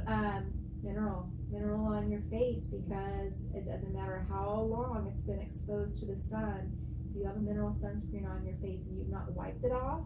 um, 0.08 0.54
mineral, 0.84 1.30
mineral 1.52 1.86
on 1.86 2.12
your 2.12 2.22
face 2.22 2.68
because 2.68 3.48
it 3.54 3.66
doesn't 3.66 3.94
matter 3.94 4.26
how 4.30 4.60
long 4.62 5.12
it's 5.14 5.24
been 5.24 5.40
exposed 5.40 6.00
to 6.00 6.06
the 6.06 6.18
sun. 6.18 6.72
If 7.10 7.18
you 7.18 7.26
have 7.26 7.36
a 7.36 7.40
mineral 7.40 7.72
sunscreen 7.72 8.30
on 8.30 8.46
your 8.46 8.56
face 8.58 8.88
and 8.88 8.98
you've 8.98 9.10
not 9.10 9.32
wiped 9.34 9.64
it 9.64 9.72
off, 9.72 10.04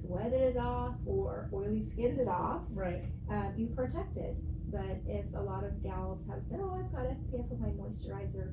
sweated 0.00 0.40
it 0.40 0.56
off, 0.56 0.94
or 1.06 1.48
oily 1.52 1.82
skinned 1.82 2.20
it 2.20 2.28
off, 2.28 2.62
right. 2.72 3.02
uh, 3.30 3.50
you 3.56 3.68
protected. 3.68 4.36
But 4.70 5.00
if 5.06 5.26
a 5.34 5.40
lot 5.40 5.64
of 5.64 5.82
gals 5.82 6.26
have 6.28 6.42
said, 6.42 6.58
"Oh, 6.60 6.74
I've 6.74 6.92
got 6.92 7.06
SPF 7.06 7.50
on 7.52 7.60
my 7.60 7.68
moisturizer," 7.68 8.52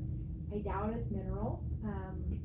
I 0.53 0.59
doubt 0.59 0.93
it's 0.93 1.09
mineral. 1.11 1.63
Um, 1.83 2.40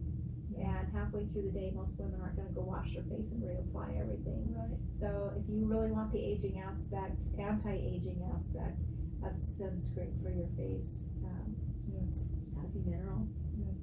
and 0.59 0.89
halfway 0.93 1.27
through 1.27 1.43
the 1.43 1.55
day, 1.59 1.73
most 1.75 1.99
women 1.99 2.21
aren't 2.21 2.37
going 2.37 2.49
to 2.49 2.55
go 2.55 2.63
wash 2.63 2.93
their 2.95 3.03
face 3.05 3.33
and 3.33 3.43
reapply 3.43 4.01
everything. 4.01 4.55
Right. 4.57 4.79
So 4.99 5.33
if 5.37 5.49
you 5.49 5.67
really 5.67 5.91
want 5.93 6.13
the 6.13 6.19
aging 6.21 6.61
aspect, 6.61 7.21
anti-aging 7.39 8.23
aspect 8.35 8.79
of 9.23 9.33
sunscreen 9.37 10.23
for 10.23 10.31
your 10.31 10.49
face, 10.57 11.05
um, 11.25 11.57
Yeah. 11.87 12.01
it's 12.37 12.49
got 12.55 12.63
to 12.63 12.69
be 12.79 12.91
mineral. 12.91 13.29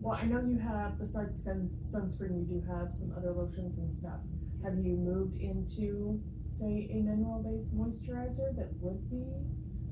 Well, 0.02 0.18
I 0.20 0.26
know 0.26 0.42
you 0.42 0.58
have, 0.60 1.00
besides 1.00 1.44
sun, 1.44 1.70
sunscreen, 1.82 2.40
you 2.50 2.60
do 2.60 2.68
have 2.68 2.94
some 2.94 3.14
other 3.16 3.32
lotions 3.32 3.78
and 3.78 3.92
stuff. 3.92 4.20
Have 4.64 4.76
you 4.78 4.98
moved 4.98 5.40
into, 5.40 6.22
say, 6.60 6.88
a 6.92 7.02
mineral-based 7.02 7.74
moisturizer 7.76 8.56
that 8.56 8.74
would 8.82 9.10
be 9.10 9.24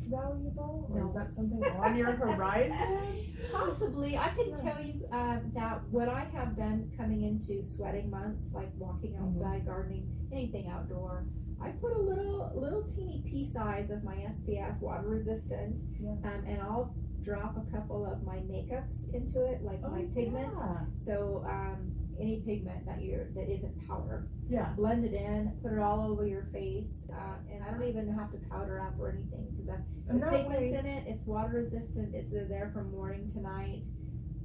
valuable? 0.10 0.88
Or 0.92 1.00
No. 1.02 1.08
is 1.10 1.16
that 1.16 1.34
something 1.34 1.64
on 1.64 1.96
your 1.98 2.12
horizon? 2.12 3.26
Possibly, 3.52 4.18
I 4.18 4.30
can 4.30 4.50
Yeah. 4.50 4.56
tell 4.72 4.84
you 4.84 5.06
um, 5.12 5.52
that 5.54 5.82
what 5.90 6.08
I 6.10 6.24
have 6.34 6.56
done 6.56 6.92
coming 6.98 7.24
into 7.24 7.66
sweating 7.66 8.10
months, 8.10 8.52
like 8.54 8.70
walking 8.78 9.12
Mm-hmm. 9.14 9.26
outside, 9.44 9.66
gardening, 9.66 10.08
anything 10.32 10.68
outdoor, 10.70 11.26
I 11.62 11.70
put 11.72 11.92
a 11.94 12.00
little, 12.00 12.52
little 12.56 12.84
teeny 12.84 13.22
pea 13.26 13.44
size 13.46 13.92
of 13.92 14.04
my 14.04 14.16
SPF, 14.16 14.80
water 14.80 15.08
resistant, 15.08 15.78
Yeah. 16.00 16.12
um, 16.12 16.44
and 16.48 16.62
I'll 16.62 16.94
drop 17.24 17.56
a 17.56 17.72
couple 17.72 18.04
of 18.06 18.24
my 18.24 18.38
makeups 18.38 19.14
into 19.14 19.46
it, 19.46 19.62
like 19.62 19.80
my 19.82 20.06
pigment. 20.16 20.54
Oh, 20.56 20.60
Yeah. 20.60 20.86
So 20.96 21.46
um, 21.48 21.92
any 22.20 22.42
pigment 22.46 22.86
that 22.86 23.02
you're 23.02 23.30
that 23.36 23.50
isn't 23.50 23.88
powder, 23.88 24.28
yeah. 24.50 24.74
blend 24.76 25.06
it 25.06 25.14
in, 25.14 25.58
put 25.62 25.72
it 25.72 25.80
all 25.80 26.02
over 26.02 26.28
your 26.28 26.46
face, 26.54 27.08
uh, 27.14 27.36
and 27.52 27.64
I 27.64 27.72
don't 27.72 27.88
even 27.88 28.14
have 28.14 28.32
to 28.32 28.38
powder 28.50 28.82
up 28.82 29.00
or 29.00 29.12
anything 29.12 29.48
because 29.58 29.80
the 30.08 30.14
pigment's 30.14 30.72
way, 30.72 30.80
in 30.80 30.86
it. 30.86 31.04
It's 31.08 31.26
water 31.26 31.54
resistant. 31.56 32.14
It's 32.14 32.32
there 32.32 32.72
from 32.74 32.92
morning 32.92 33.32
to 33.34 33.42
night. 33.42 33.86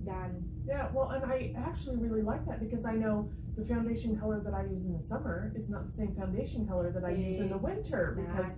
Dawn. 0.07 0.45
yeah, 0.67 0.89
well, 0.95 1.11
and 1.11 1.25
I 1.25 1.53
actually 1.57 1.97
really 1.99 2.23
like 2.23 2.47
that 2.47 2.61
because 2.61 2.85
I 2.87 2.95
know 2.95 3.29
the 3.57 3.65
foundation 3.65 4.19
color 4.19 4.41
that 4.45 4.53
I 4.53 4.65
use 4.65 4.85
in 4.85 4.93
the 4.97 5.03
summer 5.03 5.51
is 5.57 5.69
not 5.71 5.87
the 5.87 5.93
same 5.93 6.15
foundation 6.15 6.67
color 6.69 6.91
that 6.93 7.05
I 7.05 7.11
use 7.13 7.41
in 7.41 7.49
the 7.49 7.57
winter 7.57 8.19
because 8.27 8.53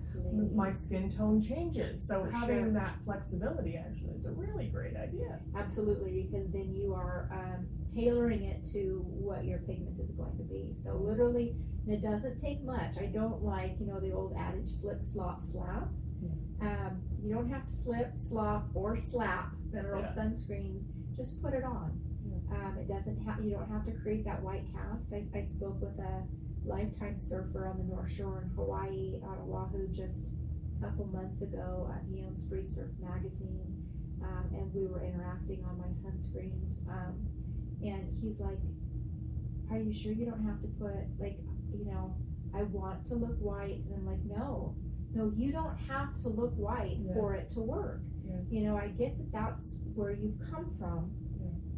my 0.53 0.71
skin 0.71 1.09
tone 1.09 1.41
changes. 1.41 2.05
So 2.05 2.25
For 2.25 2.31
having 2.31 2.63
sure. 2.65 2.71
that 2.73 2.95
flexibility 3.05 3.77
actually 3.77 4.15
is 4.17 4.25
a 4.25 4.31
really 4.31 4.67
great 4.67 4.95
idea. 4.97 5.39
Absolutely, 5.55 6.27
because 6.29 6.51
then 6.51 6.73
you 6.75 6.93
are 6.93 7.29
um, 7.31 7.65
tailoring 7.93 8.43
it 8.43 8.65
to 8.73 9.01
what 9.07 9.45
your 9.45 9.59
pigment 9.59 9.99
is 10.01 10.11
going 10.11 10.35
to 10.37 10.43
be. 10.43 10.73
So 10.75 10.95
literally, 10.97 11.55
and 11.87 11.93
it 11.95 12.01
doesn't 12.01 12.41
take 12.41 12.61
much. 12.63 12.97
I 12.99 13.05
don't 13.05 13.41
like, 13.41 13.77
you 13.79 13.87
know, 13.87 13.99
the 14.01 14.11
old 14.11 14.35
adage 14.37 14.69
slip, 14.69 15.01
slop, 15.03 15.41
slap. 15.41 15.87
Um, 16.61 17.01
you 17.23 17.33
don't 17.33 17.49
have 17.49 17.65
to 17.69 17.73
slip, 17.73 18.17
slop, 18.17 18.65
or 18.73 18.97
slap 18.97 19.53
mineral 19.71 20.01
Yeah. 20.01 20.13
sunscreens. 20.13 20.83
Just 21.19 21.43
put 21.43 21.53
it 21.53 21.65
on. 21.65 21.99
Um, 22.49 22.77
it 22.79 22.87
doesn't 22.87 23.19
have. 23.25 23.43
You 23.43 23.51
don't 23.51 23.69
have 23.69 23.85
to 23.87 23.91
create 23.91 24.23
that 24.23 24.41
white 24.41 24.63
cast. 24.73 25.11
I, 25.11 25.25
I 25.37 25.43
spoke 25.43 25.81
with 25.81 25.99
a 25.99 26.23
lifetime 26.65 27.17
surfer 27.17 27.67
on 27.67 27.77
the 27.77 27.83
North 27.83 28.09
Shore 28.09 28.41
in 28.41 28.49
Hawaii 28.55 29.19
on 29.21 29.37
Oahu 29.45 29.89
just 29.89 30.27
a 30.79 30.85
couple 30.85 31.05
months 31.07 31.41
ago. 31.41 31.91
Uh, 31.91 31.99
he 32.09 32.23
owns 32.23 32.47
Free 32.49 32.63
Surf 32.63 32.91
magazine, 33.01 33.83
um, 34.23 34.45
and 34.53 34.73
we 34.73 34.87
were 34.87 35.03
interacting 35.03 35.61
on 35.65 35.77
my 35.77 35.87
sunscreens. 35.87 36.87
Um, 36.87 37.27
and 37.83 38.07
he's 38.23 38.39
like, 38.39 38.59
"Are 39.71 39.77
you 39.77 39.93
sure 39.93 40.13
you 40.13 40.25
don't 40.25 40.45
have 40.45 40.61
to 40.61 40.67
put 40.79 40.95
like, 41.19 41.39
you 41.69 41.83
know, 41.83 42.15
I 42.55 42.63
want 42.63 43.05
to 43.07 43.15
look 43.15 43.37
white?" 43.39 43.83
And 43.85 43.93
I'm 43.93 44.05
like, 44.07 44.23
"No, 44.23 44.73
no, 45.13 45.33
you 45.35 45.51
don't 45.51 45.75
have 45.89 46.15
to 46.21 46.29
look 46.29 46.53
white 46.55 46.97
Yeah. 47.01 47.13
for 47.13 47.35
it 47.35 47.49
to 47.51 47.59
work. 47.59 47.99
Yeah. 48.29 48.41
You 48.49 48.61
know, 48.67 48.77
I 48.77 48.87
get 48.89 49.17
that 49.17 49.31
that's 49.31 49.77
where 49.95 50.11
you've 50.11 50.39
come 50.51 50.69
from." 50.79 51.11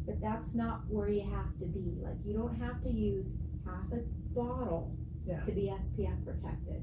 but 0.04 0.20
that's 0.20 0.52
not 0.56 0.80
where 0.88 1.08
you 1.08 1.22
have 1.30 1.56
to 1.60 1.64
be. 1.66 1.94
Like 2.02 2.16
you 2.24 2.34
don't 2.34 2.56
have 2.56 2.82
to 2.82 2.90
use 2.90 3.36
half 3.64 3.86
a 3.92 4.02
bottle 4.34 4.90
Yeah. 5.24 5.40
to 5.44 5.52
be 5.52 5.70
SPF 5.70 6.24
protected, 6.24 6.82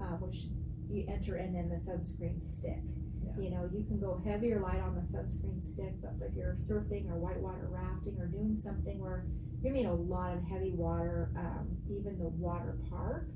uh, 0.00 0.16
which 0.22 0.46
you 0.88 1.04
enter 1.08 1.36
in 1.38 1.56
in 1.56 1.68
the 1.68 1.74
sunscreen 1.74 2.40
stick. 2.40 2.78
Yeah. 3.20 3.36
You 3.36 3.50
know, 3.50 3.68
you 3.72 3.82
can 3.82 3.98
go 3.98 4.20
heavy 4.24 4.52
or 4.52 4.60
light 4.60 4.78
on 4.80 4.94
the 4.94 5.00
sunscreen 5.00 5.60
stick, 5.60 6.00
but 6.00 6.14
if 6.24 6.36
you're 6.36 6.54
surfing 6.54 7.10
or 7.10 7.16
whitewater 7.18 7.66
rafting 7.68 8.16
or 8.20 8.26
doing 8.26 8.56
something 8.56 9.00
where 9.00 9.26
you're 9.60 9.74
in 9.74 9.86
a 9.86 9.94
lot 9.94 10.36
of 10.36 10.44
heavy 10.44 10.70
water, 10.70 11.32
um, 11.36 11.66
even 11.90 12.16
the 12.18 12.28
water 12.28 12.78
park, 12.88 13.28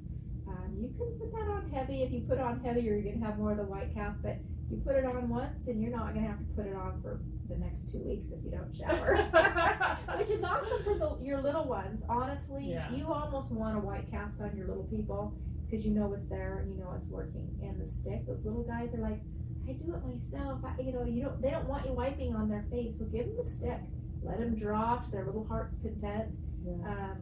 um, 0.46 0.76
you 0.78 0.88
can 0.96 1.18
put 1.18 1.32
that 1.32 1.48
on 1.50 1.68
heavy. 1.70 2.02
If 2.04 2.12
you 2.12 2.20
put 2.20 2.38
on 2.38 2.60
heavy, 2.60 2.82
you're 2.82 3.02
going 3.02 3.18
to 3.18 3.26
have 3.26 3.38
more 3.38 3.50
of 3.50 3.56
the 3.58 3.64
white 3.64 3.92
cast, 3.92 4.22
but 4.22 4.38
you 4.70 4.78
put 4.84 4.96
it 4.96 5.04
on 5.04 5.28
once 5.28 5.66
and 5.68 5.80
you're 5.80 5.90
not 5.96 6.12
going 6.14 6.24
to 6.24 6.30
have 6.30 6.38
to 6.38 6.44
put 6.56 6.66
it 6.66 6.74
on 6.74 7.00
for 7.00 7.20
the 7.48 7.56
next 7.56 7.90
two 7.92 7.98
weeks 7.98 8.28
if 8.32 8.42
you 8.44 8.50
don't 8.50 8.74
shower. 8.74 9.16
Which 10.18 10.30
is 10.30 10.42
awesome 10.42 10.82
for 10.84 10.98
the, 10.98 11.16
your 11.24 11.40
little 11.40 11.64
ones. 11.64 12.02
Honestly, 12.08 12.72
Yeah. 12.72 12.90
you 12.92 13.12
almost 13.12 13.52
want 13.52 13.76
a 13.76 13.80
white 13.80 14.10
cast 14.10 14.40
on 14.40 14.56
your 14.56 14.66
little 14.66 14.84
people 14.84 15.34
because 15.64 15.86
you 15.86 15.92
know 15.92 16.12
it's 16.14 16.28
there 16.28 16.58
and 16.58 16.72
you 16.76 16.82
know 16.82 16.92
it's 16.96 17.06
working. 17.08 17.48
And 17.62 17.80
the 17.80 17.86
stick, 17.86 18.26
those 18.26 18.44
little 18.44 18.64
guys 18.64 18.92
are 18.94 18.98
like, 18.98 19.20
I 19.68 19.72
do 19.72 19.94
it 19.94 20.04
myself. 20.04 20.60
I, 20.64 20.80
you 20.80 20.92
know, 20.92 21.04
you 21.04 21.22
don't. 21.24 21.42
They 21.42 21.50
don't 21.50 21.66
want 21.66 21.86
you 21.86 21.92
wiping 21.92 22.34
on 22.36 22.48
their 22.48 22.62
face, 22.70 22.98
so 22.98 23.04
give 23.06 23.26
them 23.26 23.36
the 23.36 23.44
stick. 23.44 23.80
Let 24.22 24.38
them 24.38 24.54
draw 24.56 24.98
to 24.98 25.10
their 25.10 25.24
little 25.26 25.44
heart's 25.44 25.78
content. 25.78 26.34
Yeah. 26.64 26.74
Um, 26.88 27.16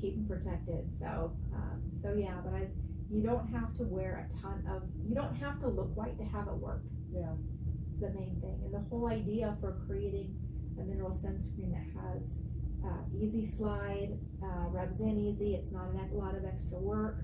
keep 0.00 0.14
them 0.16 0.26
protected. 0.28 0.92
So, 0.98 1.32
um, 1.54 1.82
so 2.00 2.12
yeah. 2.12 2.36
But 2.44 2.52
I, 2.54 2.66
you 3.14 3.22
don't 3.22 3.46
have 3.52 3.76
to 3.78 3.84
wear 3.84 4.26
a 4.28 4.42
ton 4.42 4.64
of. 4.68 4.82
You 5.06 5.14
don't 5.14 5.36
have 5.36 5.60
to 5.60 5.68
look 5.68 5.96
white 5.96 6.18
to 6.18 6.24
have 6.24 6.48
it 6.48 6.54
work. 6.54 6.82
Yeah. 7.12 7.34
Is 7.92 8.00
the 8.00 8.10
main 8.10 8.40
thing, 8.40 8.60
and 8.64 8.74
the 8.74 8.80
whole 8.90 9.06
idea 9.06 9.56
for 9.60 9.78
creating 9.86 10.34
a 10.80 10.82
mineral 10.82 11.10
sunscreen 11.10 11.70
that 11.70 11.86
has 11.94 12.42
uh, 12.84 13.04
easy 13.16 13.44
slide, 13.44 14.18
uh, 14.42 14.68
rubs 14.68 15.00
in 15.00 15.16
easy. 15.16 15.54
It's 15.54 15.70
not 15.70 15.86
a 15.94 16.14
lot 16.14 16.34
of 16.34 16.44
extra 16.44 16.78
work. 16.78 17.22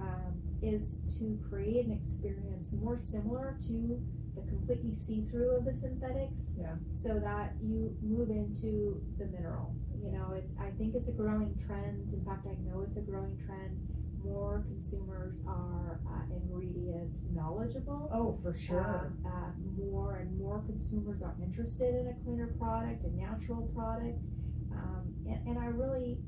Um, 0.00 0.42
is 0.62 1.00
to 1.18 1.38
create 1.48 1.86
an 1.86 1.92
experience 1.92 2.72
more 2.72 2.98
similar 2.98 3.56
to 3.68 4.00
the 4.34 4.42
completely 4.42 4.94
see-through 4.94 5.56
of 5.56 5.64
the 5.64 5.72
synthetics. 5.72 6.50
Yeah. 6.56 6.74
So 6.92 7.20
that 7.20 7.54
you 7.62 7.96
move 8.02 8.30
into 8.30 9.00
the 9.18 9.26
mineral. 9.26 9.74
You 10.02 10.12
know, 10.12 10.32
it's 10.36 10.52
I 10.60 10.70
think 10.70 10.94
it's 10.94 11.08
a 11.08 11.12
growing 11.12 11.56
trend. 11.66 12.12
In 12.12 12.24
fact, 12.24 12.46
I 12.46 12.56
know 12.62 12.82
it's 12.86 12.96
a 12.96 13.02
growing 13.02 13.38
trend. 13.46 13.87
More 14.24 14.64
consumers 14.66 15.44
are 15.46 16.00
uh, 16.06 16.34
ingredient 16.34 17.12
knowledgeable. 17.32 18.10
Oh, 18.12 18.38
for 18.42 18.56
sure. 18.58 19.12
Um, 19.24 19.32
uh, 19.32 19.82
more 19.90 20.16
and 20.16 20.38
more 20.38 20.62
consumers 20.66 21.22
are 21.22 21.34
interested 21.42 21.94
in 21.94 22.08
a 22.08 22.24
cleaner 22.24 22.54
product, 22.58 23.04
a 23.04 23.10
natural 23.16 23.62
product, 23.74 24.24
um, 24.72 25.14
and, 25.26 25.48
and 25.48 25.58
I 25.58 25.66
really, 25.66 26.18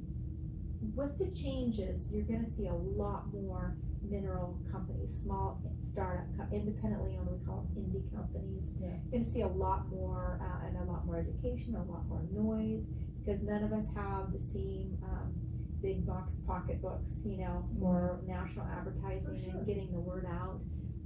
with 0.95 1.19
the 1.19 1.31
changes, 1.35 2.11
you're 2.13 2.25
going 2.25 2.45
to 2.45 2.51
see 2.51 2.67
a 2.69 2.75
lot 2.75 3.33
more 3.33 3.77
mineral 4.09 4.59
companies, 4.71 5.21
small 5.23 5.61
startup, 5.83 6.27
independently 6.53 7.17
owned, 7.19 7.29
we 7.31 7.45
call 7.45 7.69
them 7.75 7.85
indie 7.85 8.15
companies. 8.15 8.73
Yeah. 8.81 8.89
You're 8.89 9.11
going 9.11 9.25
to 9.25 9.31
see 9.31 9.43
a 9.43 9.49
lot 9.49 9.89
more 9.89 10.41
uh, 10.43 10.67
and 10.67 10.77
a 10.77 10.91
lot 10.91 11.07
more 11.07 11.19
education, 11.19 11.75
a 11.77 11.83
lot 11.85 12.09
more 12.09 12.23
noise, 12.33 12.89
because 13.19 13.43
none 13.43 13.63
of 13.63 13.73
us 13.73 13.85
have 13.95 14.33
the 14.33 14.39
same 14.39 14.99
um, 15.05 15.35
big 15.83 16.07
box 16.07 16.37
pocketbooks, 16.47 17.23
you 17.25 17.39
know, 17.39 17.65
for 17.79 18.21
national 18.27 18.67
advertising 18.67 19.35
For 19.35 19.41
sure. 19.41 19.59
and 19.59 19.67
getting 19.67 19.93
the 19.93 20.01
word 20.01 20.27
out. 20.27 20.61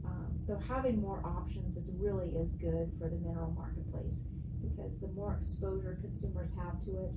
Um, 0.04 0.34
so 0.38 0.58
having 0.68 1.00
more 1.00 1.22
options 1.24 1.76
is 1.76 1.90
really 1.98 2.28
is 2.30 2.52
good 2.52 2.92
for 2.98 3.08
the 3.08 3.16
mineral 3.16 3.52
marketplace 3.52 4.22
because 4.60 4.98
the 5.00 5.08
more 5.08 5.38
exposure 5.40 5.98
consumers 6.00 6.52
have 6.56 6.82
to 6.84 6.90
it, 6.90 7.12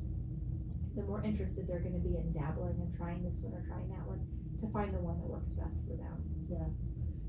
the 0.95 1.03
more 1.03 1.23
interested 1.23 1.67
they're 1.67 1.79
going 1.79 1.93
to 1.93 2.07
be 2.07 2.15
in 2.15 2.31
dabbling 2.33 2.75
and 2.79 2.95
trying 2.95 3.23
this 3.23 3.39
one 3.41 3.53
or 3.53 3.65
trying 3.67 3.87
that 3.89 4.05
one 4.07 4.25
to 4.59 4.67
find 4.71 4.93
the 4.93 4.99
one 4.99 5.19
that 5.19 5.27
works 5.27 5.53
best 5.53 5.77
for 5.87 5.95
them. 5.95 6.23
Yeah, 6.49 6.67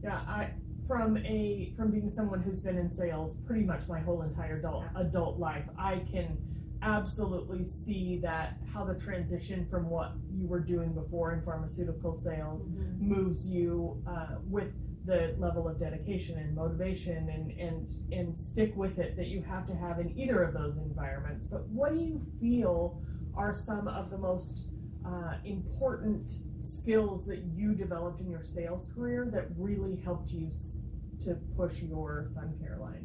yeah, 0.02 0.20
I 0.26 0.50
from 0.86 1.16
a 1.18 1.72
from 1.76 1.90
being 1.90 2.10
someone 2.10 2.40
who's 2.40 2.60
been 2.60 2.78
in 2.78 2.90
sales 2.90 3.36
pretty 3.46 3.64
much 3.64 3.86
my 3.88 4.00
whole 4.00 4.22
entire 4.22 4.58
adult 4.58 4.84
adult 4.96 5.38
life, 5.38 5.64
I 5.78 6.02
can 6.10 6.38
absolutely 6.82 7.64
see 7.64 8.18
that 8.22 8.58
how 8.72 8.84
the 8.84 8.94
transition 8.94 9.66
from 9.68 9.88
what 9.90 10.12
you 10.32 10.46
were 10.46 10.60
doing 10.60 10.92
before 10.92 11.32
in 11.32 11.42
pharmaceutical 11.42 12.16
sales 12.16 12.66
moves 13.00 13.48
you 13.48 14.00
uh, 14.06 14.36
with 14.48 14.76
the 15.04 15.34
level 15.38 15.66
of 15.68 15.80
dedication 15.80 16.38
and 16.38 16.54
motivation 16.54 17.28
and, 17.30 17.50
and 17.58 17.88
and 18.12 18.38
stick 18.38 18.76
with 18.76 18.98
it 18.98 19.16
that 19.16 19.26
you 19.28 19.42
have 19.42 19.66
to 19.66 19.74
have 19.74 19.98
in 19.98 20.16
either 20.18 20.42
of 20.42 20.52
those 20.54 20.78
environments. 20.78 21.46
But 21.46 21.66
what 21.68 21.92
do 21.92 21.98
you 21.98 22.20
feel 22.40 23.00
are 23.34 23.54
some 23.54 23.88
of 23.88 24.10
the 24.10 24.18
most 24.18 24.58
uh, 25.06 25.34
important 25.44 26.30
skills 26.60 27.26
that 27.26 27.38
you 27.54 27.74
developed 27.74 28.20
in 28.20 28.30
your 28.30 28.42
sales 28.42 28.90
career 28.94 29.28
that 29.32 29.46
really 29.56 29.96
helped 30.04 30.30
you 30.30 30.48
s- 30.48 30.80
to 31.24 31.34
push 31.56 31.80
your 31.82 32.26
sun 32.34 32.54
care 32.60 32.76
line? 32.80 33.04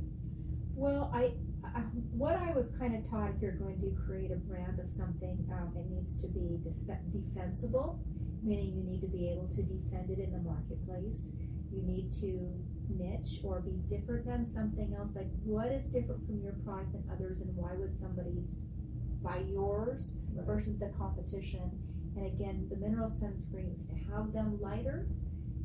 Well, 0.75 1.09
I 1.13 1.31
what 2.13 2.35
I 2.35 2.51
was 2.51 2.71
kind 2.77 2.95
of 2.95 3.09
taught 3.09 3.31
if 3.35 3.41
you're 3.41 3.57
going 3.57 3.79
to 3.81 3.89
create 4.05 4.31
a 4.31 4.35
brand 4.35 4.79
of 4.79 4.89
something, 4.89 5.47
um, 5.51 5.73
it 5.75 5.89
needs 5.89 6.21
to 6.21 6.27
be 6.27 6.59
dis- 6.63 6.85
defensible, 7.11 7.99
meaning 8.43 8.73
you 8.75 8.83
need 8.83 9.01
to 9.01 9.07
be 9.07 9.29
able 9.29 9.47
to 9.55 9.63
defend 9.63 10.09
it 10.09 10.19
in 10.19 10.31
the 10.31 10.39
marketplace. 10.39 11.29
You 11.71 11.81
need 11.81 12.11
to 12.21 12.53
niche 12.89 13.39
or 13.43 13.61
be 13.61 13.81
different 13.89 14.25
than 14.25 14.45
something 14.45 14.93
else. 14.95 15.15
Like, 15.15 15.29
what 15.43 15.71
is 15.71 15.87
different 15.87 16.25
from 16.25 16.41
your 16.43 16.53
product 16.65 16.93
than 16.93 17.03
others, 17.11 17.41
and 17.41 17.55
why 17.55 17.73
would 17.73 17.97
somebody 17.97 18.37
buy 19.23 19.41
yours 19.49 20.17
versus 20.45 20.77
the 20.79 20.89
competition? 20.97 21.71
And 22.15 22.27
again, 22.27 22.67
the 22.69 22.77
mineral 22.77 23.09
sunscreens 23.09 23.87
to 23.89 23.95
have 24.13 24.33
them 24.33 24.61
lighter 24.61 25.07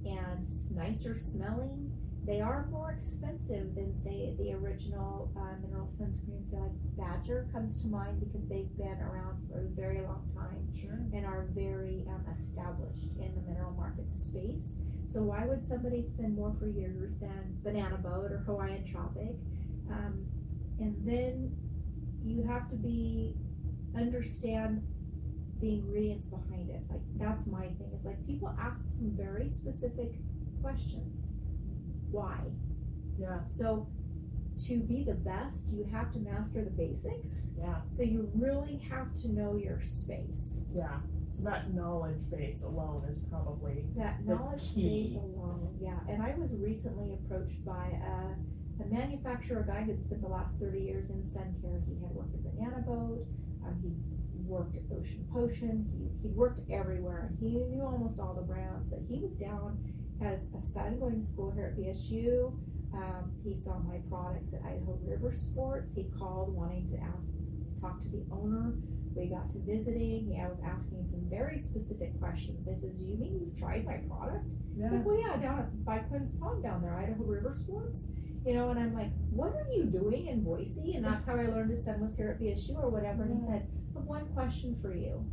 and 0.04 0.48
nicer 0.74 1.18
smelling 1.18 1.87
they 2.28 2.42
are 2.42 2.66
more 2.70 2.92
expensive 2.92 3.74
than 3.74 3.94
say 3.94 4.34
the 4.38 4.52
original 4.52 5.32
uh, 5.34 5.56
mineral 5.62 5.86
sunscreens. 5.88 6.52
Like 6.52 6.76
Badger 6.98 7.48
comes 7.52 7.80
to 7.80 7.88
mind 7.88 8.20
because 8.20 8.46
they've 8.48 8.76
been 8.76 9.00
around 9.00 9.48
for 9.48 9.60
a 9.64 9.68
very 9.74 10.02
long 10.02 10.28
time 10.36 10.68
Sure. 10.78 10.92
and 11.14 11.24
are 11.24 11.46
very 11.54 12.04
um, 12.06 12.22
established 12.30 13.08
in 13.18 13.34
the 13.34 13.40
mineral 13.48 13.72
market 13.72 14.12
space. 14.12 14.76
So 15.08 15.22
why 15.22 15.46
would 15.46 15.64
somebody 15.64 16.02
spend 16.02 16.36
more 16.36 16.52
for 16.60 16.66
years 16.68 17.16
than 17.18 17.58
Banana 17.64 17.96
Boat 17.96 18.30
or 18.30 18.42
Hawaiian 18.44 18.84
Tropic? 18.92 19.36
Um, 19.90 20.26
and 20.78 20.94
then 21.06 21.56
you 22.22 22.46
have 22.46 22.68
to 22.68 22.76
be 22.76 23.34
understand 23.96 24.82
the 25.60 25.74
ingredients 25.80 26.28
behind 26.28 26.68
it. 26.68 26.82
Like 26.90 27.00
that's 27.16 27.46
my 27.46 27.68
thing. 27.68 27.90
Is 27.96 28.04
like 28.04 28.24
people 28.26 28.54
ask 28.60 28.84
some 28.90 29.16
very 29.16 29.48
specific 29.48 30.12
questions. 30.60 31.28
Why? 32.10 32.38
Yeah. 33.18 33.40
So 33.48 33.88
to 34.66 34.78
be 34.80 35.04
the 35.04 35.14
best, 35.14 35.68
you 35.68 35.84
have 35.92 36.12
to 36.12 36.18
master 36.18 36.64
the 36.64 36.70
basics. 36.70 37.48
Yeah. 37.58 37.76
So 37.90 38.02
you 38.02 38.30
really 38.34 38.78
have 38.90 39.14
to 39.22 39.28
know 39.32 39.56
your 39.56 39.80
space. 39.82 40.60
Yeah. 40.74 40.98
So 41.30 41.44
that 41.44 41.72
knowledge 41.72 42.28
base 42.30 42.62
alone 42.62 43.04
is 43.08 43.18
probably 43.30 43.84
That 43.96 44.24
knowledge 44.26 44.74
key. 44.74 45.04
base 45.04 45.14
alone, 45.16 45.76
yeah. 45.80 45.98
And 46.08 46.22
I 46.22 46.34
was 46.36 46.50
recently 46.54 47.12
approached 47.12 47.64
by 47.64 47.86
a, 48.02 48.82
a 48.82 48.86
manufacturer, 48.88 49.60
a 49.60 49.66
guy 49.66 49.82
who'd 49.82 50.02
spent 50.02 50.22
the 50.22 50.28
last 50.28 50.56
30 50.58 50.80
years 50.80 51.10
in 51.10 51.24
sun 51.24 51.54
care. 51.62 51.80
He 51.86 51.94
had 52.02 52.10
worked 52.10 52.34
at 52.34 52.42
Banana 52.42 52.80
Boat, 52.80 53.24
um, 53.64 53.78
he 53.82 53.92
worked 54.44 54.74
at 54.76 54.82
Ocean 54.90 55.28
Potion, 55.32 55.86
he, 55.96 56.28
he 56.28 56.34
worked 56.34 56.68
everywhere, 56.70 57.28
and 57.30 57.38
he 57.38 57.58
knew 57.66 57.82
almost 57.82 58.18
all 58.18 58.34
the 58.34 58.42
brands, 58.42 58.88
but 58.88 58.98
he 59.08 59.20
was 59.20 59.32
down 59.36 59.78
as 60.20 60.52
a 60.54 60.62
son 60.62 60.98
going 60.98 61.20
to 61.20 61.26
school 61.26 61.50
here 61.52 61.66
at 61.66 61.76
BSU. 61.78 62.52
Um, 62.94 63.32
he 63.44 63.54
saw 63.54 63.78
my 63.78 63.98
products 64.08 64.54
at 64.54 64.62
Idaho 64.64 64.98
River 65.04 65.32
Sports. 65.34 65.94
He 65.94 66.04
called 66.18 66.54
wanting 66.54 66.88
to 66.90 66.96
ask 67.02 67.28
to 67.28 67.80
talk 67.80 68.00
to 68.02 68.08
the 68.08 68.24
owner. 68.32 68.74
We 69.14 69.26
got 69.26 69.50
to 69.50 69.58
visiting. 69.60 70.26
He, 70.32 70.40
I 70.40 70.48
was 70.48 70.60
asking 70.64 71.04
some 71.04 71.28
very 71.28 71.58
specific 71.58 72.18
questions. 72.18 72.66
I 72.68 72.74
says, 72.74 72.90
"Do 72.98 73.04
you 73.04 73.16
mean 73.16 73.40
you've 73.40 73.58
tried 73.58 73.84
my 73.84 73.98
product?" 74.08 74.44
He's 74.74 74.90
like, 74.90 75.04
"Well, 75.04 75.18
yeah, 75.20 75.36
down 75.36 75.58
at, 75.60 75.84
by 75.84 75.98
Quinn's 75.98 76.32
Pond 76.36 76.62
down 76.62 76.82
there, 76.82 76.94
Idaho 76.94 77.24
River 77.24 77.54
Sports." 77.54 78.06
You 78.46 78.54
know, 78.54 78.70
and 78.70 78.78
I'm 78.78 78.94
like, 78.94 79.10
"What 79.30 79.52
are 79.52 79.66
you 79.74 79.84
doing 79.84 80.26
in 80.26 80.42
Boise?" 80.42 80.94
And 80.94 81.04
that's 81.04 81.26
how 81.26 81.34
I 81.34 81.46
learned 81.46 81.70
his 81.70 81.84
son 81.84 82.00
was 82.00 82.16
here 82.16 82.30
at 82.30 82.40
BSU 82.40 82.76
or 82.82 82.88
whatever. 82.90 83.22
And 83.24 83.38
he 83.38 83.44
Yeah. 83.44 83.50
said, 83.58 83.68
"But 83.92 84.04
one 84.04 84.26
question 84.34 84.74
for 84.80 84.94
you: 84.94 85.24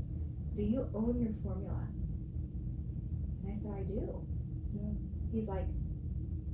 Do 0.56 0.64
you 0.64 0.88
own 0.94 1.22
your 1.22 1.34
formula?" 1.44 1.88
And 3.44 3.54
I 3.54 3.62
said, 3.62 3.72
"I 3.72 3.84
do." 3.84 4.26
Yeah. 4.76 4.92
He's 5.32 5.48
like, 5.48 5.68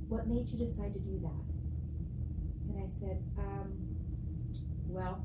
"What 0.08 0.26
made 0.26 0.48
you 0.48 0.58
decide 0.58 0.94
to 0.94 1.00
do 1.00 1.18
that?" 1.22 1.44
And 2.68 2.82
I 2.82 2.86
said, 2.86 3.22
um, 3.38 3.72
"Well, 4.88 5.24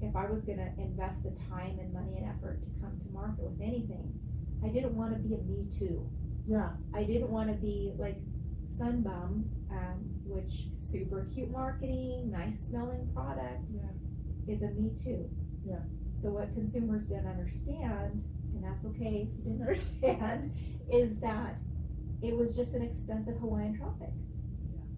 if 0.00 0.14
I 0.14 0.30
was 0.30 0.44
going 0.44 0.58
to 0.58 0.70
invest 0.80 1.24
the 1.24 1.30
time 1.50 1.78
and 1.78 1.92
money 1.92 2.16
and 2.16 2.26
effort 2.26 2.62
to 2.62 2.80
come 2.80 2.98
to 3.00 3.10
market 3.12 3.44
with 3.44 3.60
anything, 3.60 4.18
I 4.64 4.68
didn't 4.68 4.96
want 4.96 5.12
to 5.12 5.18
be 5.18 5.34
a 5.34 5.38
me 5.38 5.66
too. 5.76 6.08
Yeah. 6.46 6.70
I 6.94 7.04
didn't 7.04 7.30
want 7.30 7.48
to 7.50 7.54
be 7.54 7.92
like 7.98 8.18
Sunbum, 8.66 9.44
um, 9.70 9.98
which 10.26 10.66
super 10.76 11.26
cute 11.34 11.50
marketing, 11.50 12.30
nice 12.30 12.60
smelling 12.68 13.10
product, 13.14 13.64
Yeah. 13.70 13.90
is 14.52 14.62
a 14.62 14.70
me 14.70 14.92
too. 15.02 15.28
Yeah. 15.64 15.80
So 16.12 16.32
what 16.32 16.52
consumers 16.54 17.08
didn't 17.08 17.26
understand, 17.26 18.24
and 18.54 18.62
that's 18.64 18.84
okay 18.84 19.28
if 19.28 19.36
you 19.38 19.44
didn't 19.44 19.62
understand, 19.68 20.52
is 20.92 21.18
that 21.20 21.56
it 22.22 22.36
was 22.36 22.56
just 22.56 22.74
an 22.74 22.82
expensive 22.82 23.38
Hawaiian 23.38 23.76
tropic. 23.78 24.10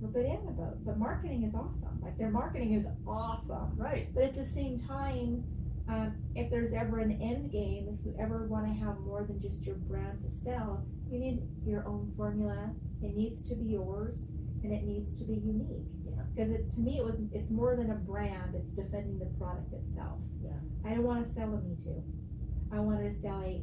Or 0.03 0.09
banana 0.09 0.53
boat. 0.53 0.85
But 0.85 0.99
marketing 0.99 1.43
is 1.45 1.55
awesome. 1.55 2.01
Like 2.03 2.17
their 2.17 2.31
marketing 2.31 2.73
is 2.73 2.87
awesome. 3.07 3.77
Right. 3.77 4.09
But 4.15 4.25
at 4.25 4.35
the 4.35 4.45
same 4.45 4.81
time, 4.81 5.45
um, 5.89 6.15
if 6.35 6.51
there's 6.51 6.73
ever 6.73 7.01
an 7.01 7.21
end 7.21 7.51
game, 7.51 7.89
if 7.91 8.07
you 8.07 8.15
ever 8.19 8.47
want 8.47 8.67
to 8.67 8.73
have 8.73 8.99
more 9.01 9.25
than 9.25 9.41
just 9.41 9.67
your 9.67 9.75
brand 9.75 10.23
to 10.23 10.31
sell, 10.31 10.87
you 11.11 11.19
need 11.19 11.43
your 11.67 11.87
own 11.87 12.13
formula. 12.17 12.71
It 13.03 13.17
needs 13.17 13.43
to 13.49 13.57
be 13.57 13.65
yours, 13.65 14.31
and 14.63 14.73
it 14.73 14.85
needs 14.85 15.17
to 15.17 15.25
be 15.25 15.35
unique. 15.35 15.91
Yeah. 16.05 16.23
Because 16.35 16.51
it's 16.53 16.77
to 16.77 16.81
me, 16.81 16.99
it 16.99 17.05
was 17.05 17.25
it's 17.33 17.51
more 17.51 17.77
than 17.77 17.91
a 17.91 17.97
brand. 17.97 18.55
It's 18.55 18.71
defending 18.71 19.19
the 19.19 19.27
product 19.39 19.73
itself. 19.73 20.21
Yeah. 20.41 20.53
I 20.85 20.95
don't 20.95 21.03
want 21.03 21.27
to 21.27 21.29
sell 21.29 21.55
a 21.55 21.61
me 21.61 21.77
too. 21.83 22.03
I 22.73 22.79
wanted 22.79 23.11
to 23.11 23.15
sell 23.15 23.43
a 23.43 23.61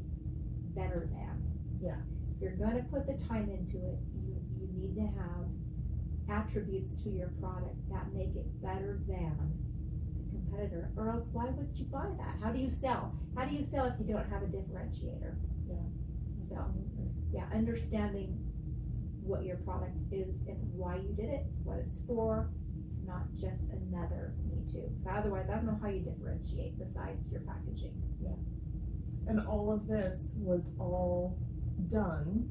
better 0.75 1.07
than. 1.09 1.43
Yeah. 1.79 1.95
If 2.37 2.43
you're 2.43 2.55
gonna 2.55 2.83
put 2.83 3.07
the 3.07 3.17
time 3.27 3.49
into 3.49 3.77
it, 3.77 3.97
you 4.13 4.37
you 4.61 4.67
need 4.77 4.95
to 4.95 5.07
have 5.17 5.49
attributes 6.29 7.01
to 7.03 7.09
your 7.09 7.29
product 7.41 7.75
that 7.89 8.13
make 8.13 8.35
it 8.35 8.61
better 8.61 8.99
than 9.07 9.57
the 10.17 10.29
competitor, 10.29 10.91
or 10.95 11.09
else 11.09 11.25
why 11.33 11.45
would 11.45 11.69
you 11.73 11.85
buy 11.85 12.05
that? 12.19 12.35
How 12.43 12.51
do 12.51 12.59
you 12.59 12.69
sell? 12.69 13.15
How 13.35 13.45
do 13.45 13.55
you 13.55 13.63
sell 13.63 13.85
if 13.85 13.93
you 13.99 14.13
don't 14.13 14.29
have 14.29 14.43
a 14.43 14.45
differentiator? 14.45 15.33
Yeah. 15.65 15.75
So, 16.47 16.63
yeah, 17.31 17.45
understanding 17.51 18.37
what 19.23 19.43
your 19.43 19.57
product 19.57 19.97
is 20.11 20.45
and 20.47 20.57
why 20.73 20.97
you 20.97 21.13
did 21.15 21.29
it, 21.29 21.45
what 21.63 21.79
it's 21.79 22.01
for. 22.05 22.49
It's 22.85 22.99
not 23.05 23.23
just 23.35 23.71
another 23.71 24.33
me 24.47 24.63
too. 24.71 24.89
So 25.03 25.09
otherwise, 25.09 25.49
I 25.49 25.55
don't 25.55 25.65
know 25.65 25.79
how 25.81 25.89
you 25.89 26.01
differentiate 26.01 26.77
besides 26.77 27.31
your 27.31 27.41
packaging. 27.41 27.99
Yeah. 28.21 28.35
And 29.27 29.45
all 29.47 29.73
of 29.73 29.87
this 29.87 30.35
was 30.37 30.71
all 30.79 31.37
done 31.89 32.49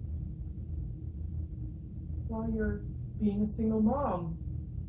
while 2.29 2.49
you're 2.51 2.81
being 3.21 3.43
a 3.43 3.47
single 3.47 3.81
mom 3.81 4.37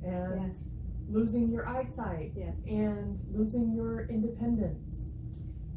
and 0.03 0.41
Yes. 0.47 0.69
losing 1.09 1.49
your 1.49 1.67
eyesight 1.67 2.33
Yes. 2.35 2.57
and 2.67 3.19
losing 3.31 3.73
your 3.73 4.05
independence 4.07 5.17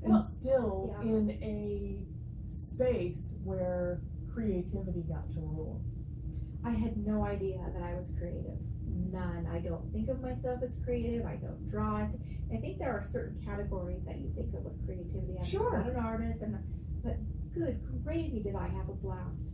and 0.02 0.12
Well, 0.12 0.22
still 0.22 0.96
yeah. 1.02 1.10
in 1.10 1.30
a 1.42 2.06
space 2.48 3.36
where 3.44 4.00
creativity 4.32 5.02
got 5.02 5.30
to 5.32 5.40
rule. 5.40 5.80
I 6.64 6.70
had 6.70 6.96
no 7.06 7.22
idea 7.24 7.58
that 7.72 7.82
I 7.82 7.94
was 7.94 8.10
creative. 8.18 8.58
None. 9.12 9.46
I 9.46 9.60
don't 9.60 9.90
think 9.92 10.08
of 10.08 10.20
myself 10.20 10.62
as 10.62 10.76
creative. 10.84 11.24
I 11.26 11.36
don't 11.36 11.68
draw. 11.68 11.96
I, 11.96 12.06
th- 12.06 12.22
I 12.52 12.56
think 12.56 12.78
there 12.78 12.92
are 12.92 13.02
certain 13.04 13.40
categories 13.44 14.04
that 14.04 14.18
you 14.18 14.28
think 14.30 14.52
of 14.54 14.64
with 14.64 14.84
creativity. 14.84 15.38
I'm 15.38 15.44
Sure. 15.44 15.78
not 15.78 15.88
an 15.90 15.96
artist, 15.96 16.42
and 16.42 16.58
but 17.02 17.16
good 17.54 17.80
gravy 18.04 18.42
did 18.42 18.54
I 18.54 18.68
have 18.68 18.88
a 18.88 18.94
blast, 18.94 19.48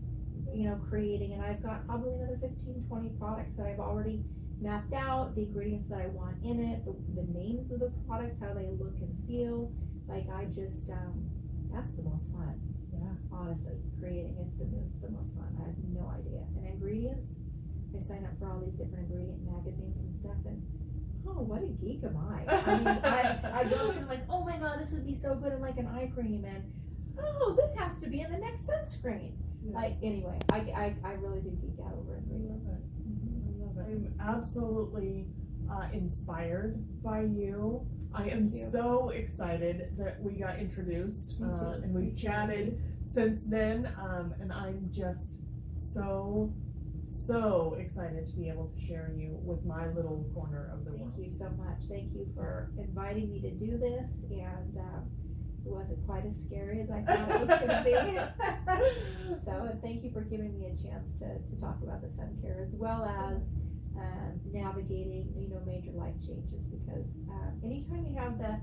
you 0.53 0.65
know, 0.69 0.77
creating. 0.89 1.33
And 1.35 1.43
I've 1.43 1.63
got 1.63 1.87
probably 1.87 2.15
another 2.15 2.37
15, 2.41 2.85
20 2.89 3.11
products 3.19 3.57
that 3.57 3.67
I've 3.67 3.81
already 3.81 4.23
mapped 4.61 4.93
out, 4.95 5.35
the 5.35 5.43
ingredients 5.43 5.89
that 5.91 6.01
I 6.01 6.07
want 6.09 6.37
in 6.45 6.61
it, 6.61 6.85
the, 6.85 6.95
the 7.15 7.27
names 7.33 7.71
of 7.73 7.81
the 7.81 7.93
products, 8.07 8.37
how 8.41 8.55
they 8.55 8.69
look 8.79 8.95
and 9.01 9.17
feel. 9.27 9.73
Like 10.07 10.27
I 10.33 10.45
just, 10.47 10.89
um, 10.91 11.29
that's 11.73 11.91
the 11.97 12.03
most 12.03 12.33
fun 12.33 12.55
Yeah. 12.95 13.13
honestly, 13.33 13.77
creating 14.01 14.37
is 14.39 14.57
the 14.57 14.65
most 14.67 15.03
the 15.03 15.11
most 15.11 15.35
fun. 15.35 15.51
I 15.61 15.67
have 15.69 15.79
no 15.93 16.09
idea. 16.09 16.41
And 16.57 16.67
ingredients, 16.67 17.35
I 17.95 18.01
sign 18.01 18.25
up 18.25 18.39
for 18.39 18.49
all 18.51 18.61
these 18.61 18.75
different 18.77 19.11
ingredient 19.11 19.43
magazines 19.45 20.01
and 20.01 20.13
stuff, 20.15 20.41
and 20.47 20.63
oh, 21.29 21.43
what 21.43 21.63
a 21.63 21.69
geek 21.83 22.05
am 22.05 22.17
I? 22.17 22.47
I 22.49 22.79
mean, 22.79 22.89
I, 23.05 23.61
I 23.61 23.65
go 23.65 23.91
through 23.93 24.07
like, 24.07 24.23
oh 24.31 24.45
my 24.45 24.57
god, 24.59 24.79
this 24.81 24.93
would 24.93 25.05
be 25.07 25.15
so 25.15 25.35
good 25.37 25.53
in 25.53 25.61
like 25.61 25.77
an 25.77 25.89
eye 25.89 26.11
cream, 26.15 26.45
and 26.45 26.63
oh, 27.19 27.46
this 27.67 27.79
has 27.79 28.01
to 28.01 28.09
be 28.09 28.21
in 28.21 28.31
the 28.31 28.39
next 28.39 28.67
sunscreen. 28.67 29.33
Yeah. 29.65 29.75
Like 29.75 29.97
anyway, 30.03 30.39
I, 30.51 30.57
I, 30.57 30.97
I 31.05 31.13
really 31.15 31.41
do 31.41 31.51
geek 31.51 31.85
out 31.85 31.93
over 31.99 32.17
ingredients. 32.17 32.69
I 32.69 33.65
love 33.65 33.77
it. 33.79 33.91
I'm 33.91 34.15
absolutely 34.21 35.27
uh, 35.71 35.89
inspired 35.93 37.03
by 37.03 37.23
you. 37.23 37.87
I 38.15 38.29
am 38.29 38.45
you. 38.45 38.69
so 38.71 39.11
excited 39.11 39.97
that 39.99 40.23
we 40.23 40.35
got 40.35 40.59
introduced 40.59 41.35
uh, 41.43 41.81
and 41.83 41.95
we've 41.95 42.17
chatted 42.17 42.79
since 43.05 43.43
then. 43.47 43.93
Um, 44.01 44.35
and 44.41 44.53
I'm 44.53 44.89
just 44.93 45.41
so, 45.77 46.55
so 47.07 47.77
excited 47.79 48.29
to 48.29 48.33
be 48.37 48.49
able 48.49 48.69
to 48.69 48.87
share 48.87 49.13
you 49.17 49.39
with 49.43 49.65
my 49.65 49.89
little 49.89 50.25
corner 50.33 50.71
of 50.73 50.85
the 50.85 50.93
Thank 50.93 51.03
world. 51.03 51.15
Thank 51.17 51.27
you 51.27 51.31
so 51.31 51.51
much. 51.51 51.83
Thank 51.89 52.15
you 52.15 52.29
for 52.37 52.71
inviting 52.79 53.33
me 53.33 53.41
to 53.41 53.51
do 53.51 53.79
this, 53.79 54.25
and 54.31 54.79
um, 54.79 55.11
it 55.67 55.73
wasn't 55.73 56.07
quite 56.07 56.25
as 56.25 56.43
scary 56.47 56.81
as 56.81 56.91
I 56.91 57.03
thought 57.03 57.31
it 57.31 57.41
was 57.41 57.49
going 57.49 57.69
to 57.69 57.83
be. 57.85 59.35
so, 59.45 59.79
thank 59.83 60.05
you 60.05 60.11
for 60.11 60.23
giving 60.23 60.59
me 60.59 60.67
a 60.67 60.77
chance 60.77 61.13
to, 61.19 61.39
to 61.43 61.61
talk 61.61 61.83
about 61.83 62.03
the 62.03 62.09
sun 62.11 62.39
care 62.41 62.61
as 62.63 62.75
well 62.75 63.05
as 63.05 63.55
um, 63.99 64.41
navigating, 64.53 65.33
you 65.37 65.49
know, 65.51 65.61
major 65.67 65.91
life 65.93 66.15
changes. 66.25 66.67
Because 66.67 67.25
uh, 67.29 67.51
anytime 67.67 68.07
you 68.07 68.15
have 68.17 68.39
the 68.39 68.61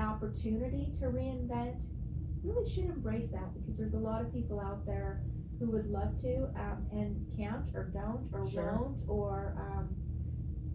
opportunity 0.00 0.92
to 1.00 1.06
reinvent, 1.06 1.80
you 2.42 2.52
really 2.52 2.68
should 2.68 2.84
embrace 2.86 3.30
that 3.30 3.54
because 3.54 3.78
there's 3.78 3.94
a 3.94 3.98
lot 3.98 4.20
of 4.20 4.32
people 4.32 4.60
out 4.60 4.84
there 4.84 5.22
who 5.58 5.70
would 5.70 5.86
love 5.86 6.18
to 6.20 6.44
um, 6.58 6.86
and 6.90 7.24
can't 7.36 7.64
or 7.74 7.84
don't 7.84 8.28
or 8.32 8.50
Sure. 8.50 8.76
won't 8.76 8.98
or 9.08 9.54
um, 9.58 9.88